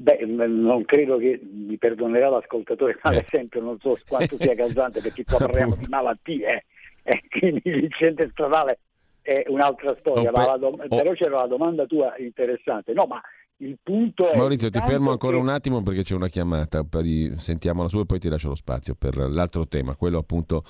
[0.00, 3.24] Beh, non credo che mi perdonerà l'ascoltatore, ma eh.
[3.28, 6.46] sempre non so quanto sia causante perché qua parliamo di malattie.
[6.46, 6.64] Eh
[7.08, 8.80] eh, quindi l'incidente stradale
[9.22, 10.58] è un'altra storia, oh, per...
[10.58, 10.96] dom- oh.
[10.96, 12.92] però c'era la domanda tua interessante.
[12.92, 13.20] No, ma
[13.58, 14.36] il punto è...
[14.36, 15.42] Maurizio, ti fermo ancora che...
[15.42, 17.34] un attimo perché c'è una chiamata, i...
[17.36, 20.62] sentiamola su e poi ti lascio lo spazio per l'altro tema, quello appunto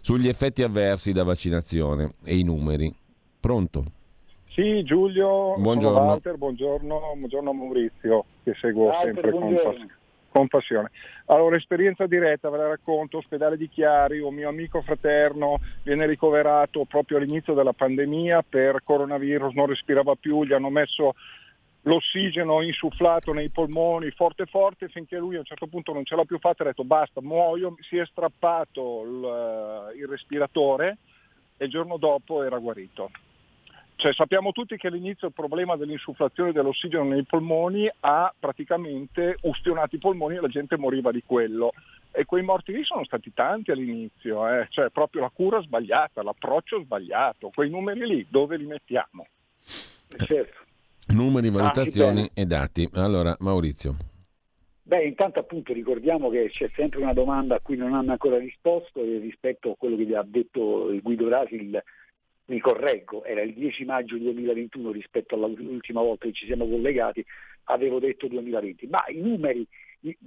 [0.00, 2.92] sugli effetti avversi da vaccinazione e i numeri.
[3.38, 3.84] Pronto?
[4.54, 5.98] Sì, Giulio, buongiorno.
[5.98, 10.00] Walter, buongiorno, buongiorno Maurizio, che seguo Walter, sempre con passione
[10.32, 10.90] con passione.
[11.26, 16.84] Allora, esperienza diretta, ve la racconto, ospedale di Chiari, un mio amico fraterno viene ricoverato
[16.86, 21.14] proprio all'inizio della pandemia per coronavirus, non respirava più, gli hanno messo
[21.82, 26.24] l'ossigeno insufflato nei polmoni forte forte finché lui a un certo punto non ce l'ha
[26.24, 30.98] più fatta e ha detto basta, muoio, si è strappato il, il respiratore
[31.56, 33.10] e il giorno dopo era guarito.
[34.02, 40.00] Cioè, sappiamo tutti che all'inizio il problema dell'insufflazione dell'ossigeno nei polmoni ha praticamente ustionato i
[40.00, 41.72] polmoni e la gente moriva di quello.
[42.10, 44.66] E quei morti lì sono stati tanti all'inizio, eh?
[44.70, 47.52] cioè proprio la cura sbagliata, l'approccio sbagliato.
[47.54, 49.24] Quei numeri lì dove li mettiamo?
[50.16, 50.64] Certo.
[51.14, 52.88] Numeri, valutazioni ah, e dati.
[52.94, 53.94] Allora, Maurizio.
[54.82, 59.00] Beh, intanto appunto ricordiamo che c'è sempre una domanda a cui non hanno ancora risposto
[59.00, 61.82] rispetto a quello che vi ha detto il Guido Rasi, il
[62.46, 67.24] mi correggo, era il 10 maggio 2021 rispetto all'ultima volta che ci siamo collegati,
[67.64, 69.66] avevo detto 2020, ma i numeri,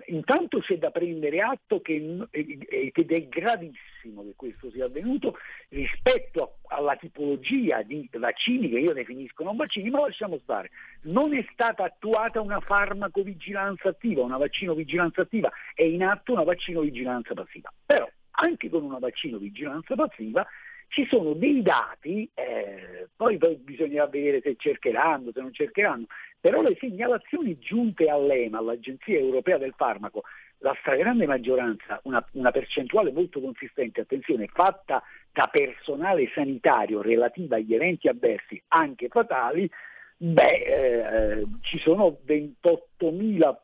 [0.08, 5.38] intanto c'è da prendere atto che, ed è gravissimo che questo sia avvenuto
[5.70, 10.72] rispetto alla tipologia di vaccini che io definisco non vaccini, ma lasciamo stare,
[11.04, 17.34] non è stata attuata una farmacovigilanza attiva, una vaccinovigilanza attiva, è in atto una vaccinovigilanza
[17.34, 17.74] passiva.
[17.86, 20.46] Però anche con una vaccinovigilanza passiva
[20.95, 26.05] ci sono dei dati, eh, poi, poi bisognerà vedere se cercheranno, se non cercheranno,
[26.39, 30.23] però le segnalazioni giunte all'EMA, all'Agenzia Europea del Farmaco,
[30.59, 35.03] la stragrande maggioranza, una, una percentuale molto consistente, attenzione, fatta
[35.34, 39.69] da personale sanitario relativa agli eventi avversi, anche fatali,
[40.15, 43.57] beh, eh, ci sono 28.000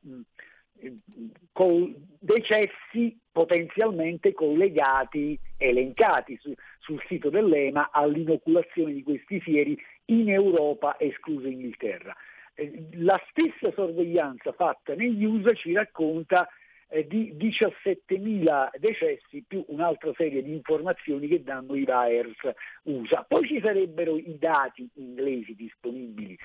[2.19, 11.47] decessi potenzialmente collegati, elencati su, sul sito dell'EMA all'inoculazione di questi fieri in Europa, escluso
[11.47, 12.15] Inghilterra.
[12.55, 16.47] Eh, la stessa sorveglianza fatta negli USA ci racconta
[16.89, 22.51] eh, di 17.000 decessi più un'altra serie di informazioni che danno i VAERS
[22.83, 23.25] USA.
[23.27, 26.37] Poi ci sarebbero i dati inglesi disponibili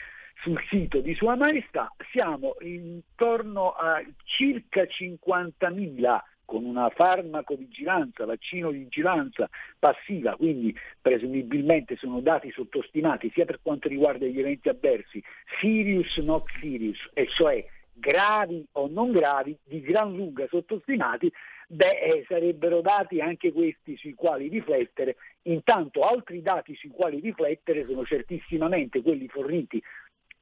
[0.43, 10.37] sul sito di Sua Maestà, siamo intorno a circa 50.000 con una farmacovigilanza, vaccinovigilanza passiva,
[10.37, 15.23] quindi presumibilmente sono dati sottostimati sia per quanto riguarda gli eventi avversi,
[15.61, 21.33] serious not serious, e cioè gravi o non gravi, di gran lunga sottostimati,
[21.69, 25.17] beh, eh, sarebbero dati anche questi sui quali riflettere.
[25.43, 29.83] Intanto altri dati sui quali riflettere sono certissimamente quelli forniti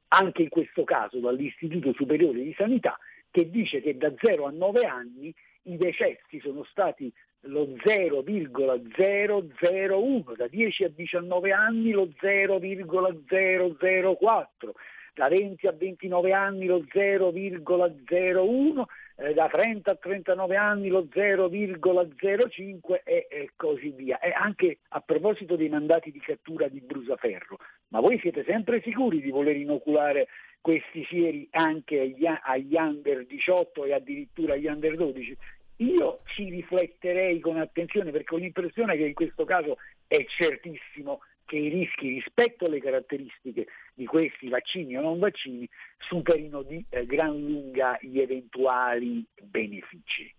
[0.09, 2.97] anche in questo caso dall'Istituto Superiore di Sanità,
[3.31, 5.33] che dice che da 0 a 9 anni
[5.63, 7.11] i decessi sono stati
[7.47, 14.73] lo 0,001, da 10 a 19 anni lo 0,004,
[15.15, 18.83] da 20 a 29 anni lo 0,01,
[19.15, 24.19] eh, da 30 a 39 anni lo 0,05 e, e così via.
[24.19, 27.57] E anche a proposito dei mandati di cattura di Brusaferro,
[27.89, 30.27] ma voi siete sempre sicuri di voler inoculare
[30.59, 35.37] questi sieri anche agli, agli under 18 e addirittura agli under 12?
[35.77, 39.77] Io ci rifletterei con attenzione perché ho l'impressione che in questo caso
[40.07, 45.67] è certissimo che i rischi rispetto alle caratteristiche di questi vaccini o non vaccini
[45.97, 50.33] superino di eh, gran lunga gli eventuali benefici.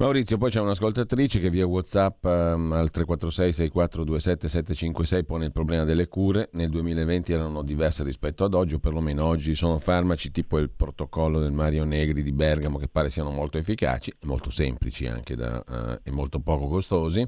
[0.00, 5.82] Maurizio, poi c'è un'ascoltatrice che via WhatsApp um, al 346 6427 756 pone il problema
[5.82, 6.50] delle cure.
[6.52, 11.40] Nel 2020 erano diverse rispetto ad oggi, o perlomeno oggi sono farmaci tipo il protocollo
[11.40, 15.98] del Mario Negri di Bergamo che pare siano molto efficaci, molto semplici anche da, uh,
[16.00, 17.26] e molto poco costosi.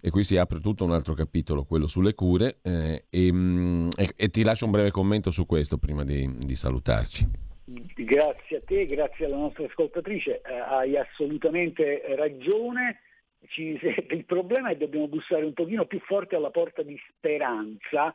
[0.00, 2.58] E qui si apre tutto un altro capitolo, quello sulle cure.
[2.62, 6.54] Eh, e, um, e, e, ti lascio un breve commento su questo prima di, di
[6.54, 7.50] salutarci.
[7.94, 13.00] Grazie a te, grazie alla nostra ascoltatrice, eh, hai assolutamente ragione.
[13.48, 13.78] Ci,
[14.10, 18.14] il problema è che dobbiamo bussare un pochino più forte alla porta di speranza.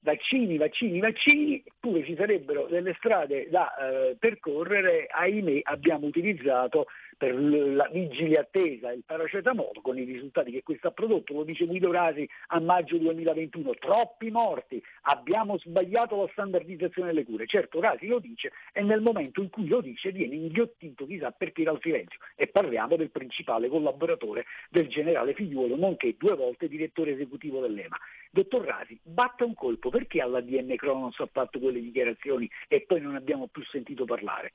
[0.00, 6.86] Vaccini, vaccini, vaccini, pure ci sarebbero delle strade da eh, percorrere, ahimè abbiamo utilizzato
[7.18, 11.66] per la vigile attesa il paracetamolo con i risultati che questo ha prodotto, lo dice
[11.66, 17.46] Guido Rasi a maggio 2021, troppi morti, abbiamo sbagliato la standardizzazione delle cure.
[17.46, 21.64] Certo Rasi lo dice e nel momento in cui lo dice viene inghiottito chissà perché
[21.64, 27.60] dal silenzio e parliamo del principale collaboratore del generale Figliuolo, nonché due volte direttore esecutivo
[27.60, 27.98] dell'EMA.
[28.30, 33.00] Dottor Rasi, batta un colpo, perché alla DN Cronos ha fatto quelle dichiarazioni e poi
[33.00, 34.52] non abbiamo più sentito parlare?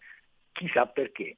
[0.53, 1.37] Chissà perché.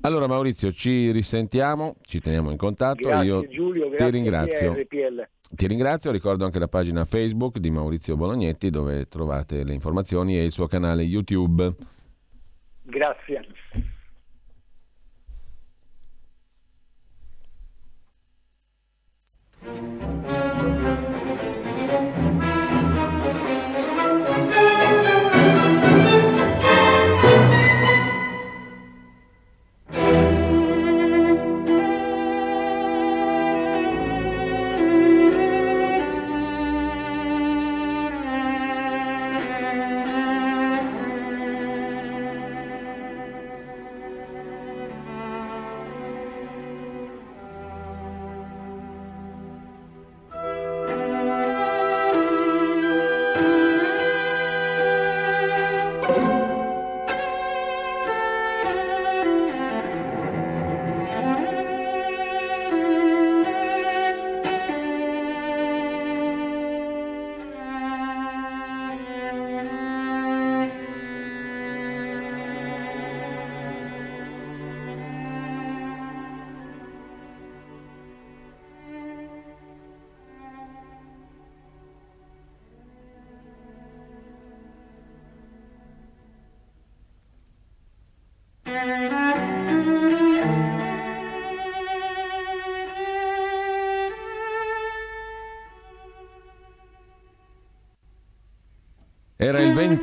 [0.00, 3.08] Allora Maurizio, ci risentiamo, ci teniamo in contatto.
[3.08, 4.72] Grazie Io Giulio, ti ringrazio.
[4.72, 5.28] RPL.
[5.50, 10.44] Ti ringrazio, ricordo anche la pagina Facebook di Maurizio Bolognetti dove trovate le informazioni e
[10.44, 11.74] il suo canale YouTube.
[12.82, 13.46] Grazie.
[19.60, 20.77] Era il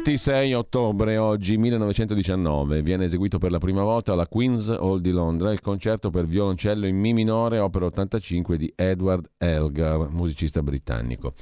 [0.06, 5.52] 26 ottobre, oggi 1919, viene eseguito per la prima volta alla Queen's Hall di Londra
[5.52, 11.34] il concerto per violoncello in Mi minore, opera 85 di Edward Elgar, musicista britannico.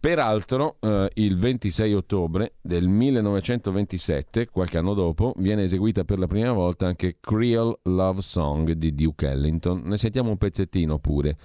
[0.00, 6.52] Peraltro, eh, il 26 ottobre del 1927, qualche anno dopo, viene eseguita per la prima
[6.52, 9.82] volta anche Creole Love Song di Duke Ellington.
[9.84, 11.36] Ne sentiamo un pezzettino pure.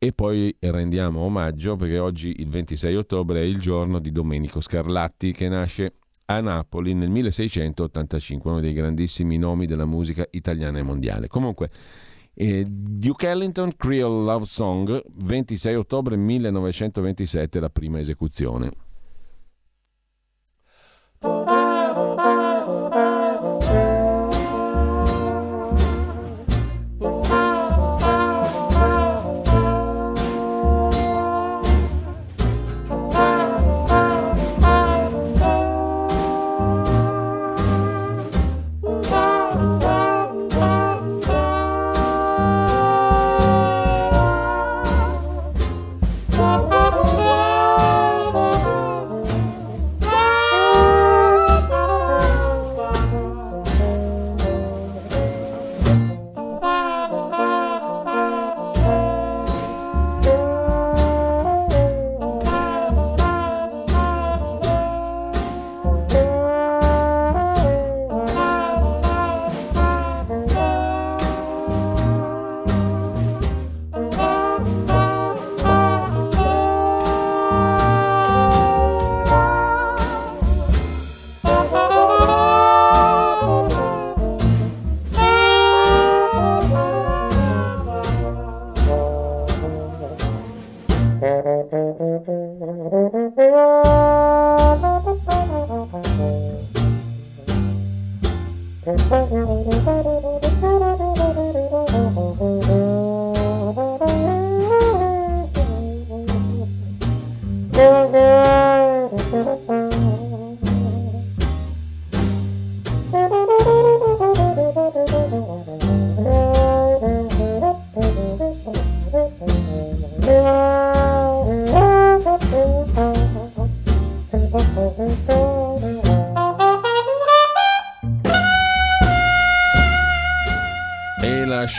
[0.00, 5.32] E poi rendiamo omaggio perché oggi il 26 ottobre è il giorno di Domenico Scarlatti
[5.32, 5.94] che nasce
[6.26, 11.26] a Napoli nel 1685, uno dei grandissimi nomi della musica italiana e mondiale.
[11.26, 11.70] Comunque,
[12.32, 18.70] eh, Duke Ellington, Creole Love Song, 26 ottobre 1927, la prima esecuzione.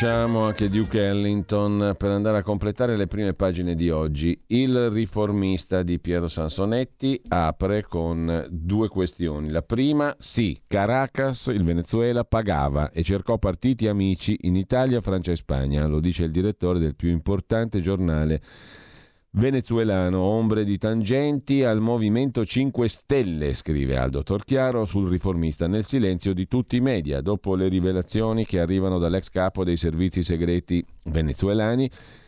[0.02, 4.42] Lasciamo anche Duke Ellington per andare a completare le prime pagine di oggi.
[4.48, 9.50] Il riformista di Piero Sansonetti apre con due questioni.
[9.50, 15.36] La prima, sì, Caracas, il Venezuela, pagava e cercò partiti amici in Italia, Francia e
[15.36, 18.42] Spagna, lo dice il direttore del più importante giornale
[19.32, 26.34] Venezuelano, ombre di tangenti al Movimento 5 Stelle, scrive Aldo Torchiaro sul riformista nel silenzio
[26.34, 31.88] di tutti i media, dopo le rivelazioni che arrivano dall'ex capo dei servizi segreti venezuelani.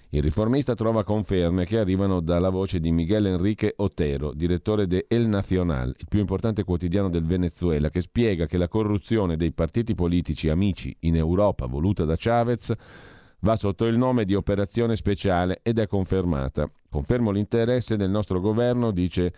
[0.10, 5.26] Il riformista trova conferme che arrivano dalla voce di Miguel Enrique Otero, direttore de El
[5.26, 10.50] Nacional, il più importante quotidiano del Venezuela, che spiega che la corruzione dei partiti politici
[10.50, 12.72] amici in Europa voluta da Chavez
[13.40, 16.70] va sotto il nome di operazione speciale ed è confermata.
[16.92, 19.34] Confermo l'interesse del nostro governo, dice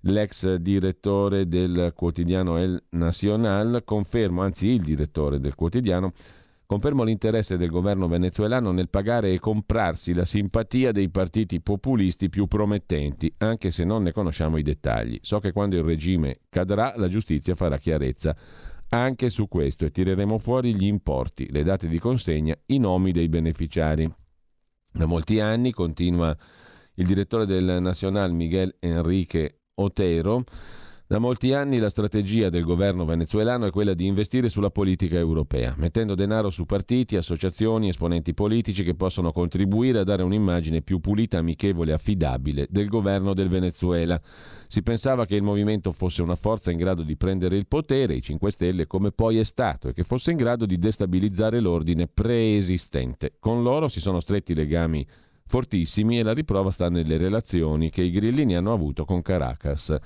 [0.00, 6.12] l'ex direttore del quotidiano El Nacional, confermo, anzi il direttore del quotidiano,
[6.66, 12.46] confermo l'interesse del governo venezuelano nel pagare e comprarsi la simpatia dei partiti populisti più
[12.46, 15.18] promettenti, anche se non ne conosciamo i dettagli.
[15.22, 18.36] So che quando il regime cadrà la giustizia farà chiarezza
[18.90, 23.30] anche su questo e tireremo fuori gli importi, le date di consegna, i nomi dei
[23.30, 24.06] beneficiari.
[24.92, 26.36] Da molti anni, continua
[26.94, 30.44] il direttore del Nacional Miguel Enrique Otero,
[31.06, 35.74] da molti anni la strategia del governo venezuelano è quella di investire sulla politica europea,
[35.76, 41.36] mettendo denaro su partiti, associazioni, esponenti politici che possono contribuire a dare un'immagine più pulita,
[41.36, 44.18] amichevole e affidabile del governo del Venezuela.
[44.66, 48.22] Si pensava che il movimento fosse una forza in grado di prendere il potere, i
[48.22, 53.34] 5 Stelle, come poi è stato, e che fosse in grado di destabilizzare l'ordine preesistente.
[53.38, 55.06] Con loro si sono stretti legami
[55.54, 59.96] fortissimi e la riprova sta nelle relazioni che i grillini hanno avuto con Caracas.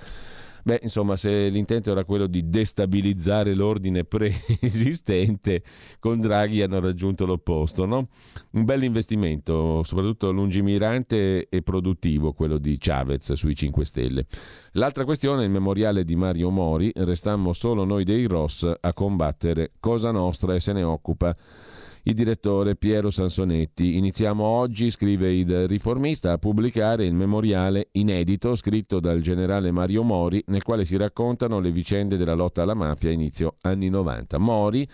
[0.63, 5.63] Beh, insomma, se l'intento era quello di destabilizzare l'ordine preesistente,
[6.01, 8.09] con Draghi hanno raggiunto l'opposto, no?
[8.51, 14.27] Un bel investimento, soprattutto lungimirante e produttivo, quello di Chavez sui 5 Stelle.
[14.73, 19.73] L'altra questione è il memoriale di Mario Mori, restammo solo noi dei Ross a combattere
[19.81, 21.35] Cosa Nostra e se ne occupa
[22.05, 23.97] il direttore Piero Sansonetti.
[23.97, 30.43] Iniziamo oggi, scrive il riformista, a pubblicare il memoriale inedito scritto dal generale Mario Mori,
[30.47, 34.39] nel quale si raccontano le vicende della lotta alla mafia inizio anni 90.
[34.39, 34.89] Mori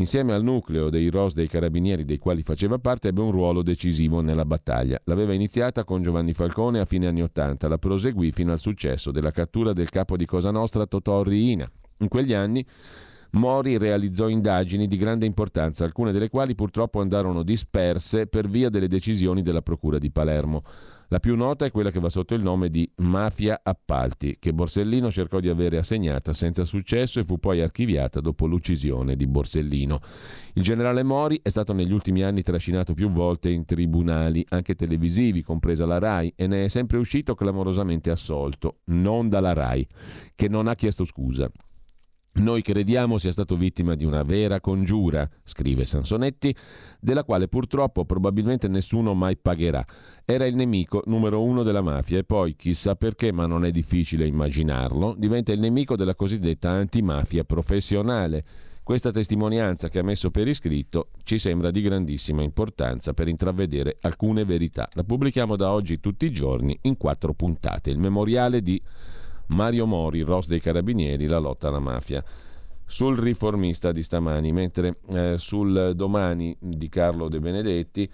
[0.00, 4.22] Insieme al nucleo dei ROS dei carabinieri dei quali faceva parte ebbe un ruolo decisivo
[4.22, 4.98] nella battaglia.
[5.04, 9.30] L'aveva iniziata con Giovanni Falcone a fine anni Ottanta, la proseguì fino al successo della
[9.30, 11.70] cattura del capo di Cosa Nostra Totò Riina.
[11.98, 12.64] In quegli anni
[13.32, 18.88] Mori realizzò indagini di grande importanza, alcune delle quali purtroppo andarono disperse per via delle
[18.88, 20.62] decisioni della Procura di Palermo.
[21.12, 25.10] La più nota è quella che va sotto il nome di Mafia Appalti, che Borsellino
[25.10, 30.00] cercò di avere assegnata senza successo e fu poi archiviata dopo l'uccisione di Borsellino.
[30.54, 35.42] Il generale Mori è stato negli ultimi anni trascinato più volte in tribunali, anche televisivi,
[35.42, 39.86] compresa la RAI, e ne è sempre uscito clamorosamente assolto, non dalla RAI,
[40.36, 41.50] che non ha chiesto scusa.
[42.32, 46.54] Noi crediamo sia stato vittima di una vera congiura, scrive Sansonetti,
[47.00, 49.84] della quale purtroppo probabilmente nessuno mai pagherà.
[50.24, 54.26] Era il nemico numero uno della mafia e poi, chissà perché, ma non è difficile
[54.26, 58.44] immaginarlo, diventa il nemico della cosiddetta antimafia professionale.
[58.82, 64.44] Questa testimonianza che ha messo per iscritto ci sembra di grandissima importanza per intravedere alcune
[64.44, 64.88] verità.
[64.94, 67.90] La pubblichiamo da oggi tutti i giorni in quattro puntate.
[67.90, 68.80] Il memoriale di
[69.50, 72.22] Mario Mori, Ross dei Carabinieri, la lotta alla mafia.
[72.84, 78.10] Sul riformista di stamani, mentre eh, sul domani di Carlo De Benedetti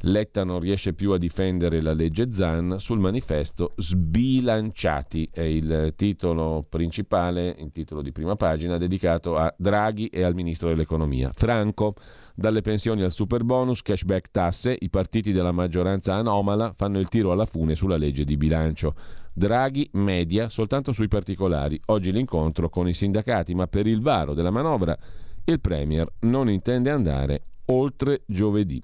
[0.00, 6.66] Letta non riesce più a difendere la legge Zan, sul manifesto Sbilanciati è il titolo
[6.68, 11.32] principale, il titolo di prima pagina dedicato a Draghi e al ministro dell'economia.
[11.34, 11.94] Franco,
[12.34, 17.32] dalle pensioni al super bonus, cashback tasse, i partiti della maggioranza anomala fanno il tiro
[17.32, 18.94] alla fune sulla legge di bilancio.
[19.38, 21.78] Draghi media soltanto sui particolari.
[21.86, 24.96] Oggi l'incontro con i sindacati, ma per il varo della manovra
[25.44, 28.82] il Premier non intende andare oltre giovedì.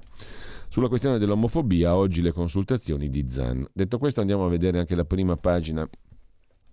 [0.69, 3.67] Sulla questione dell'omofobia, oggi le consultazioni di Zan.
[3.73, 5.89] Detto questo, andiamo a vedere anche la prima pagina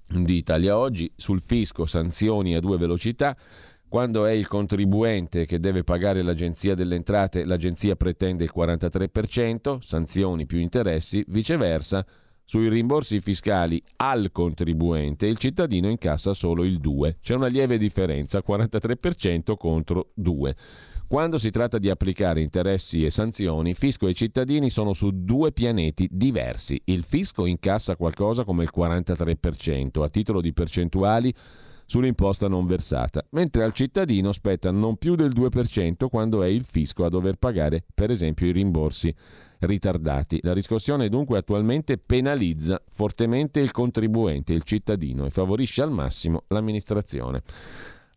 [0.07, 1.09] di Italia Oggi.
[1.15, 3.33] Sul fisco, sanzioni a due velocità.
[3.87, 10.45] Quando è il contribuente che deve pagare l'agenzia delle entrate, l'agenzia pretende il 43%, sanzioni
[10.45, 12.05] più interessi, viceversa
[12.49, 17.17] sui rimborsi fiscali al contribuente il cittadino incassa solo il 2.
[17.21, 20.55] C'è una lieve differenza, 43% contro 2.
[21.07, 26.07] Quando si tratta di applicare interessi e sanzioni, fisco e cittadini sono su due pianeti
[26.09, 26.81] diversi.
[26.85, 31.31] Il fisco incassa qualcosa come il 43%, a titolo di percentuali
[31.85, 37.05] sull'imposta non versata, mentre al cittadino spetta non più del 2% quando è il fisco
[37.05, 39.13] a dover pagare per esempio i rimborsi
[39.59, 40.39] ritardati.
[40.43, 47.43] La riscossione dunque attualmente penalizza fortemente il contribuente, il cittadino e favorisce al massimo l'amministrazione.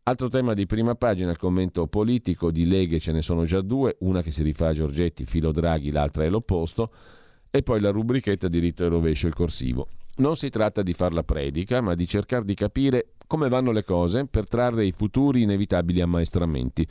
[0.05, 3.97] Altro tema di prima pagina, il commento politico di leghe ce ne sono già due,
[4.01, 6.91] una che si rifà a Giorgetti, filo Draghi, l'altra è l'opposto,
[7.49, 9.87] e poi la rubrichetta diritto e rovescio, il corsivo.
[10.17, 13.85] Non si tratta di far la predica, ma di cercare di capire come vanno le
[13.85, 16.87] cose per trarre i futuri inevitabili ammaestramenti.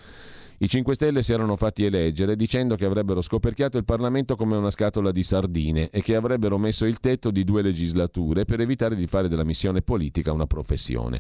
[0.62, 4.70] I 5 Stelle si erano fatti eleggere dicendo che avrebbero scoperchiato il Parlamento come una
[4.70, 9.08] scatola di sardine e che avrebbero messo il tetto di due legislature per evitare di
[9.08, 11.20] fare della missione politica una professione.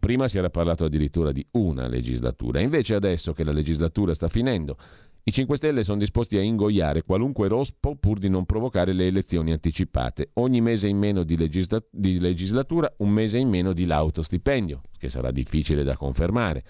[0.00, 4.76] Prima si era parlato addirittura di una legislatura, invece adesso che la legislatura sta finendo,
[5.22, 9.52] i 5 Stelle sono disposti a ingoiare qualunque rospo pur di non provocare le elezioni
[9.52, 10.30] anticipate.
[10.32, 14.80] Ogni mese in meno di, legisla- di legislatura, un mese in meno di lauto stipendio,
[14.98, 16.64] che sarà difficile da confermare.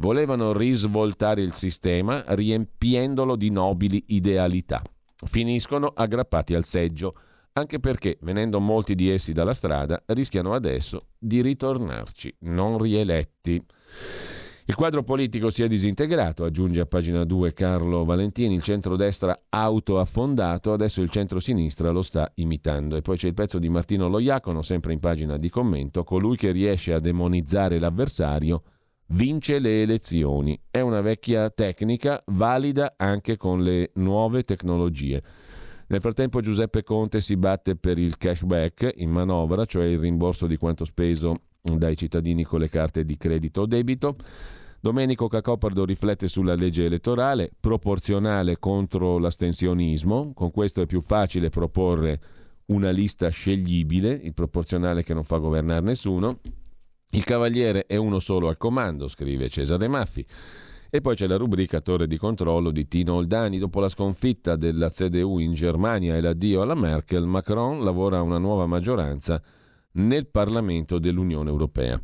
[0.00, 4.82] Volevano risvoltare il sistema riempiendolo di nobili idealità.
[5.26, 7.14] Finiscono aggrappati al seggio,
[7.52, 13.62] anche perché, venendo molti di essi dalla strada, rischiano adesso di ritornarci, non rieletti.
[14.64, 20.72] Il quadro politico si è disintegrato, aggiunge a pagina 2 Carlo Valentini, il centrodestra autoaffondato,
[20.72, 22.96] adesso il centro-sinistra lo sta imitando.
[22.96, 26.52] E poi c'è il pezzo di Martino Loiacono, sempre in pagina di commento, colui che
[26.52, 28.62] riesce a demonizzare l'avversario
[29.12, 30.58] vince le elezioni.
[30.70, 35.22] È una vecchia tecnica valida anche con le nuove tecnologie.
[35.88, 40.56] Nel frattempo Giuseppe Conte si batte per il cashback in manovra, cioè il rimborso di
[40.56, 44.16] quanto speso dai cittadini con le carte di credito o debito.
[44.80, 52.20] Domenico Cacopardo riflette sulla legge elettorale, proporzionale contro l'astensionismo, con questo è più facile proporre
[52.66, 56.38] una lista sceglibile, il proporzionale che non fa governare nessuno,
[57.12, 60.24] il Cavaliere è uno solo al comando, scrive Cesare Maffi.
[60.92, 63.58] E poi c'è la rubrica Torre di controllo di Tino Oldani.
[63.58, 68.38] Dopo la sconfitta della CDU in Germania e l'addio alla Merkel, Macron lavora a una
[68.38, 69.40] nuova maggioranza
[69.92, 72.00] nel Parlamento dell'Unione Europea,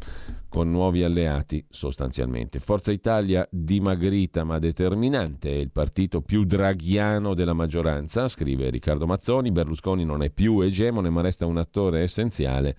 [0.48, 2.58] con nuovi alleati sostanzialmente.
[2.58, 9.52] Forza Italia dimagrita ma determinante, è il partito più draghiano della maggioranza, scrive Riccardo Mazzoni.
[9.52, 12.76] Berlusconi non è più egemone ma resta un attore essenziale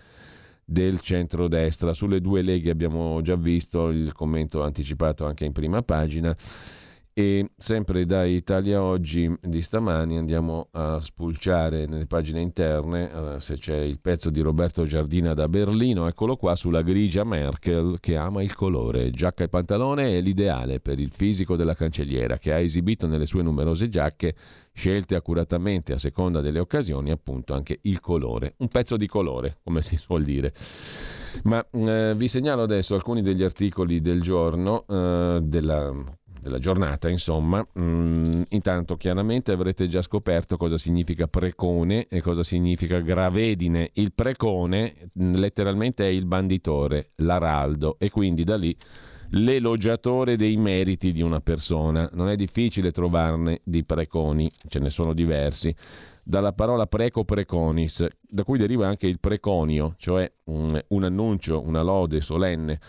[0.70, 1.94] del centrodestra.
[1.94, 6.36] Sulle due leghe abbiamo già visto il commento anticipato anche in prima pagina.
[7.14, 13.58] E sempre da Italia Oggi di stamani andiamo a spulciare nelle pagine interne uh, se
[13.58, 18.44] c'è il pezzo di Roberto Giardina da Berlino, eccolo qua sulla grigia Merkel che ama
[18.44, 19.10] il colore.
[19.10, 23.42] Giacca e pantalone è l'ideale per il fisico della cancelliera che ha esibito nelle sue
[23.42, 24.36] numerose giacche
[24.78, 29.82] scelte accuratamente a seconda delle occasioni appunto anche il colore, un pezzo di colore come
[29.82, 30.54] si suol dire.
[31.44, 35.92] Ma eh, vi segnalo adesso alcuni degli articoli del giorno eh, della
[36.40, 37.66] della giornata, insomma.
[37.80, 43.90] Mm, intanto chiaramente avrete già scoperto cosa significa precone e cosa significa gravedine.
[43.94, 48.78] Il precone mm, letteralmente è il banditore, l'araldo e quindi da lì
[49.32, 52.10] l'elogiatore dei meriti di una persona.
[52.14, 55.74] Non è difficile trovarne di preconi, ce ne sono diversi.
[56.24, 61.82] Dalla parola preco preconis, da cui deriva anche il preconio, cioè un, un annuncio, una
[61.82, 62.80] lode solenne.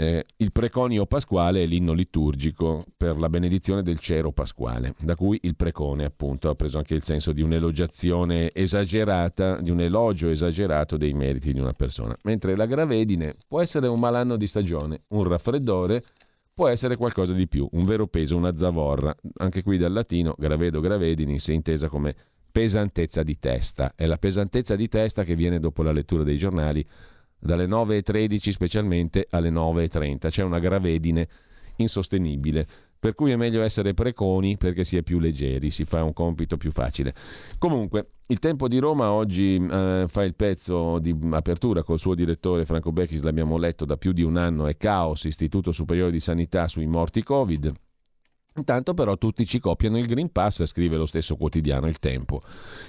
[0.00, 5.38] Eh, il preconio pasquale è l'inno liturgico per la benedizione del cero pasquale, da cui
[5.42, 10.96] il precone appunto ha preso anche il senso di un'elogiazione esagerata, di un elogio esagerato
[10.96, 12.16] dei meriti di una persona.
[12.22, 16.02] Mentre la gravedine può essere un malanno di stagione, un raffreddore,
[16.54, 19.14] può essere qualcosa di più, un vero peso, una zavorra.
[19.36, 22.16] Anche qui dal latino gravedo gravedini si è intesa come
[22.50, 23.92] pesantezza di testa.
[23.94, 26.82] È la pesantezza di testa che viene dopo la lettura dei giornali
[27.40, 30.28] dalle 9.13 specialmente alle 9.30.
[30.28, 31.28] C'è una gravedine
[31.76, 32.66] insostenibile.
[33.00, 36.58] Per cui è meglio essere preconi perché si è più leggeri, si fa un compito
[36.58, 37.14] più facile.
[37.56, 42.66] Comunque, il Tempo di Roma oggi eh, fa il pezzo di apertura col suo direttore
[42.66, 46.68] Franco Becchis, l'abbiamo letto da più di un anno, è Caos, Istituto Superiore di Sanità
[46.68, 47.72] sui morti Covid.
[48.56, 52.42] Intanto però tutti ci copiano il Green Pass, scrive lo stesso quotidiano Il Tempo.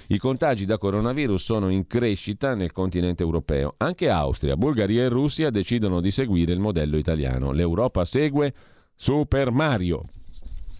[0.08, 3.74] I contagi da coronavirus sono in crescita nel continente europeo.
[3.76, 7.52] Anche Austria, Bulgaria e Russia decidono di seguire il modello italiano.
[7.52, 8.52] L'Europa segue
[8.94, 10.02] Super Mario.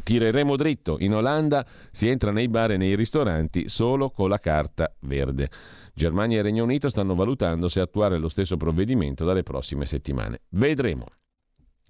[0.02, 0.96] Tireremo dritto.
[0.98, 5.48] In Olanda si entra nei bar e nei ristoranti solo con la carta verde.
[5.94, 10.40] Germania e Regno Unito stanno valutando se attuare lo stesso provvedimento dalle prossime settimane.
[10.48, 11.06] Vedremo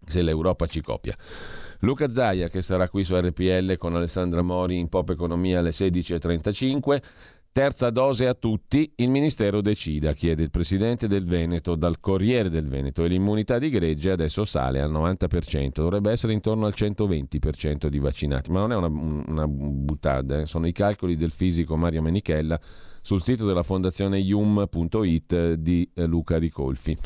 [0.05, 1.16] se l'Europa ci copia.
[1.84, 7.02] Luca Zaia che sarà qui su RPL con Alessandra Mori in Pop Economia alle 16.35.
[7.50, 12.68] Terza dose a tutti, il Ministero decida, chiede il Presidente del Veneto dal Corriere del
[12.68, 17.98] Veneto e l'immunità di gregge adesso sale al 90%, dovrebbe essere intorno al 120% di
[17.98, 20.46] vaccinati, ma non è una, una buttata, eh?
[20.46, 22.59] sono i calcoli del fisico Mario Menichella
[23.02, 26.96] sul sito della fondazione yum.it di eh, Luca Ricolfi.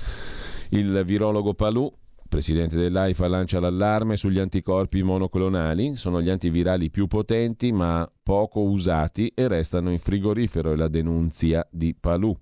[0.69, 1.91] Il virologo Palù
[2.29, 9.33] presidente dell'AIFA lancia l'allarme sugli anticorpi monoclonali, sono gli antivirali più potenti ma poco usati
[9.35, 12.37] e restano in frigorifero, è la denunzia di Palù.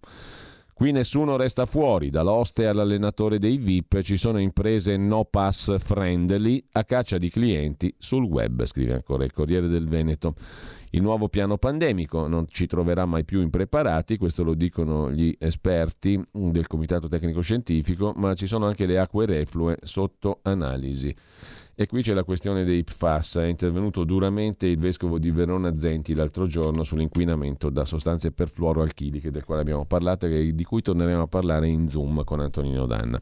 [0.75, 6.83] Qui nessuno resta fuori, dall'oste all'allenatore dei VIP ci sono imprese no pass friendly a
[6.85, 10.35] caccia di clienti sul web, scrive ancora il Corriere del Veneto.
[10.95, 16.25] Il nuovo piano pandemico non ci troverà mai più impreparati, questo lo dicono gli esperti
[16.31, 21.13] del Comitato Tecnico Scientifico, ma ci sono anche le acque reflue sotto analisi.
[21.75, 23.39] E qui c'è la questione dei PFAS.
[23.39, 29.45] È intervenuto duramente il vescovo di Verona Zenti l'altro giorno sull'inquinamento da sostanze perfluoroalchiliche, del
[29.45, 33.21] quale abbiamo parlato e di cui torneremo a parlare in Zoom con Antonino Danna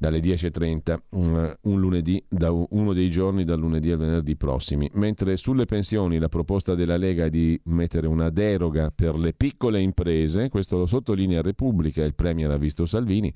[0.00, 4.90] dalle 10.30 mm, un lunedì, da uno dei giorni dal lunedì al venerdì prossimi.
[4.94, 9.78] Mentre sulle pensioni la proposta della Lega è di mettere una deroga per le piccole
[9.78, 13.30] imprese, questo lo sottolinea Repubblica, il Premier ha visto Salvini,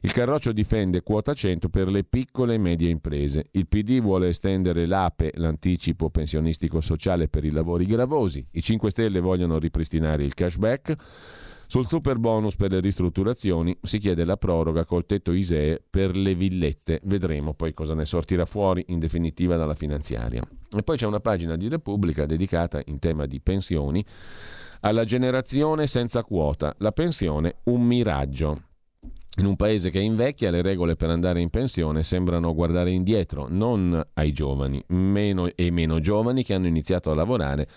[0.00, 3.48] il Carroccio difende quota 100 per le piccole e medie imprese.
[3.50, 8.42] Il PD vuole estendere l'APE, l'anticipo pensionistico sociale per i lavori gravosi.
[8.52, 10.96] I 5 Stelle vogliono ripristinare il cashback.
[11.68, 16.34] Sul super bonus per le ristrutturazioni si chiede la proroga col tetto ISEE per le
[16.36, 17.00] villette.
[17.02, 20.42] Vedremo poi cosa ne sortirà fuori in definitiva dalla finanziaria.
[20.76, 24.04] E poi c'è una pagina di Repubblica dedicata in tema di pensioni
[24.80, 26.72] alla generazione senza quota.
[26.78, 28.62] La pensione un miraggio.
[29.38, 34.02] In un paese che invecchia, le regole per andare in pensione sembrano guardare indietro, non
[34.14, 37.68] ai giovani meno e meno giovani che hanno iniziato a lavorare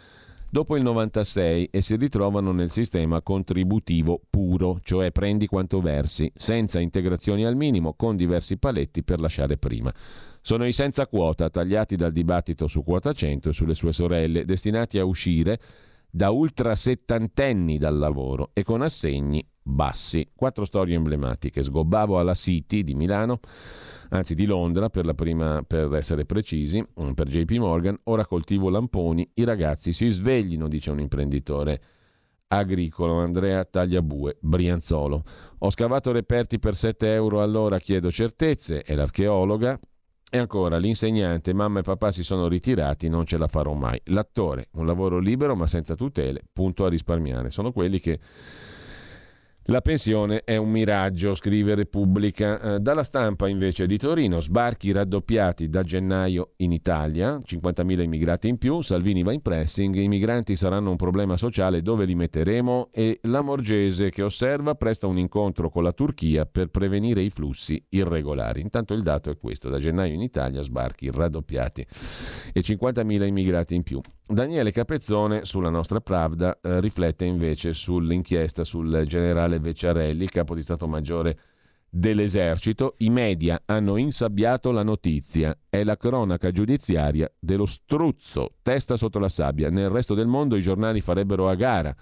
[0.50, 6.80] dopo il 96 e si ritrovano nel sistema contributivo puro, cioè prendi quanto versi, senza
[6.80, 9.94] integrazioni al minimo, con diversi paletti per lasciare prima.
[10.42, 14.98] Sono i senza quota, tagliati dal dibattito su quota 100 e sulle sue sorelle, destinati
[14.98, 15.60] a uscire
[16.10, 20.32] da ultra settantenni dal lavoro e con assegni bassi.
[20.34, 21.62] Quattro storie emblematiche.
[21.62, 23.40] Sgobbavo alla City di Milano
[24.10, 29.30] anzi di Londra per, prima, per essere precisi, mm, per JP Morgan, ora coltivo lamponi,
[29.36, 31.82] i ragazzi si sveglino, dice un imprenditore
[32.48, 35.24] agricolo, Andrea Tagliabue, Brianzolo.
[35.60, 39.80] Ho scavato reperti per 7 euro all'ora, chiedo certezze, è l'archeologa.
[40.32, 44.00] E ancora, l'insegnante, mamma e papà si sono ritirati, non ce la farò mai.
[44.06, 47.50] L'attore, un lavoro libero ma senza tutele, punto a risparmiare.
[47.50, 48.20] Sono quelli che
[49.70, 52.60] la pensione è un miraggio, scrive Repubblica.
[52.60, 58.58] Eh, dalla stampa invece di Torino, sbarchi raddoppiati da gennaio in Italia, 50.000 immigrati in
[58.58, 62.90] più, Salvini va in pressing, i migranti saranno un problema sociale, dove li metteremo?
[62.92, 67.84] E la Morgese che osserva presta un incontro con la Turchia per prevenire i flussi
[67.90, 68.62] irregolari.
[68.62, 71.86] Intanto il dato è questo, da gennaio in Italia sbarchi raddoppiati
[72.52, 74.02] e 50.000 immigrati in più.
[74.32, 80.62] Daniele Capezzone sulla nostra Pravda eh, riflette invece sull'inchiesta sul generale Vecciarelli, il capo di
[80.62, 81.40] Stato Maggiore
[81.90, 82.96] dell'esercito.
[82.98, 85.58] I media hanno insabbiato la notizia.
[85.68, 89.70] È la cronaca giudiziaria dello struzzo, testa sotto la sabbia.
[89.70, 91.96] Nel resto del mondo i giornali farebbero a gara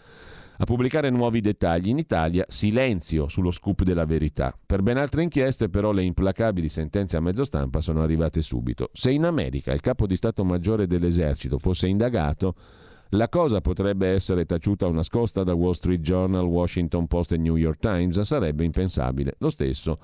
[0.60, 1.90] a pubblicare nuovi dettagli.
[1.90, 4.58] In Italia silenzio sullo scoop della verità.
[4.66, 8.90] Per ben altre inchieste però le implacabili sentenze a mezzo stampa sono arrivate subito.
[8.94, 12.56] Se in America il capo di Stato Maggiore dell'esercito fosse indagato,
[13.10, 17.56] la cosa potrebbe essere taciuta o nascosta da Wall Street Journal, Washington Post e New
[17.56, 19.36] York Times, sarebbe impensabile.
[19.40, 20.00] Lo stesso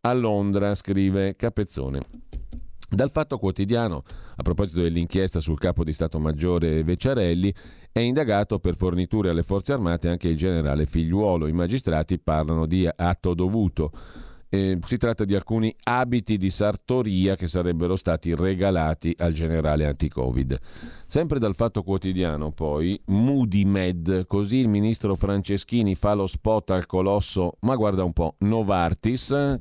[0.00, 2.00] a Londra, scrive Capezzone.
[2.90, 4.02] Dal Fatto Quotidiano,
[4.36, 7.54] a proposito dell'inchiesta sul capo di Stato Maggiore Vecciarelli,
[7.92, 11.48] è indagato per forniture alle forze armate anche il generale Figliuolo.
[11.48, 13.90] I magistrati parlano di atto dovuto.
[14.48, 20.58] Eh, si tratta di alcuni abiti di sartoria che sarebbero stati regalati al generale anti-Covid.
[21.10, 26.84] Sempre dal Fatto Quotidiano, poi, Moody Med, così il ministro Franceschini fa lo spot al
[26.84, 29.58] colosso, ma guarda un po', Novartis,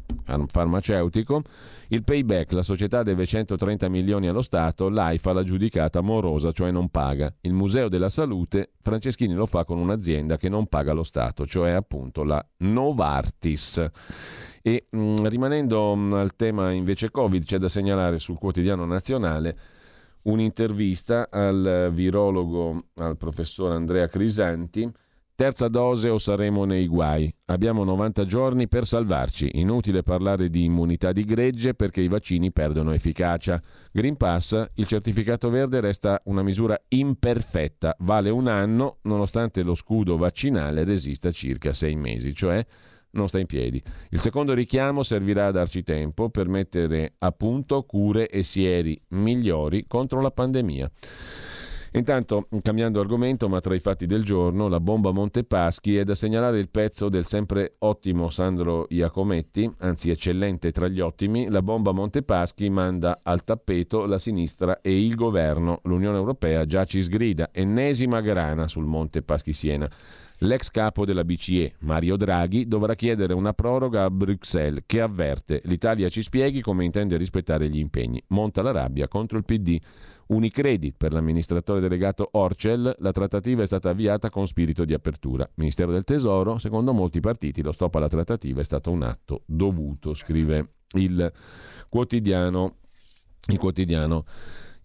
[0.48, 1.44] farmaceutico,
[1.88, 6.90] il payback, la società deve 130 milioni allo Stato, l'AIFA l'ha giudicata morosa, cioè non
[6.90, 7.34] paga.
[7.40, 11.72] Il Museo della Salute, Franceschini lo fa con un'azienda che non paga lo Stato, cioè
[11.72, 13.86] appunto la Novartis.
[14.62, 18.84] E mh, mm, rimanendo mh, mm, al tema invece Covid, c'è da segnalare sul quotidiano
[18.84, 19.58] nazionale
[20.28, 24.92] un'intervista al virologo, al professor Andrea Crisanti,
[25.38, 27.32] Terza dose o saremo nei guai.
[27.46, 29.60] Abbiamo 90 giorni per salvarci.
[29.60, 33.62] Inutile parlare di immunità di gregge perché i vaccini perdono efficacia.
[33.92, 37.96] Green Pass, il certificato verde resta una misura imperfetta.
[38.00, 42.66] Vale un anno nonostante lo scudo vaccinale resista circa sei mesi, cioè
[43.18, 43.82] non sta in piedi.
[44.10, 49.86] Il secondo richiamo servirà a darci tempo per mettere a punto cure e sieri migliori
[49.88, 50.90] contro la pandemia.
[51.94, 56.60] Intanto, cambiando argomento, ma tra i fatti del giorno, la bomba Montepaschi è da segnalare
[56.60, 62.70] il pezzo del sempre ottimo Sandro Iacometti, anzi eccellente tra gli ottimi, la bomba Montepaschi
[62.70, 65.80] manda al tappeto la sinistra e il governo.
[65.84, 69.90] L'Unione Europea già ci sgrida, ennesima grana sul Monte Paschi Siena.
[70.42, 76.10] L'ex capo della BCE, Mario Draghi, dovrà chiedere una proroga a Bruxelles che avverte l'Italia
[76.10, 78.22] ci spieghi come intende rispettare gli impegni.
[78.28, 79.80] Monta la rabbia contro il PD.
[80.28, 85.50] Unicredit per l'amministratore delegato Orcel, la trattativa è stata avviata con spirito di apertura.
[85.56, 90.14] Ministero del Tesoro, secondo molti partiti lo stop alla trattativa è stato un atto dovuto,
[90.14, 91.32] scrive il
[91.90, 92.76] quotidiano.
[93.50, 94.26] Il quotidiano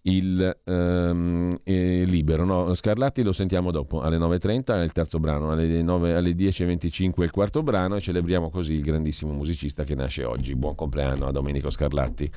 [0.03, 2.45] il um, eh, libero.
[2.45, 2.73] No?
[2.73, 7.31] Scarlatti lo sentiamo dopo, alle 9.30 è il terzo brano, alle, 9, alle 10.25 il
[7.31, 10.55] quarto brano e celebriamo così il grandissimo musicista che nasce oggi.
[10.55, 12.31] Buon compleanno a Domenico Scarlatti.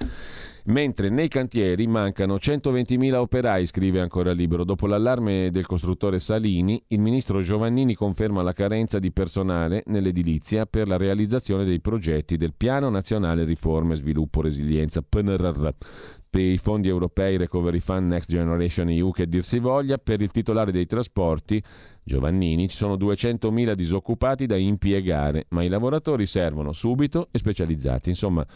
[0.66, 4.64] Mentre nei cantieri mancano 120.000 operai, scrive ancora Libero.
[4.64, 10.88] Dopo l'allarme del costruttore Salini, il ministro Giovannini conferma la carenza di personale nell'edilizia per
[10.88, 15.68] la realizzazione dei progetti del Piano Nazionale Riforme, Sviluppo, Resilienza, PNRR
[16.42, 20.72] i fondi europei Recovery Fund Next Generation EU che dir si voglia, per il titolare
[20.72, 21.62] dei trasporti
[22.02, 28.10] Giovannini ci sono 200.000 disoccupati da impiegare, ma i lavoratori servono subito e specializzati.
[28.10, 28.46] Insomma,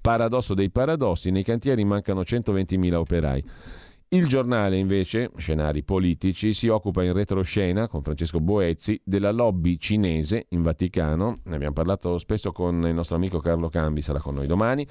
[0.00, 3.44] paradosso dei paradossi, nei cantieri mancano 120.000 operai.
[4.10, 10.46] Il giornale invece, scenari politici, si occupa in retroscena con Francesco Boezzi della lobby cinese
[10.48, 11.40] in Vaticano.
[11.44, 14.88] Ne abbiamo parlato spesso con il nostro amico Carlo Cambi, sarà con noi domani,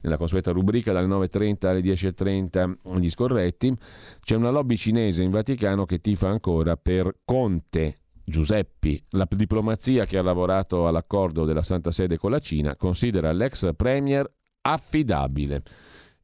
[0.00, 3.72] nella consueta rubrica dalle 9.30 alle 10.30 gli scorretti.
[4.20, 10.18] C'è una lobby cinese in Vaticano che tifa ancora per Conte, Giuseppi, la diplomazia che
[10.18, 14.28] ha lavorato all'accordo della Santa Sede con la Cina, considera l'ex premier
[14.62, 15.62] affidabile.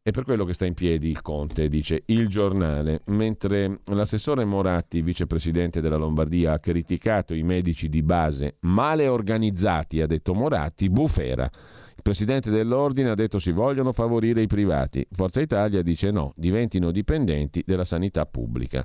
[0.04, 5.00] È per quello che sta in piedi il Conte, dice il giornale, mentre l'assessore Moratti,
[5.00, 11.44] vicepresidente della Lombardia, ha criticato i medici di base male organizzati, ha detto Moratti, bufera.
[11.44, 15.06] Il presidente dell'ordine ha detto si vogliono favorire i privati.
[15.08, 18.84] Forza Italia dice no, diventino dipendenti della sanità pubblica.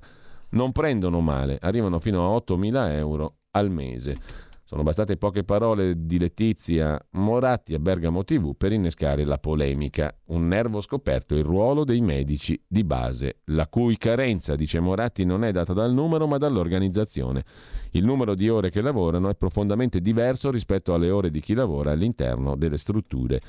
[0.50, 4.46] Non prendono male, arrivano fino a 8.000 euro al mese.
[4.70, 10.14] Sono bastate poche parole di Letizia Moratti a Bergamo TV per innescare la polemica.
[10.26, 15.46] Un nervo scoperto il ruolo dei medici di base, la cui carenza, dice Moratti, non
[15.46, 17.46] è data dal numero ma dall'organizzazione.
[17.92, 21.92] Il numero di ore che lavorano è profondamente diverso rispetto alle ore di chi lavora
[21.92, 23.40] all'interno delle strutture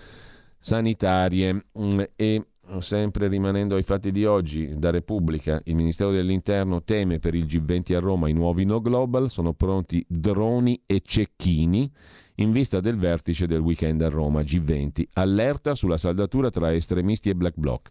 [0.60, 2.46] sanitarie mm, e
[2.76, 7.94] Sempre rimanendo ai fatti di oggi, da Repubblica, il Ministero dell'Interno teme per il G20
[7.94, 11.90] a Roma i nuovi no global, sono pronti droni e cecchini
[12.36, 17.34] in vista del vertice del weekend a Roma G20, allerta sulla saldatura tra estremisti e
[17.34, 17.88] black bloc.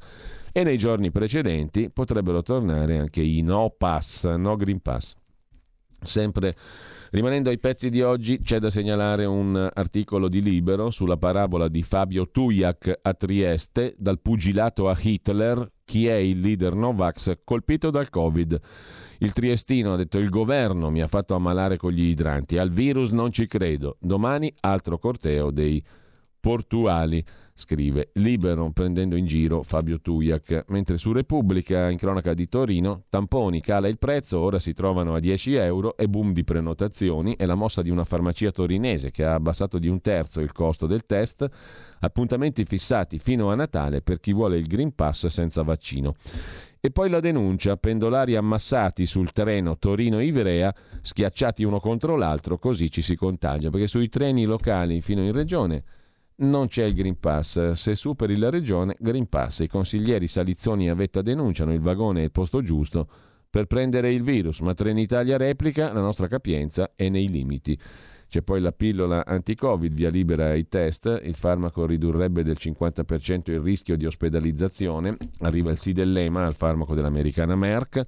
[0.51, 5.15] E nei giorni precedenti potrebbero tornare anche i no pass, no green pass.
[6.01, 6.55] Sempre
[7.09, 11.81] Rimanendo ai pezzi di oggi, c'è da segnalare un articolo di Libero sulla parabola di
[11.81, 18.09] Fabio Tujak a Trieste, dal pugilato a Hitler, chi è il leader Novax colpito dal
[18.09, 18.59] Covid.
[19.19, 23.11] Il triestino ha detto il governo mi ha fatto ammalare con gli idranti, al virus
[23.11, 23.95] non ci credo.
[24.01, 25.81] Domani altro corteo dei
[26.39, 27.23] portuali
[27.57, 33.61] scrive Libero prendendo in giro Fabio Tujak, mentre su Repubblica in cronaca di Torino tamponi
[33.61, 37.55] cala il prezzo, ora si trovano a 10 euro e boom di prenotazioni, è la
[37.55, 41.49] mossa di una farmacia torinese che ha abbassato di un terzo il costo del test,
[42.01, 46.13] appuntamenti fissati fino a Natale per chi vuole il Green Pass senza vaccino.
[46.79, 53.01] E poi la denuncia, pendolari ammassati sul treno Torino-Ivrea, schiacciati uno contro l'altro, così ci
[53.01, 55.83] si contagia, perché sui treni locali fino in regione
[56.37, 57.71] non c'è il Green Pass.
[57.71, 59.59] Se superi la regione, Green Pass.
[59.59, 63.07] I consiglieri Salizzoni e Avetta denunciano il vagone è il posto giusto
[63.49, 67.79] per prendere il virus, ma Trenitalia replica la nostra capienza è nei limiti.
[68.29, 73.61] C'è poi la pillola anti-Covid, via libera ai test, il farmaco ridurrebbe del 50% il
[73.61, 78.05] rischio di ospedalizzazione, arriva il sì dell'EMA al farmaco dell'americana Merck,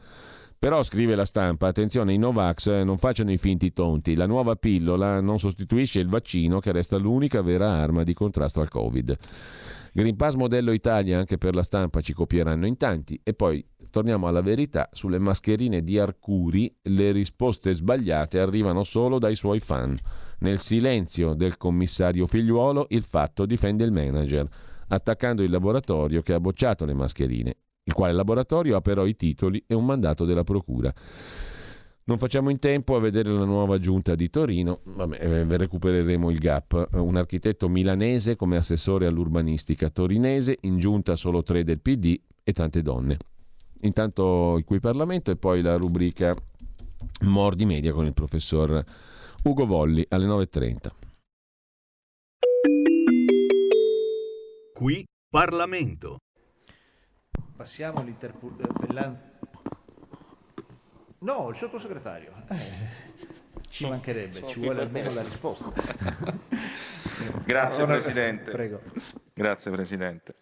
[0.60, 4.14] Però, scrive la stampa, attenzione, i Novax non facciano i finti tonti.
[4.14, 8.68] La nuova pillola non sostituisce il vaccino che resta l'unica vera arma di contrasto al
[8.68, 9.18] Covid.
[9.94, 13.18] Green Pass modello Italia anche per la stampa ci copieranno in tanti.
[13.24, 19.38] E poi torniamo alla verità, sulle mascherine di Arcuri le risposte sbagliate arrivano solo dai
[19.38, 19.98] suoi fan.
[20.40, 24.46] Nel silenzio del commissario figliuolo il fatto difende il manager,
[24.90, 27.56] attaccando il laboratorio che ha bocciato le mascherine
[27.90, 30.94] il quale laboratorio ha però i titoli e un mandato della Procura.
[32.06, 36.40] Non facciamo in tempo a vedere la nuova giunta di Torino, Vabbè, eh, recupereremo il
[36.40, 36.88] gap.
[36.94, 42.82] Un architetto milanese come assessore all'urbanistica torinese, in giunta solo tre del PD e tante
[42.82, 43.18] donne.
[43.82, 46.36] Intanto il qui Parlamento e poi la rubrica
[47.22, 48.84] Mordi Media con il professor
[49.44, 50.90] Ugo Volli alle 9.30.
[54.74, 56.18] Qui Parlamento.
[57.56, 59.38] Passiamo all'interpellanza.
[61.20, 62.32] No, il sottosegretario.
[62.50, 63.28] Eh,
[63.70, 65.72] ci mancherebbe, ci vuole almeno la risposta.
[67.44, 68.52] Grazie Ora- Presidente.
[68.52, 68.82] Prego.
[69.34, 70.36] Grazie Presidente.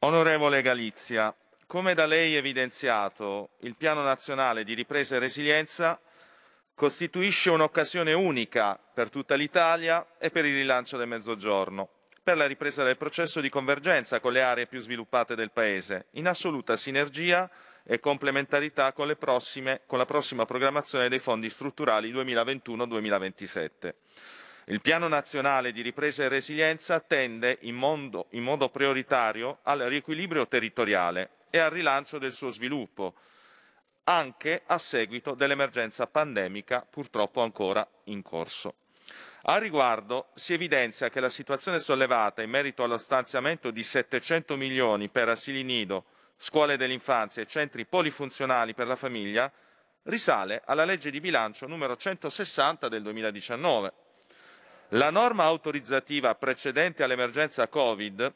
[0.00, 1.34] Onorevole Galizia,
[1.66, 5.98] come da lei evidenziato, il Piano Nazionale di Ripresa e Resilienza
[6.74, 11.88] costituisce un'occasione unica per tutta l'Italia e per il rilancio del Mezzogiorno,
[12.26, 16.26] per la ripresa del processo di convergenza con le aree più sviluppate del Paese, in
[16.26, 17.48] assoluta sinergia
[17.84, 23.94] e complementarità con, prossime- con la prossima programmazione dei fondi strutturali 2021-2027.
[24.64, 30.48] Il Piano nazionale di ripresa e resilienza tende in, mondo- in modo prioritario al riequilibrio
[30.48, 33.14] territoriale e al rilancio del suo sviluppo,
[34.02, 38.74] anche a seguito dell'emergenza pandemica purtroppo ancora in corso.
[39.48, 45.08] A riguardo si evidenzia che la situazione sollevata in merito allo stanziamento di 700 milioni
[45.08, 46.06] per asili nido,
[46.36, 49.50] scuole dell'infanzia e centri polifunzionali per la famiglia
[50.02, 53.92] risale alla legge di bilancio numero 160 del 2019.
[54.90, 58.34] La norma autorizzativa precedente all'emergenza Covid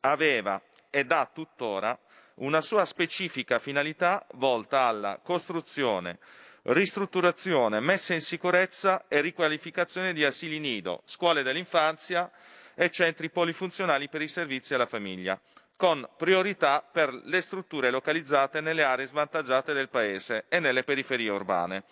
[0.00, 1.98] aveva ed ha tuttora
[2.36, 6.18] una sua specifica finalità volta alla costruzione,
[6.62, 12.30] ristrutturazione, messa in sicurezza e riqualificazione di asili nido, scuole dell'infanzia
[12.74, 15.38] e centri polifunzionali per i servizi alla famiglia,
[15.76, 21.84] con priorità per le strutture localizzate nelle aree svantaggiate del Paese e nelle periferie urbane,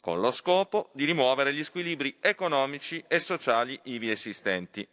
[0.00, 4.86] con lo scopo di rimuovere gli squilibri economici e sociali ivi esistenti.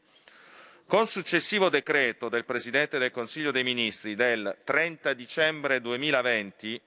[0.90, 6.82] Con successivo decreto del Presidente del Consiglio dei Ministri del 30 dicembre 2020,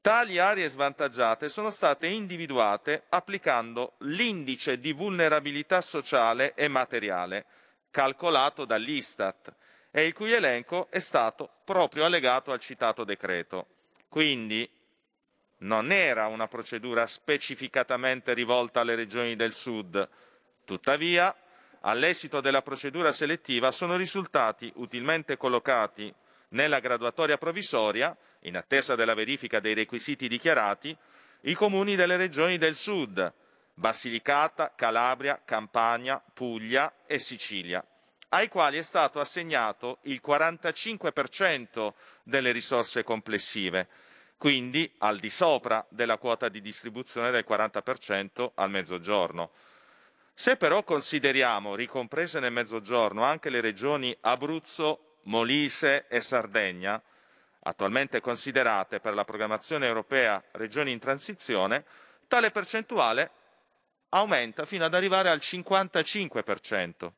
[0.00, 7.44] tali aree svantaggiate sono state individuate applicando l'indice di vulnerabilità sociale e materiale,
[7.90, 9.54] calcolato dall'Istat,
[9.90, 13.66] e il cui elenco è stato proprio allegato al citato decreto.
[14.08, 14.66] Quindi
[15.58, 20.08] non era una procedura specificatamente rivolta alle regioni del Sud.
[20.64, 21.36] Tuttavia,
[21.80, 26.12] all'esito della procedura selettiva sono risultati utilmente collocati
[26.50, 30.96] nella graduatoria provvisoria, in attesa della verifica dei requisiti dichiarati,
[31.42, 33.32] i comuni delle regioni del Sud,
[33.74, 37.84] Basilicata, Calabria, Campania, Puglia e Sicilia,
[38.30, 41.92] ai quali è stato assegnato il 45%
[42.24, 43.86] delle risorse complessive,
[44.36, 49.50] quindi al di sopra della quota di distribuzione del 40% al Mezzogiorno.
[50.40, 57.02] Se però consideriamo ricomprese nel Mezzogiorno anche le regioni Abruzzo, Molise e Sardegna,
[57.64, 61.84] attualmente considerate per la programmazione europea regioni in transizione,
[62.28, 63.30] tale percentuale
[64.10, 67.10] aumenta fino ad arrivare al 55%.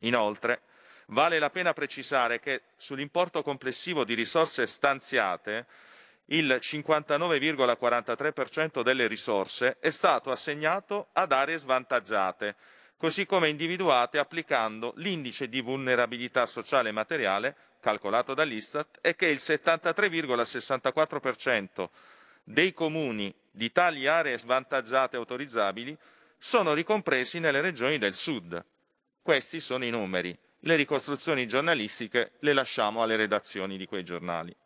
[0.00, 0.62] Inoltre,
[1.06, 5.66] vale la pena precisare che sull'importo complessivo di risorse stanziate,
[6.26, 12.56] il 59,43% delle risorse è stato assegnato ad aree svantaggiate,
[12.96, 19.40] così come individuate applicando l'indice di vulnerabilità sociale e materiale calcolato dall'Istat e che il
[19.42, 21.88] 73,64%
[22.42, 25.94] dei comuni di tali aree svantaggiate autorizzabili
[26.38, 28.64] sono ricompresi nelle regioni del Sud.
[29.20, 30.34] Questi sono i numeri.
[30.60, 34.56] Le ricostruzioni giornalistiche le lasciamo alle redazioni di quei giornali.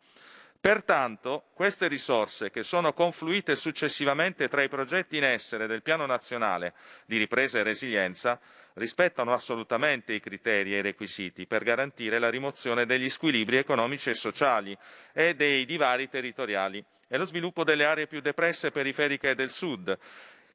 [0.61, 6.73] Pertanto, queste risorse, che sono confluite successivamente tra i progetti in essere del Piano nazionale
[7.05, 8.37] di ripresa e resilienza,
[8.73, 14.15] rispettano assolutamente i criteri e i requisiti per garantire la rimozione degli squilibri economici e
[14.15, 14.77] sociali
[15.13, 19.97] e dei divari territoriali e lo sviluppo delle aree più depresse e periferiche del Sud,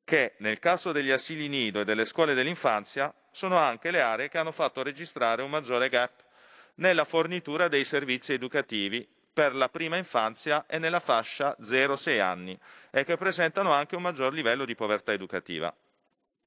[0.04, 4.36] che nel caso degli asili nido e delle scuole dell'infanzia sono anche le aree che
[4.36, 6.22] hanno fatto registrare un maggiore gap
[6.76, 12.58] nella fornitura dei servizi educativi per la prima infanzia e nella fascia 0-6 anni
[12.90, 15.74] e che presentano anche un maggior livello di povertà educativa.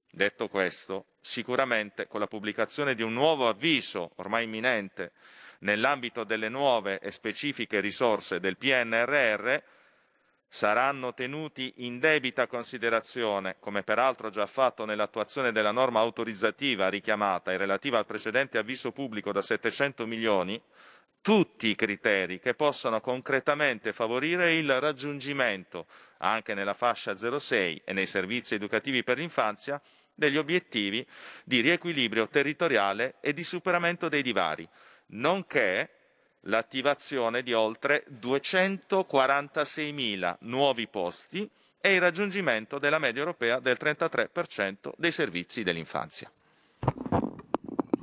[0.10, 5.12] Detto questo, sicuramente con la pubblicazione di un nuovo avviso ormai imminente
[5.60, 9.58] nell'ambito delle nuove e specifiche risorse del PNRR
[10.48, 17.58] saranno tenuti in debita considerazione, come peraltro già fatto nell'attuazione della norma autorizzativa richiamata e
[17.58, 20.62] relativa al precedente avviso pubblico da 700 milioni,
[21.28, 25.88] tutti i criteri che possano concretamente favorire il raggiungimento,
[26.20, 29.82] anche nella fascia 06 e nei servizi educativi per l'infanzia,
[30.16, 31.06] degli obiettivi
[31.44, 34.66] di riequilibrio territoriale e di superamento dei divari,
[35.08, 35.90] nonché
[36.44, 41.52] l'attivazione di oltre 246.000 nuovi posti
[41.82, 46.32] e il raggiungimento della media europea del 33% dei servizi dell'infanzia.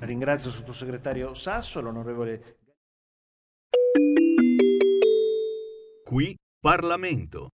[0.01, 2.57] Ringrazio il sottosegretario Sasso, l'onorevole
[6.07, 7.51] Qui Parlamento.